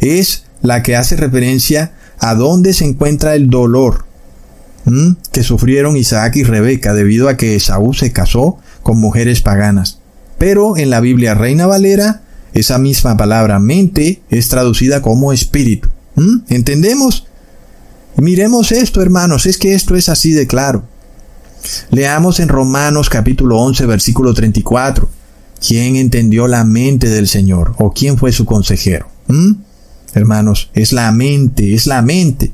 es 0.00 0.44
la 0.62 0.84
que 0.84 0.94
hace 0.94 1.16
referencia 1.16 1.92
a 2.20 2.36
dónde 2.36 2.72
se 2.72 2.84
encuentra 2.84 3.34
el 3.34 3.50
dolor 3.50 4.04
que 5.32 5.42
sufrieron 5.42 5.96
Isaac 5.96 6.36
y 6.36 6.44
Rebeca 6.44 6.94
debido 6.94 7.28
a 7.28 7.36
que 7.36 7.56
Esaú 7.56 7.94
se 7.94 8.12
casó 8.12 8.58
con 8.84 8.98
mujeres 8.98 9.40
paganas. 9.40 9.98
Pero 10.38 10.76
en 10.76 10.88
la 10.88 11.00
Biblia 11.00 11.34
Reina 11.34 11.66
Valera, 11.66 12.22
esa 12.54 12.78
misma 12.78 13.16
palabra 13.16 13.58
mente 13.58 14.22
es 14.30 14.48
traducida 14.48 15.02
como 15.02 15.32
espíritu. 15.32 15.88
¿Entendemos? 16.48 17.26
Miremos 18.16 18.70
esto, 18.70 19.02
hermanos, 19.02 19.46
es 19.46 19.58
que 19.58 19.74
esto 19.74 19.96
es 19.96 20.08
así 20.08 20.30
de 20.30 20.46
claro. 20.46 20.84
Leamos 21.90 22.40
en 22.40 22.48
Romanos 22.48 23.08
capítulo 23.08 23.58
11, 23.58 23.86
versículo 23.86 24.34
34. 24.34 25.08
¿Quién 25.66 25.96
entendió 25.96 26.46
la 26.46 26.64
mente 26.64 27.08
del 27.08 27.28
Señor? 27.28 27.74
¿O 27.78 27.92
quién 27.92 28.16
fue 28.16 28.32
su 28.32 28.46
consejero? 28.46 29.08
Hermanos, 30.14 30.70
es 30.74 30.92
la 30.92 31.12
mente, 31.12 31.74
es 31.74 31.86
la 31.86 32.02
mente. 32.02 32.52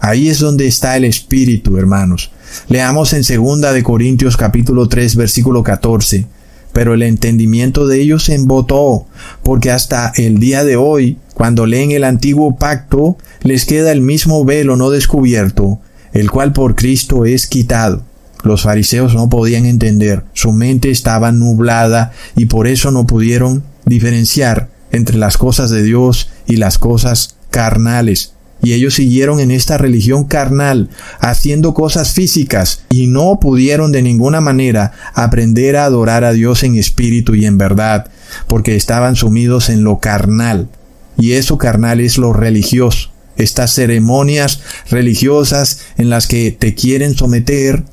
Ahí 0.00 0.28
es 0.28 0.40
donde 0.40 0.66
está 0.66 0.96
el 0.96 1.04
espíritu, 1.04 1.76
hermanos. 1.76 2.30
Leamos 2.68 3.12
en 3.12 3.24
segunda 3.24 3.72
de 3.72 3.82
Corintios 3.82 4.36
capítulo 4.36 4.88
3 4.88 5.16
versículo 5.16 5.62
14. 5.62 6.26
Pero 6.72 6.94
el 6.94 7.02
entendimiento 7.02 7.86
de 7.86 8.00
ellos 8.00 8.24
se 8.24 8.34
embotó, 8.34 9.06
porque 9.42 9.70
hasta 9.70 10.12
el 10.16 10.38
día 10.38 10.64
de 10.64 10.76
hoy, 10.76 11.16
cuando 11.34 11.66
leen 11.66 11.92
el 11.92 12.04
antiguo 12.04 12.56
pacto, 12.56 13.16
les 13.42 13.64
queda 13.64 13.90
el 13.90 14.00
mismo 14.00 14.44
velo 14.44 14.76
no 14.76 14.90
descubierto, 14.90 15.80
el 16.12 16.30
cual 16.30 16.52
por 16.52 16.74
Cristo 16.74 17.24
es 17.24 17.46
quitado. 17.46 18.04
Los 18.44 18.62
fariseos 18.62 19.14
no 19.14 19.28
podían 19.28 19.66
entender, 19.66 20.24
su 20.32 20.52
mente 20.52 20.90
estaba 20.90 21.32
nublada 21.32 22.12
y 22.36 22.46
por 22.46 22.66
eso 22.66 22.90
no 22.90 23.06
pudieron 23.06 23.64
diferenciar 23.84 24.68
entre 24.92 25.18
las 25.18 25.36
cosas 25.36 25.70
de 25.70 25.82
Dios 25.82 26.30
y 26.46 26.56
las 26.56 26.78
cosas 26.78 27.36
carnales. 27.50 28.32
Y 28.62 28.72
ellos 28.72 28.94
siguieron 28.94 29.38
en 29.38 29.50
esta 29.50 29.78
religión 29.78 30.24
carnal, 30.24 30.90
haciendo 31.20 31.74
cosas 31.74 32.12
físicas, 32.12 32.82
y 32.90 33.06
no 33.06 33.38
pudieron 33.40 33.92
de 33.92 34.02
ninguna 34.02 34.40
manera 34.40 34.92
aprender 35.14 35.76
a 35.76 35.84
adorar 35.84 36.24
a 36.24 36.32
Dios 36.32 36.64
en 36.64 36.76
espíritu 36.76 37.34
y 37.36 37.46
en 37.46 37.56
verdad, 37.56 38.10
porque 38.48 38.74
estaban 38.74 39.14
sumidos 39.14 39.68
en 39.68 39.84
lo 39.84 40.00
carnal. 40.00 40.68
Y 41.16 41.32
eso 41.32 41.56
carnal 41.56 42.00
es 42.00 42.18
lo 42.18 42.32
religioso. 42.32 43.10
Estas 43.36 43.74
ceremonias 43.74 44.60
religiosas 44.90 45.80
en 45.96 46.10
las 46.10 46.26
que 46.26 46.50
te 46.50 46.74
quieren 46.74 47.16
someter 47.16 47.84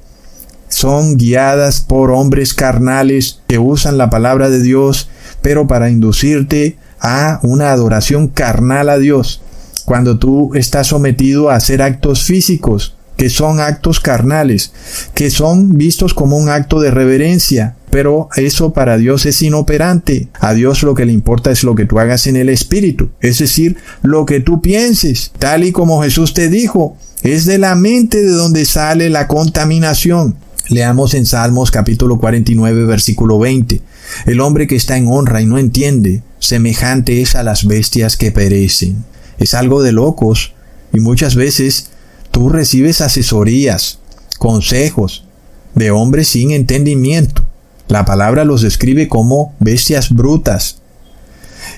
son 0.75 1.15
guiadas 1.15 1.79
por 1.79 2.11
hombres 2.11 2.53
carnales 2.53 3.39
que 3.47 3.59
usan 3.59 3.97
la 3.97 4.09
palabra 4.09 4.49
de 4.49 4.61
Dios, 4.61 5.07
pero 5.41 5.67
para 5.67 5.89
inducirte 5.89 6.77
a 6.99 7.39
una 7.43 7.71
adoración 7.71 8.27
carnal 8.27 8.89
a 8.89 8.97
Dios 8.97 9.41
cuando 9.85 10.19
tú 10.19 10.53
estás 10.53 10.87
sometido 10.87 11.49
a 11.49 11.55
hacer 11.55 11.81
actos 11.81 12.23
físicos, 12.23 12.97
que 13.15 13.29
son 13.29 13.61
actos 13.61 14.01
carnales, 14.01 14.73
que 15.13 15.29
son 15.29 15.77
vistos 15.77 16.13
como 16.13 16.35
un 16.35 16.49
acto 16.49 16.81
de 16.81 16.91
reverencia, 16.91 17.77
pero 17.89 18.27
eso 18.35 18.73
para 18.73 18.97
Dios 18.97 19.25
es 19.25 19.41
inoperante. 19.41 20.27
A 20.41 20.53
Dios 20.53 20.83
lo 20.83 20.93
que 20.93 21.05
le 21.05 21.13
importa 21.13 21.51
es 21.51 21.63
lo 21.63 21.75
que 21.75 21.85
tú 21.85 21.99
hagas 21.99 22.27
en 22.27 22.35
el 22.35 22.49
Espíritu, 22.49 23.11
es 23.21 23.39
decir, 23.39 23.77
lo 24.01 24.25
que 24.25 24.41
tú 24.41 24.61
pienses, 24.61 25.31
tal 25.39 25.63
y 25.63 25.71
como 25.71 26.03
Jesús 26.03 26.33
te 26.33 26.49
dijo. 26.49 26.97
Es 27.23 27.45
de 27.45 27.59
la 27.59 27.75
mente 27.75 28.21
de 28.21 28.31
donde 28.31 28.65
sale 28.65 29.09
la 29.09 29.27
contaminación. 29.27 30.35
Leamos 30.69 31.13
en 31.13 31.25
Salmos 31.25 31.71
capítulo 31.71 32.17
49 32.17 32.85
versículo 32.85 33.39
20. 33.39 33.81
El 34.25 34.41
hombre 34.41 34.67
que 34.67 34.75
está 34.75 34.97
en 34.97 35.07
honra 35.07 35.41
y 35.41 35.45
no 35.45 35.57
entiende, 35.57 36.23
semejante 36.39 37.21
es 37.21 37.35
a 37.35 37.43
las 37.43 37.65
bestias 37.65 38.17
que 38.17 38.31
perecen 38.31 39.03
es 39.37 39.53
algo 39.53 39.83
de 39.83 39.91
locos 39.91 40.53
y 40.93 40.99
muchas 40.99 41.35
veces 41.35 41.87
tú 42.31 42.49
recibes 42.49 43.01
asesorías, 43.01 43.99
consejos 44.39 45.25
de 45.73 45.91
hombres 45.91 46.29
sin 46.29 46.51
entendimiento. 46.51 47.45
La 47.87 48.05
palabra 48.05 48.45
los 48.45 48.61
describe 48.61 49.07
como 49.07 49.53
bestias 49.59 50.09
brutas. 50.09 50.81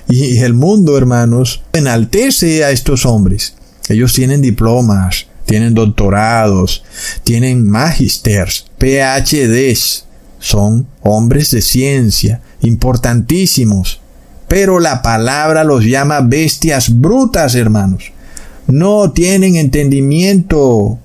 Y 0.08 0.38
el 0.38 0.54
mundo, 0.54 0.96
hermanos, 0.96 1.62
enaltece 1.72 2.64
a 2.64 2.70
estos 2.70 3.04
hombres. 3.04 3.54
Ellos 3.88 4.12
tienen 4.12 4.40
diplomas, 4.40 5.26
tienen 5.48 5.72
doctorados, 5.72 6.84
tienen 7.24 7.68
magisters, 7.68 8.66
PhDs. 8.76 10.04
Son 10.38 10.86
hombres 11.00 11.50
de 11.50 11.62
ciencia, 11.62 12.42
importantísimos. 12.60 14.00
Pero 14.46 14.78
la 14.78 15.00
palabra 15.00 15.64
los 15.64 15.84
llama 15.84 16.20
bestias 16.20 17.00
brutas, 17.00 17.54
hermanos. 17.54 18.12
No 18.66 19.10
tienen 19.12 19.56
entendimiento. 19.56 20.98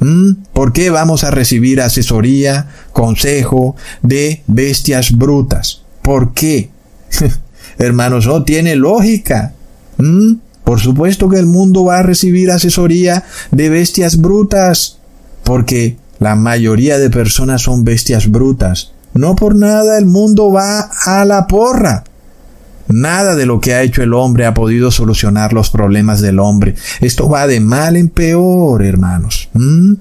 ¿Mm? 0.00 0.32
¿Por 0.52 0.74
qué 0.74 0.90
vamos 0.90 1.24
a 1.24 1.30
recibir 1.30 1.80
asesoría, 1.80 2.68
consejo 2.92 3.76
de 4.02 4.42
bestias 4.46 5.10
brutas? 5.12 5.80
¿Por 6.02 6.34
qué? 6.34 6.68
hermanos, 7.78 8.26
no 8.26 8.44
tiene 8.44 8.76
lógica. 8.76 9.54
¿Mm? 9.96 10.34
Por 10.64 10.80
supuesto 10.80 11.28
que 11.28 11.38
el 11.38 11.46
mundo 11.46 11.84
va 11.84 11.98
a 11.98 12.02
recibir 12.02 12.50
asesoría 12.50 13.24
de 13.50 13.68
bestias 13.68 14.18
brutas, 14.18 14.98
porque 15.42 15.96
la 16.18 16.36
mayoría 16.36 16.98
de 16.98 17.10
personas 17.10 17.62
son 17.62 17.84
bestias 17.84 18.30
brutas. 18.30 18.92
No 19.14 19.34
por 19.34 19.56
nada 19.56 19.98
el 19.98 20.06
mundo 20.06 20.52
va 20.52 20.90
a 21.04 21.24
la 21.24 21.46
porra. 21.46 22.04
Nada 22.88 23.36
de 23.36 23.46
lo 23.46 23.60
que 23.60 23.74
ha 23.74 23.82
hecho 23.82 24.02
el 24.02 24.14
hombre 24.14 24.46
ha 24.46 24.54
podido 24.54 24.90
solucionar 24.90 25.52
los 25.52 25.70
problemas 25.70 26.20
del 26.20 26.38
hombre. 26.38 26.74
Esto 27.00 27.28
va 27.28 27.46
de 27.46 27.60
mal 27.60 27.96
en 27.96 28.08
peor, 28.08 28.84
hermanos. 28.84 29.48
¿Mm? 29.52 29.94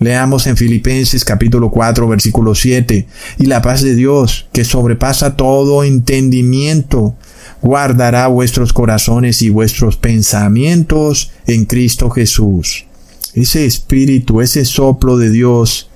Leamos 0.00 0.46
en 0.46 0.56
Filipenses 0.56 1.26
capítulo 1.26 1.70
4 1.70 2.08
versículo 2.08 2.54
7. 2.54 3.06
Y 3.38 3.46
la 3.46 3.60
paz 3.60 3.82
de 3.82 3.94
Dios, 3.94 4.48
que 4.50 4.64
sobrepasa 4.64 5.36
todo 5.36 5.84
entendimiento, 5.84 7.16
guardará 7.62 8.26
vuestros 8.28 8.72
corazones 8.72 9.42
y 9.42 9.50
vuestros 9.50 9.96
pensamientos 9.96 11.30
en 11.46 11.66
Cristo 11.66 12.10
Jesús. 12.10 12.86
Ese 13.34 13.66
espíritu, 13.66 14.40
ese 14.40 14.64
soplo 14.64 15.16
de 15.16 15.30
Dios 15.30 15.88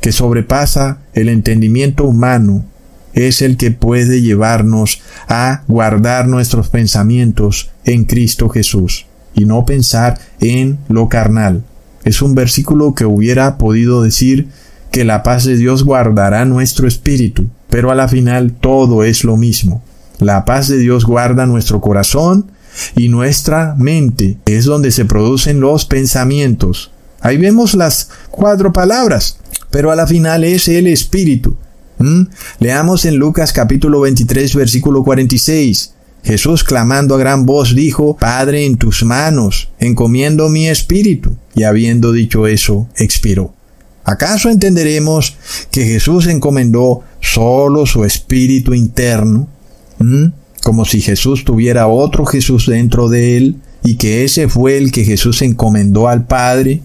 que 0.00 0.12
sobrepasa 0.12 0.98
el 1.14 1.28
entendimiento 1.28 2.04
humano, 2.04 2.64
es 3.14 3.42
el 3.42 3.56
que 3.56 3.70
puede 3.70 4.20
llevarnos 4.20 5.00
a 5.28 5.62
guardar 5.66 6.28
nuestros 6.28 6.68
pensamientos 6.68 7.70
en 7.84 8.04
Cristo 8.04 8.48
Jesús 8.48 9.06
y 9.34 9.44
no 9.44 9.64
pensar 9.64 10.18
en 10.40 10.78
lo 10.88 11.08
carnal. 11.08 11.64
Es 12.04 12.22
un 12.22 12.34
versículo 12.34 12.94
que 12.94 13.06
hubiera 13.06 13.58
podido 13.58 14.02
decir 14.02 14.48
que 14.90 15.04
la 15.04 15.22
paz 15.22 15.44
de 15.44 15.56
Dios 15.56 15.84
guardará 15.84 16.44
nuestro 16.44 16.86
espíritu, 16.86 17.48
pero 17.68 17.90
a 17.90 17.94
la 17.94 18.08
final 18.08 18.52
todo 18.52 19.04
es 19.04 19.24
lo 19.24 19.36
mismo. 19.36 19.82
La 20.18 20.44
paz 20.44 20.68
de 20.68 20.78
Dios 20.78 21.04
guarda 21.04 21.46
nuestro 21.46 21.80
corazón 21.80 22.50
y 22.96 23.08
nuestra 23.08 23.74
mente, 23.78 24.38
es 24.46 24.64
donde 24.64 24.90
se 24.90 25.04
producen 25.04 25.60
los 25.60 25.84
pensamientos. 25.84 26.90
Ahí 27.20 27.36
vemos 27.36 27.74
las 27.74 28.10
cuatro 28.30 28.72
palabras, 28.72 29.38
pero 29.70 29.90
a 29.90 29.96
la 29.96 30.06
final 30.06 30.44
es 30.44 30.68
el 30.68 30.86
espíritu. 30.86 31.56
¿Mm? 31.98 32.22
Leamos 32.60 33.04
en 33.04 33.16
Lucas 33.16 33.52
capítulo 33.52 34.00
23 34.00 34.54
versículo 34.54 35.02
46. 35.02 35.94
Jesús 36.24 36.64
clamando 36.64 37.14
a 37.14 37.18
gran 37.18 37.46
voz 37.46 37.74
dijo, 37.74 38.16
Padre, 38.16 38.66
en 38.66 38.76
tus 38.76 39.04
manos 39.04 39.70
encomiendo 39.78 40.48
mi 40.48 40.68
espíritu. 40.68 41.36
Y 41.54 41.64
habiendo 41.64 42.12
dicho 42.12 42.46
eso, 42.46 42.88
expiró. 42.96 43.54
¿Acaso 44.04 44.48
entenderemos 44.48 45.36
que 45.70 45.84
Jesús 45.84 46.26
encomendó 46.26 47.02
solo 47.20 47.84
su 47.84 48.04
espíritu 48.04 48.74
interno? 48.74 49.48
¿Mm? 49.98 50.26
Como 50.62 50.84
si 50.84 51.00
Jesús 51.00 51.44
tuviera 51.44 51.86
otro 51.86 52.26
Jesús 52.26 52.66
dentro 52.66 53.08
de 53.08 53.36
él 53.36 53.56
y 53.82 53.96
que 53.96 54.24
ese 54.24 54.48
fue 54.48 54.76
el 54.76 54.92
que 54.92 55.04
Jesús 55.04 55.42
encomendó 55.42 56.08
al 56.08 56.26
Padre? 56.26 56.82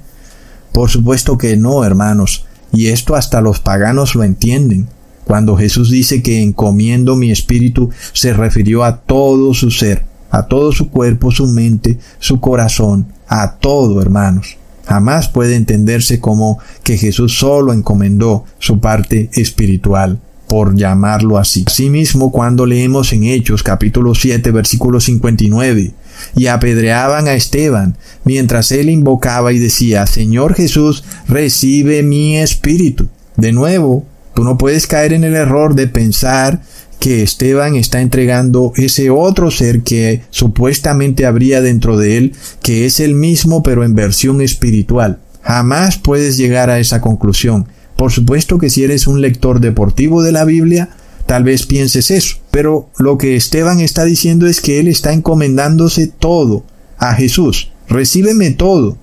Por 0.71 0.89
supuesto 0.89 1.37
que 1.37 1.57
no, 1.57 1.83
hermanos, 1.83 2.45
y 2.71 2.87
esto 2.87 3.15
hasta 3.15 3.41
los 3.41 3.59
paganos 3.59 4.15
lo 4.15 4.23
entienden. 4.23 4.87
Cuando 5.25 5.55
Jesús 5.55 5.89
dice 5.89 6.21
que 6.21 6.41
encomiendo 6.41 7.15
mi 7.15 7.31
espíritu, 7.31 7.89
se 8.11 8.33
refirió 8.33 8.83
a 8.83 9.01
todo 9.01 9.53
su 9.53 9.71
ser, 9.71 10.03
a 10.31 10.47
todo 10.47 10.71
su 10.71 10.89
cuerpo, 10.89 11.31
su 11.31 11.47
mente, 11.47 11.99
su 12.19 12.39
corazón, 12.39 13.07
a 13.27 13.55
todo, 13.55 14.01
hermanos. 14.01 14.57
Jamás 14.85 15.29
puede 15.29 15.55
entenderse 15.55 16.19
como 16.19 16.59
que 16.83 16.97
Jesús 16.97 17.37
solo 17.37 17.71
encomendó 17.71 18.43
su 18.59 18.79
parte 18.79 19.29
espiritual, 19.33 20.19
por 20.53 20.75
llamarlo 20.75 21.39
así. 21.39 21.63
Asimismo, 21.65 22.31
cuando 22.31 22.67
leemos 22.67 23.11
en 23.11 23.23
Hechos 23.23 23.63
capítulo 23.63 24.13
7 24.13 24.51
versículo 24.51 24.99
59, 24.99 25.93
y 26.35 26.45
apedreaban 26.45 27.27
a 27.27 27.33
Esteban, 27.33 27.97
mientras 28.23 28.71
él 28.71 28.91
invocaba 28.91 29.51
y 29.51 29.57
decía, 29.57 30.05
Señor 30.05 30.53
Jesús, 30.53 31.05
recibe 31.27 32.03
mi 32.03 32.37
espíritu. 32.37 33.07
De 33.35 33.51
nuevo, 33.51 34.05
tú 34.35 34.43
no 34.43 34.59
puedes 34.59 34.85
caer 34.85 35.13
en 35.13 35.23
el 35.23 35.33
error 35.33 35.73
de 35.73 35.87
pensar 35.87 36.61
que 36.99 37.23
Esteban 37.23 37.75
está 37.75 38.01
entregando 38.01 38.73
ese 38.75 39.09
otro 39.09 39.49
ser 39.49 39.81
que 39.81 40.21
supuestamente 40.29 41.25
habría 41.25 41.61
dentro 41.61 41.97
de 41.97 42.17
él, 42.17 42.33
que 42.61 42.85
es 42.85 42.99
el 42.99 43.15
mismo 43.15 43.63
pero 43.63 43.83
en 43.83 43.95
versión 43.95 44.39
espiritual. 44.39 45.17
Jamás 45.41 45.97
puedes 45.97 46.37
llegar 46.37 46.69
a 46.69 46.77
esa 46.77 47.01
conclusión. 47.01 47.65
Por 47.95 48.11
supuesto 48.11 48.57
que 48.57 48.69
si 48.69 48.83
eres 48.83 49.07
un 49.07 49.21
lector 49.21 49.59
deportivo 49.59 50.23
de 50.23 50.31
la 50.31 50.45
Biblia, 50.45 50.89
tal 51.25 51.43
vez 51.43 51.65
pienses 51.65 52.11
eso, 52.11 52.37
pero 52.51 52.89
lo 52.97 53.17
que 53.17 53.35
Esteban 53.35 53.79
está 53.79 54.03
diciendo 54.03 54.47
es 54.47 54.61
que 54.61 54.79
él 54.79 54.87
está 54.87 55.13
encomendándose 55.13 56.07
todo 56.07 56.63
a 56.97 57.13
Jesús. 57.13 57.71
Recíbeme 57.87 58.51
todo. 58.51 58.97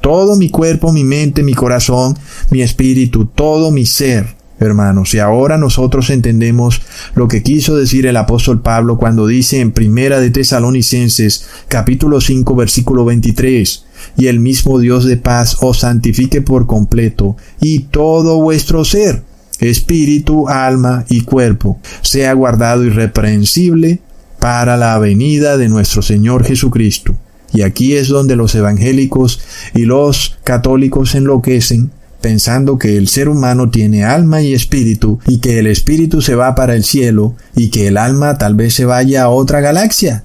Todo 0.00 0.36
mi 0.36 0.50
cuerpo, 0.50 0.92
mi 0.92 1.02
mente, 1.02 1.42
mi 1.42 1.54
corazón, 1.54 2.16
mi 2.50 2.62
espíritu, 2.62 3.26
todo 3.26 3.70
mi 3.70 3.86
ser 3.86 4.36
hermanos. 4.58 5.14
Y 5.14 5.18
ahora 5.18 5.58
nosotros 5.58 6.10
entendemos 6.10 6.82
lo 7.14 7.28
que 7.28 7.42
quiso 7.42 7.76
decir 7.76 8.06
el 8.06 8.16
apóstol 8.16 8.60
Pablo 8.62 8.98
cuando 8.98 9.26
dice 9.26 9.60
en 9.60 9.72
Primera 9.72 10.20
de 10.20 10.30
Tesalonicenses 10.30 11.46
capítulo 11.68 12.20
5 12.20 12.54
versículo 12.54 13.04
23, 13.04 13.84
y 14.16 14.26
el 14.26 14.40
mismo 14.40 14.78
Dios 14.78 15.04
de 15.04 15.16
paz 15.16 15.56
os 15.60 15.80
santifique 15.80 16.42
por 16.42 16.66
completo, 16.66 17.36
y 17.60 17.80
todo 17.80 18.40
vuestro 18.40 18.84
ser, 18.84 19.22
espíritu, 19.60 20.48
alma 20.48 21.04
y 21.08 21.22
cuerpo, 21.22 21.78
sea 22.02 22.32
guardado 22.32 22.84
irreprensible 22.84 24.00
para 24.38 24.76
la 24.76 24.98
venida 24.98 25.56
de 25.56 25.68
nuestro 25.68 26.02
Señor 26.02 26.44
Jesucristo. 26.44 27.16
Y 27.52 27.62
aquí 27.62 27.94
es 27.94 28.08
donde 28.08 28.36
los 28.36 28.54
evangélicos 28.54 29.40
y 29.74 29.84
los 29.84 30.36
católicos 30.42 31.14
enloquecen 31.14 31.92
pensando 32.20 32.78
que 32.78 32.96
el 32.96 33.06
ser 33.06 33.28
humano 33.28 33.70
tiene 33.70 34.02
alma 34.02 34.40
y 34.40 34.54
espíritu 34.54 35.18
y 35.26 35.38
que 35.38 35.58
el 35.58 35.66
espíritu 35.66 36.22
se 36.22 36.34
va 36.34 36.54
para 36.54 36.74
el 36.74 36.82
cielo 36.82 37.34
y 37.54 37.68
que 37.68 37.86
el 37.86 37.98
alma 37.98 38.38
tal 38.38 38.54
vez 38.54 38.72
se 38.72 38.86
vaya 38.86 39.24
a 39.24 39.28
otra 39.28 39.60
galaxia 39.60 40.24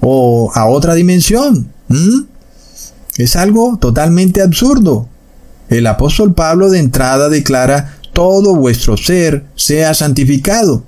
o 0.00 0.50
a 0.54 0.66
otra 0.66 0.94
dimensión. 0.94 1.68
Es 3.16 3.36
algo 3.36 3.78
totalmente 3.78 4.42
absurdo. 4.42 5.08
El 5.68 5.86
apóstol 5.86 6.34
Pablo 6.34 6.70
de 6.70 6.78
entrada 6.78 7.28
declara 7.28 7.96
todo 8.12 8.54
vuestro 8.54 8.96
ser 8.96 9.44
sea 9.56 9.94
santificado 9.94 10.84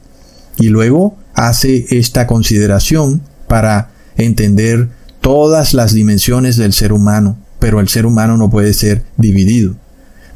y 0.59 0.69
luego 0.69 1.16
hace 1.35 1.86
esta 1.90 2.27
consideración 2.27 3.23
para 3.47 3.90
entender 4.16 4.89
todas 5.20 5.74
las 5.74 5.93
dimensiones 5.93 6.57
del 6.57 6.73
ser 6.73 6.93
humano, 6.93 7.36
pero 7.59 7.81
el 7.81 7.89
ser 7.89 8.07
humano 8.07 8.36
no 8.36 8.51
puede 8.51 8.73
ser 8.74 9.05
dividido. 9.16 9.74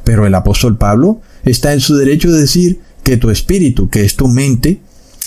Pero 0.03 0.25
el 0.25 0.35
apóstol 0.35 0.77
Pablo 0.77 1.21
está 1.43 1.73
en 1.73 1.79
su 1.79 1.95
derecho 1.95 2.31
de 2.31 2.41
decir 2.41 2.79
que 3.03 3.17
tu 3.17 3.29
espíritu, 3.29 3.89
que 3.89 4.03
es 4.03 4.15
tu 4.15 4.27
mente, 4.27 4.79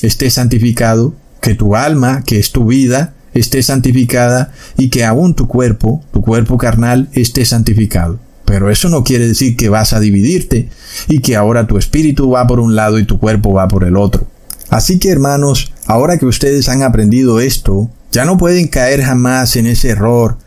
esté 0.02 0.30
santificado, 0.30 1.14
que 1.40 1.54
tu 1.54 1.76
alma, 1.76 2.22
que 2.24 2.38
es 2.38 2.52
tu 2.52 2.66
vida, 2.66 3.14
esté 3.34 3.62
santificada 3.62 4.52
y 4.76 4.88
que 4.88 5.04
aún 5.04 5.34
tu 5.34 5.46
cuerpo, 5.46 6.02
tu 6.12 6.22
cuerpo 6.22 6.56
carnal, 6.56 7.08
esté 7.12 7.44
santificado. 7.44 8.18
Pero 8.44 8.70
eso 8.70 8.88
no 8.88 9.04
quiere 9.04 9.26
decir 9.26 9.56
que 9.56 9.68
vas 9.68 9.92
a 9.92 10.00
dividirte 10.00 10.68
y 11.08 11.20
que 11.20 11.36
ahora 11.36 11.66
tu 11.66 11.78
espíritu 11.78 12.30
va 12.30 12.46
por 12.46 12.60
un 12.60 12.76
lado 12.76 12.98
y 12.98 13.04
tu 13.04 13.18
cuerpo 13.18 13.52
va 13.52 13.68
por 13.68 13.84
el 13.84 13.96
otro. 13.96 14.26
Así 14.70 14.98
que 14.98 15.10
hermanos, 15.10 15.72
ahora 15.86 16.18
que 16.18 16.26
ustedes 16.26 16.68
han 16.68 16.82
aprendido 16.82 17.40
esto, 17.40 17.90
ya 18.12 18.24
no 18.24 18.38
pueden 18.38 18.68
caer 18.68 19.02
jamás 19.02 19.56
en 19.56 19.66
ese 19.66 19.90
error 19.90 20.38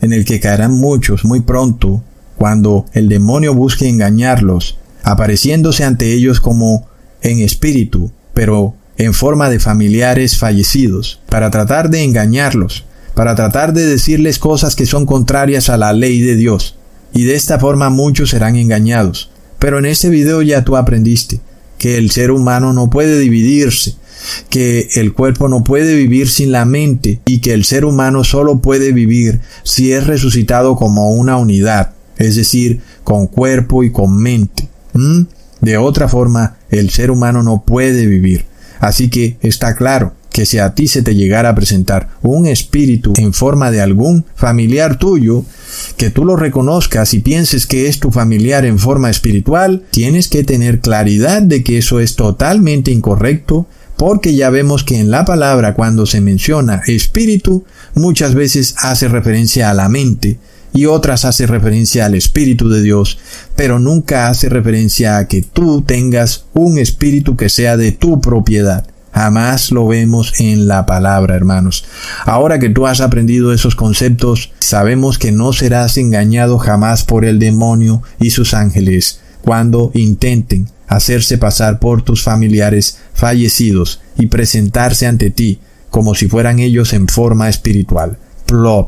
en 0.00 0.12
el 0.12 0.24
que 0.24 0.40
caerán 0.40 0.72
muchos 0.72 1.24
muy 1.24 1.40
pronto 1.40 2.02
cuando 2.36 2.86
el 2.92 3.08
demonio 3.08 3.54
busque 3.54 3.88
engañarlos, 3.88 4.78
apareciéndose 5.02 5.84
ante 5.84 6.12
ellos 6.12 6.40
como 6.40 6.86
en 7.22 7.38
espíritu, 7.40 8.12
pero 8.34 8.74
en 8.96 9.14
forma 9.14 9.50
de 9.50 9.58
familiares 9.58 10.38
fallecidos, 10.38 11.20
para 11.28 11.50
tratar 11.50 11.90
de 11.90 12.04
engañarlos, 12.04 12.84
para 13.14 13.34
tratar 13.34 13.72
de 13.72 13.86
decirles 13.86 14.38
cosas 14.38 14.76
que 14.76 14.86
son 14.86 15.06
contrarias 15.06 15.68
a 15.68 15.76
la 15.76 15.92
ley 15.92 16.20
de 16.20 16.36
Dios. 16.36 16.76
Y 17.12 17.24
de 17.24 17.34
esta 17.34 17.58
forma 17.58 17.90
muchos 17.90 18.30
serán 18.30 18.56
engañados. 18.56 19.30
Pero 19.58 19.78
en 19.78 19.86
este 19.86 20.08
video 20.08 20.42
ya 20.42 20.64
tú 20.64 20.76
aprendiste 20.76 21.40
que 21.78 21.96
el 21.96 22.10
ser 22.10 22.30
humano 22.30 22.72
no 22.72 22.90
puede 22.90 23.18
dividirse, 23.18 23.94
que 24.50 24.88
el 24.94 25.12
cuerpo 25.12 25.48
no 25.48 25.64
puede 25.64 25.94
vivir 25.94 26.28
sin 26.28 26.50
la 26.50 26.64
mente 26.64 27.20
y 27.24 27.38
que 27.38 27.52
el 27.52 27.64
ser 27.64 27.84
humano 27.84 28.24
solo 28.24 28.60
puede 28.60 28.92
vivir 28.92 29.40
si 29.62 29.92
es 29.92 30.06
resucitado 30.06 30.76
como 30.76 31.10
una 31.10 31.36
unidad 31.36 31.94
es 32.18 32.36
decir, 32.36 32.80
con 33.02 33.26
cuerpo 33.26 33.82
y 33.82 33.90
con 33.90 34.16
mente. 34.16 34.68
De 35.60 35.76
otra 35.76 36.08
forma, 36.08 36.56
el 36.70 36.90
ser 36.90 37.10
humano 37.10 37.42
no 37.42 37.64
puede 37.64 38.06
vivir. 38.06 38.46
Así 38.80 39.08
que 39.08 39.36
está 39.40 39.74
claro 39.74 40.14
que 40.34 40.46
si 40.46 40.58
a 40.58 40.74
ti 40.74 40.88
se 40.88 41.02
te 41.02 41.14
llegara 41.14 41.50
a 41.50 41.54
presentar 41.54 42.08
un 42.20 42.46
espíritu 42.48 43.12
en 43.16 43.32
forma 43.32 43.70
de 43.70 43.80
algún 43.80 44.24
familiar 44.34 44.98
tuyo, 44.98 45.44
que 45.96 46.10
tú 46.10 46.24
lo 46.24 46.34
reconozcas 46.34 47.14
y 47.14 47.20
pienses 47.20 47.68
que 47.68 47.86
es 47.86 48.00
tu 48.00 48.10
familiar 48.10 48.64
en 48.64 48.80
forma 48.80 49.10
espiritual, 49.10 49.84
tienes 49.92 50.26
que 50.26 50.42
tener 50.42 50.80
claridad 50.80 51.40
de 51.40 51.62
que 51.62 51.78
eso 51.78 52.00
es 52.00 52.16
totalmente 52.16 52.90
incorrecto, 52.90 53.68
porque 53.96 54.34
ya 54.34 54.50
vemos 54.50 54.82
que 54.82 54.98
en 54.98 55.12
la 55.12 55.24
palabra 55.24 55.74
cuando 55.74 56.04
se 56.04 56.20
menciona 56.20 56.82
espíritu, 56.84 57.64
muchas 57.94 58.34
veces 58.34 58.74
hace 58.78 59.06
referencia 59.06 59.70
a 59.70 59.74
la 59.74 59.88
mente, 59.88 60.38
y 60.74 60.86
otras 60.86 61.24
hace 61.24 61.46
referencia 61.46 62.04
al 62.04 62.14
Espíritu 62.14 62.68
de 62.68 62.82
Dios, 62.82 63.18
pero 63.54 63.78
nunca 63.78 64.28
hace 64.28 64.48
referencia 64.48 65.18
a 65.18 65.28
que 65.28 65.40
tú 65.40 65.82
tengas 65.82 66.46
un 66.52 66.78
espíritu 66.78 67.36
que 67.36 67.48
sea 67.48 67.76
de 67.76 67.92
tu 67.92 68.20
propiedad. 68.20 68.84
Jamás 69.12 69.70
lo 69.70 69.86
vemos 69.86 70.32
en 70.40 70.66
la 70.66 70.84
palabra, 70.84 71.36
hermanos. 71.36 71.84
Ahora 72.24 72.58
que 72.58 72.70
tú 72.70 72.88
has 72.88 73.00
aprendido 73.00 73.52
esos 73.52 73.76
conceptos, 73.76 74.50
sabemos 74.58 75.18
que 75.18 75.30
no 75.30 75.52
serás 75.52 75.96
engañado 75.96 76.58
jamás 76.58 77.04
por 77.04 77.24
el 77.24 77.38
demonio 77.38 78.02
y 78.18 78.30
sus 78.30 78.52
ángeles 78.52 79.20
cuando 79.42 79.92
intenten 79.94 80.68
hacerse 80.88 81.38
pasar 81.38 81.78
por 81.78 82.02
tus 82.02 82.24
familiares 82.24 82.98
fallecidos 83.14 84.00
y 84.18 84.26
presentarse 84.26 85.06
ante 85.06 85.30
ti 85.30 85.60
como 85.90 86.16
si 86.16 86.26
fueran 86.26 86.58
ellos 86.58 86.92
en 86.92 87.06
forma 87.06 87.48
espiritual 87.48 88.18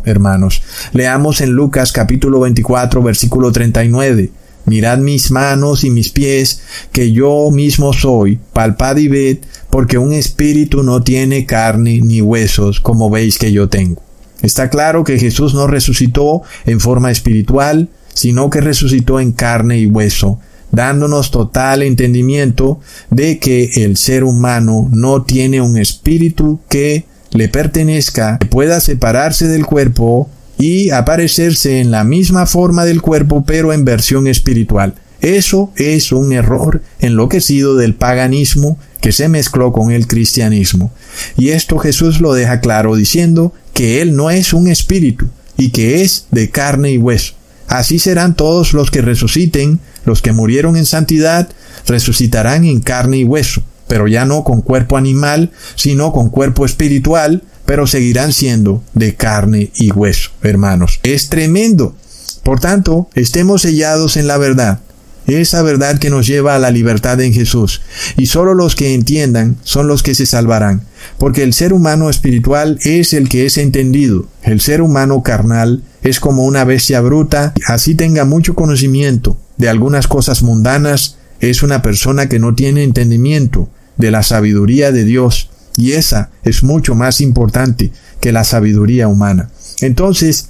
hermanos. 0.04 0.62
Leamos 0.92 1.40
en 1.40 1.50
Lucas 1.50 1.92
capítulo 1.92 2.40
24, 2.40 3.02
versículo 3.02 3.52
39. 3.52 4.30
Mirad 4.66 4.98
mis 4.98 5.30
manos 5.30 5.84
y 5.84 5.90
mis 5.90 6.10
pies, 6.10 6.60
que 6.90 7.12
yo 7.12 7.50
mismo 7.52 7.92
soy, 7.92 8.38
palpad 8.52 8.96
y 8.96 9.08
ved, 9.08 9.38
porque 9.70 9.98
un 9.98 10.12
espíritu 10.12 10.82
no 10.82 11.02
tiene 11.02 11.46
carne 11.46 12.00
ni 12.02 12.20
huesos, 12.20 12.80
como 12.80 13.08
veis 13.08 13.38
que 13.38 13.52
yo 13.52 13.68
tengo. 13.68 14.02
Está 14.42 14.68
claro 14.68 15.04
que 15.04 15.18
Jesús 15.18 15.54
no 15.54 15.66
resucitó 15.66 16.42
en 16.66 16.80
forma 16.80 17.10
espiritual, 17.10 17.88
sino 18.12 18.50
que 18.50 18.60
resucitó 18.60 19.20
en 19.20 19.32
carne 19.32 19.78
y 19.78 19.86
hueso, 19.86 20.40
dándonos 20.72 21.30
total 21.30 21.82
entendimiento 21.82 22.80
de 23.10 23.38
que 23.38 23.70
el 23.84 23.96
ser 23.96 24.24
humano 24.24 24.88
no 24.90 25.22
tiene 25.22 25.60
un 25.60 25.78
espíritu 25.78 26.58
que 26.68 27.04
le 27.36 27.48
pertenezca, 27.48 28.38
pueda 28.50 28.80
separarse 28.80 29.46
del 29.46 29.66
cuerpo 29.66 30.28
y 30.58 30.90
aparecerse 30.90 31.80
en 31.80 31.90
la 31.90 32.04
misma 32.04 32.46
forma 32.46 32.84
del 32.84 33.02
cuerpo 33.02 33.44
pero 33.46 33.72
en 33.72 33.84
versión 33.84 34.26
espiritual. 34.26 34.94
Eso 35.20 35.72
es 35.76 36.12
un 36.12 36.32
error 36.32 36.82
enloquecido 37.00 37.76
del 37.76 37.94
paganismo 37.94 38.78
que 39.00 39.12
se 39.12 39.28
mezcló 39.28 39.72
con 39.72 39.90
el 39.90 40.06
cristianismo. 40.06 40.92
Y 41.36 41.50
esto 41.50 41.78
Jesús 41.78 42.20
lo 42.20 42.34
deja 42.34 42.60
claro 42.60 42.96
diciendo 42.96 43.52
que 43.72 44.02
Él 44.02 44.16
no 44.16 44.30
es 44.30 44.52
un 44.52 44.68
espíritu 44.68 45.28
y 45.56 45.70
que 45.70 46.02
es 46.02 46.26
de 46.30 46.50
carne 46.50 46.92
y 46.92 46.98
hueso. 46.98 47.34
Así 47.68 47.98
serán 47.98 48.36
todos 48.36 48.74
los 48.74 48.90
que 48.90 49.02
resuciten, 49.02 49.80
los 50.04 50.22
que 50.22 50.32
murieron 50.32 50.76
en 50.76 50.86
santidad, 50.86 51.48
resucitarán 51.86 52.64
en 52.64 52.80
carne 52.80 53.18
y 53.18 53.24
hueso 53.24 53.62
pero 53.88 54.08
ya 54.08 54.24
no 54.24 54.44
con 54.44 54.62
cuerpo 54.62 54.96
animal, 54.96 55.52
sino 55.74 56.12
con 56.12 56.30
cuerpo 56.30 56.64
espiritual, 56.64 57.42
pero 57.64 57.86
seguirán 57.86 58.32
siendo 58.32 58.82
de 58.94 59.14
carne 59.14 59.70
y 59.74 59.90
hueso, 59.90 60.30
hermanos. 60.42 61.00
Es 61.02 61.28
tremendo. 61.28 61.94
Por 62.42 62.60
tanto, 62.60 63.08
estemos 63.14 63.62
sellados 63.62 64.16
en 64.16 64.28
la 64.28 64.38
verdad, 64.38 64.80
esa 65.26 65.62
verdad 65.62 65.98
que 65.98 66.10
nos 66.10 66.26
lleva 66.26 66.54
a 66.54 66.58
la 66.58 66.70
libertad 66.70 67.20
en 67.20 67.32
Jesús, 67.32 67.82
y 68.16 68.26
solo 68.26 68.54
los 68.54 68.76
que 68.76 68.94
entiendan 68.94 69.56
son 69.64 69.88
los 69.88 70.02
que 70.02 70.14
se 70.14 70.26
salvarán. 70.26 70.82
porque 71.18 71.44
el 71.44 71.52
ser 71.52 71.72
humano 71.72 72.10
espiritual 72.10 72.78
es 72.82 73.12
el 73.12 73.28
que 73.28 73.46
es 73.46 73.58
entendido. 73.58 74.26
El 74.42 74.60
ser 74.60 74.82
humano 74.82 75.22
carnal 75.22 75.84
es 76.02 76.18
como 76.18 76.44
una 76.44 76.64
bestia 76.64 77.00
bruta, 77.00 77.54
así 77.66 77.94
tenga 77.94 78.24
mucho 78.24 78.54
conocimiento 78.54 79.38
de 79.56 79.68
algunas 79.68 80.08
cosas 80.08 80.42
mundanas, 80.42 81.16
es 81.40 81.62
una 81.62 81.80
persona 81.80 82.28
que 82.28 82.38
no 82.38 82.54
tiene 82.54 82.82
entendimiento 82.82 83.68
de 83.96 84.10
la 84.10 84.22
sabiduría 84.22 84.92
de 84.92 85.04
Dios, 85.04 85.50
y 85.76 85.92
esa 85.92 86.30
es 86.42 86.62
mucho 86.62 86.94
más 86.94 87.20
importante 87.20 87.92
que 88.20 88.32
la 88.32 88.44
sabiduría 88.44 89.08
humana. 89.08 89.50
Entonces, 89.80 90.48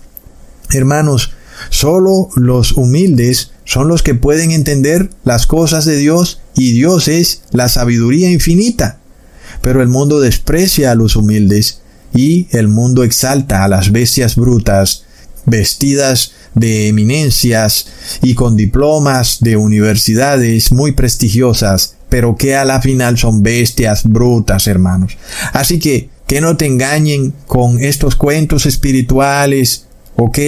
hermanos, 0.70 1.32
solo 1.70 2.28
los 2.36 2.72
humildes 2.72 3.50
son 3.64 3.88
los 3.88 4.02
que 4.02 4.14
pueden 4.14 4.52
entender 4.52 5.10
las 5.24 5.46
cosas 5.46 5.84
de 5.84 5.96
Dios 5.96 6.40
y 6.54 6.72
Dios 6.72 7.08
es 7.08 7.42
la 7.50 7.68
sabiduría 7.68 8.30
infinita. 8.30 9.00
Pero 9.62 9.82
el 9.82 9.88
mundo 9.88 10.20
desprecia 10.20 10.92
a 10.92 10.94
los 10.94 11.16
humildes 11.16 11.80
y 12.14 12.46
el 12.52 12.68
mundo 12.68 13.02
exalta 13.02 13.64
a 13.64 13.68
las 13.68 13.90
bestias 13.90 14.36
brutas, 14.36 15.04
vestidas 15.44 16.32
de 16.54 16.88
eminencias 16.88 17.86
y 18.22 18.34
con 18.34 18.56
diplomas 18.56 19.38
de 19.40 19.56
universidades 19.56 20.72
muy 20.72 20.92
prestigiosas, 20.92 21.95
pero 22.08 22.36
que 22.36 22.54
a 22.54 22.64
la 22.64 22.80
final 22.80 23.18
son 23.18 23.42
bestias 23.42 24.04
brutas, 24.04 24.66
hermanos. 24.66 25.16
Así 25.52 25.78
que, 25.78 26.08
que 26.26 26.40
no 26.40 26.56
te 26.56 26.66
engañen 26.66 27.32
con 27.46 27.82
estos 27.82 28.16
cuentos 28.16 28.66
espirituales, 28.66 29.86
¿ok? 30.16 30.38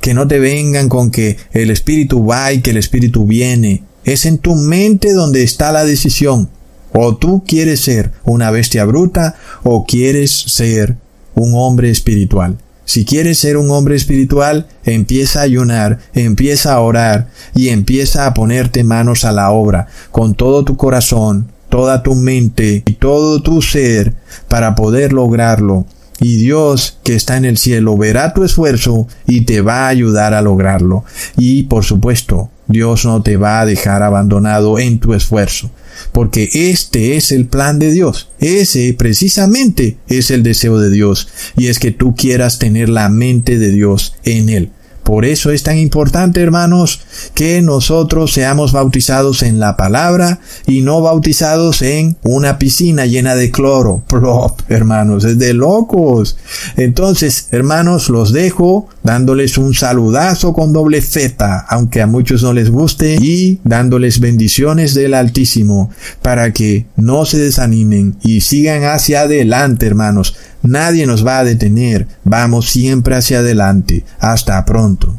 Que 0.00 0.14
no 0.14 0.26
te 0.26 0.38
vengan 0.38 0.88
con 0.88 1.10
que 1.10 1.36
el 1.52 1.70
espíritu 1.70 2.24
va 2.24 2.52
y 2.52 2.60
que 2.60 2.70
el 2.70 2.76
espíritu 2.76 3.26
viene. 3.26 3.82
Es 4.04 4.24
en 4.24 4.38
tu 4.38 4.54
mente 4.54 5.12
donde 5.12 5.42
está 5.42 5.72
la 5.72 5.84
decisión. 5.84 6.48
O 6.92 7.16
tú 7.16 7.44
quieres 7.46 7.80
ser 7.80 8.10
una 8.24 8.50
bestia 8.50 8.84
bruta 8.84 9.36
o 9.62 9.84
quieres 9.84 10.32
ser 10.32 10.96
un 11.34 11.52
hombre 11.54 11.90
espiritual. 11.90 12.58
Si 12.84 13.04
quieres 13.04 13.38
ser 13.38 13.56
un 13.56 13.70
hombre 13.70 13.94
espiritual, 13.94 14.66
empieza 14.84 15.40
a 15.40 15.44
ayunar, 15.44 15.98
empieza 16.12 16.74
a 16.74 16.80
orar 16.80 17.28
y 17.54 17.68
empieza 17.68 18.26
a 18.26 18.34
ponerte 18.34 18.82
manos 18.84 19.24
a 19.24 19.32
la 19.32 19.50
obra 19.50 19.86
con 20.10 20.34
todo 20.34 20.64
tu 20.64 20.76
corazón, 20.76 21.52
toda 21.68 22.02
tu 22.02 22.14
mente 22.14 22.82
y 22.84 22.92
todo 22.94 23.42
tu 23.42 23.62
ser 23.62 24.14
para 24.48 24.74
poder 24.74 25.12
lograrlo. 25.12 25.86
Y 26.20 26.36
Dios 26.36 26.98
que 27.02 27.14
está 27.14 27.38
en 27.38 27.46
el 27.46 27.56
cielo 27.56 27.96
verá 27.96 28.34
tu 28.34 28.44
esfuerzo 28.44 29.08
y 29.26 29.42
te 29.42 29.62
va 29.62 29.86
a 29.86 29.88
ayudar 29.88 30.34
a 30.34 30.42
lograrlo. 30.42 31.04
Y 31.38 31.62
por 31.62 31.84
supuesto, 31.84 32.50
Dios 32.66 33.06
no 33.06 33.22
te 33.22 33.38
va 33.38 33.60
a 33.60 33.66
dejar 33.66 34.02
abandonado 34.02 34.78
en 34.78 35.00
tu 35.00 35.14
esfuerzo, 35.14 35.70
porque 36.12 36.48
este 36.52 37.16
es 37.16 37.32
el 37.32 37.46
plan 37.46 37.78
de 37.78 37.90
Dios. 37.92 38.28
Ese 38.40 38.94
precisamente 38.94 39.96
es 40.08 40.30
el 40.30 40.42
deseo 40.42 40.78
de 40.78 40.90
Dios, 40.90 41.28
y 41.56 41.68
es 41.68 41.78
que 41.78 41.90
tú 41.90 42.14
quieras 42.14 42.58
tener 42.58 42.88
la 42.88 43.08
mente 43.08 43.58
de 43.58 43.70
Dios 43.70 44.14
en 44.24 44.48
Él. 44.48 44.70
Por 45.10 45.24
eso 45.24 45.50
es 45.50 45.64
tan 45.64 45.76
importante, 45.76 46.40
hermanos, 46.40 47.00
que 47.34 47.60
nosotros 47.62 48.32
seamos 48.32 48.70
bautizados 48.70 49.42
en 49.42 49.58
la 49.58 49.76
palabra 49.76 50.38
y 50.68 50.82
no 50.82 51.02
bautizados 51.02 51.82
en 51.82 52.16
una 52.22 52.60
piscina 52.60 53.06
llena 53.06 53.34
de 53.34 53.50
cloro. 53.50 54.04
Plop, 54.08 54.60
hermanos, 54.68 55.24
es 55.24 55.36
de 55.36 55.52
locos. 55.52 56.36
Entonces, 56.76 57.48
hermanos, 57.50 58.08
los 58.08 58.32
dejo 58.32 58.86
dándoles 59.02 59.58
un 59.58 59.74
saludazo 59.74 60.52
con 60.52 60.72
doble 60.72 61.02
Z, 61.02 61.66
aunque 61.68 62.02
a 62.02 62.06
muchos 62.06 62.44
no 62.44 62.52
les 62.52 62.70
guste, 62.70 63.16
y 63.20 63.58
dándoles 63.64 64.20
bendiciones 64.20 64.94
del 64.94 65.14
Altísimo, 65.14 65.90
para 66.22 66.52
que 66.52 66.86
no 66.94 67.26
se 67.26 67.38
desanimen 67.38 68.14
y 68.22 68.42
sigan 68.42 68.84
hacia 68.84 69.22
adelante, 69.22 69.86
hermanos. 69.88 70.36
Nadie 70.62 71.06
nos 71.06 71.26
va 71.26 71.38
a 71.38 71.44
detener. 71.44 72.06
Vamos 72.24 72.70
siempre 72.70 73.16
hacia 73.16 73.38
adelante. 73.38 74.04
Hasta 74.18 74.64
pronto. 74.64 75.18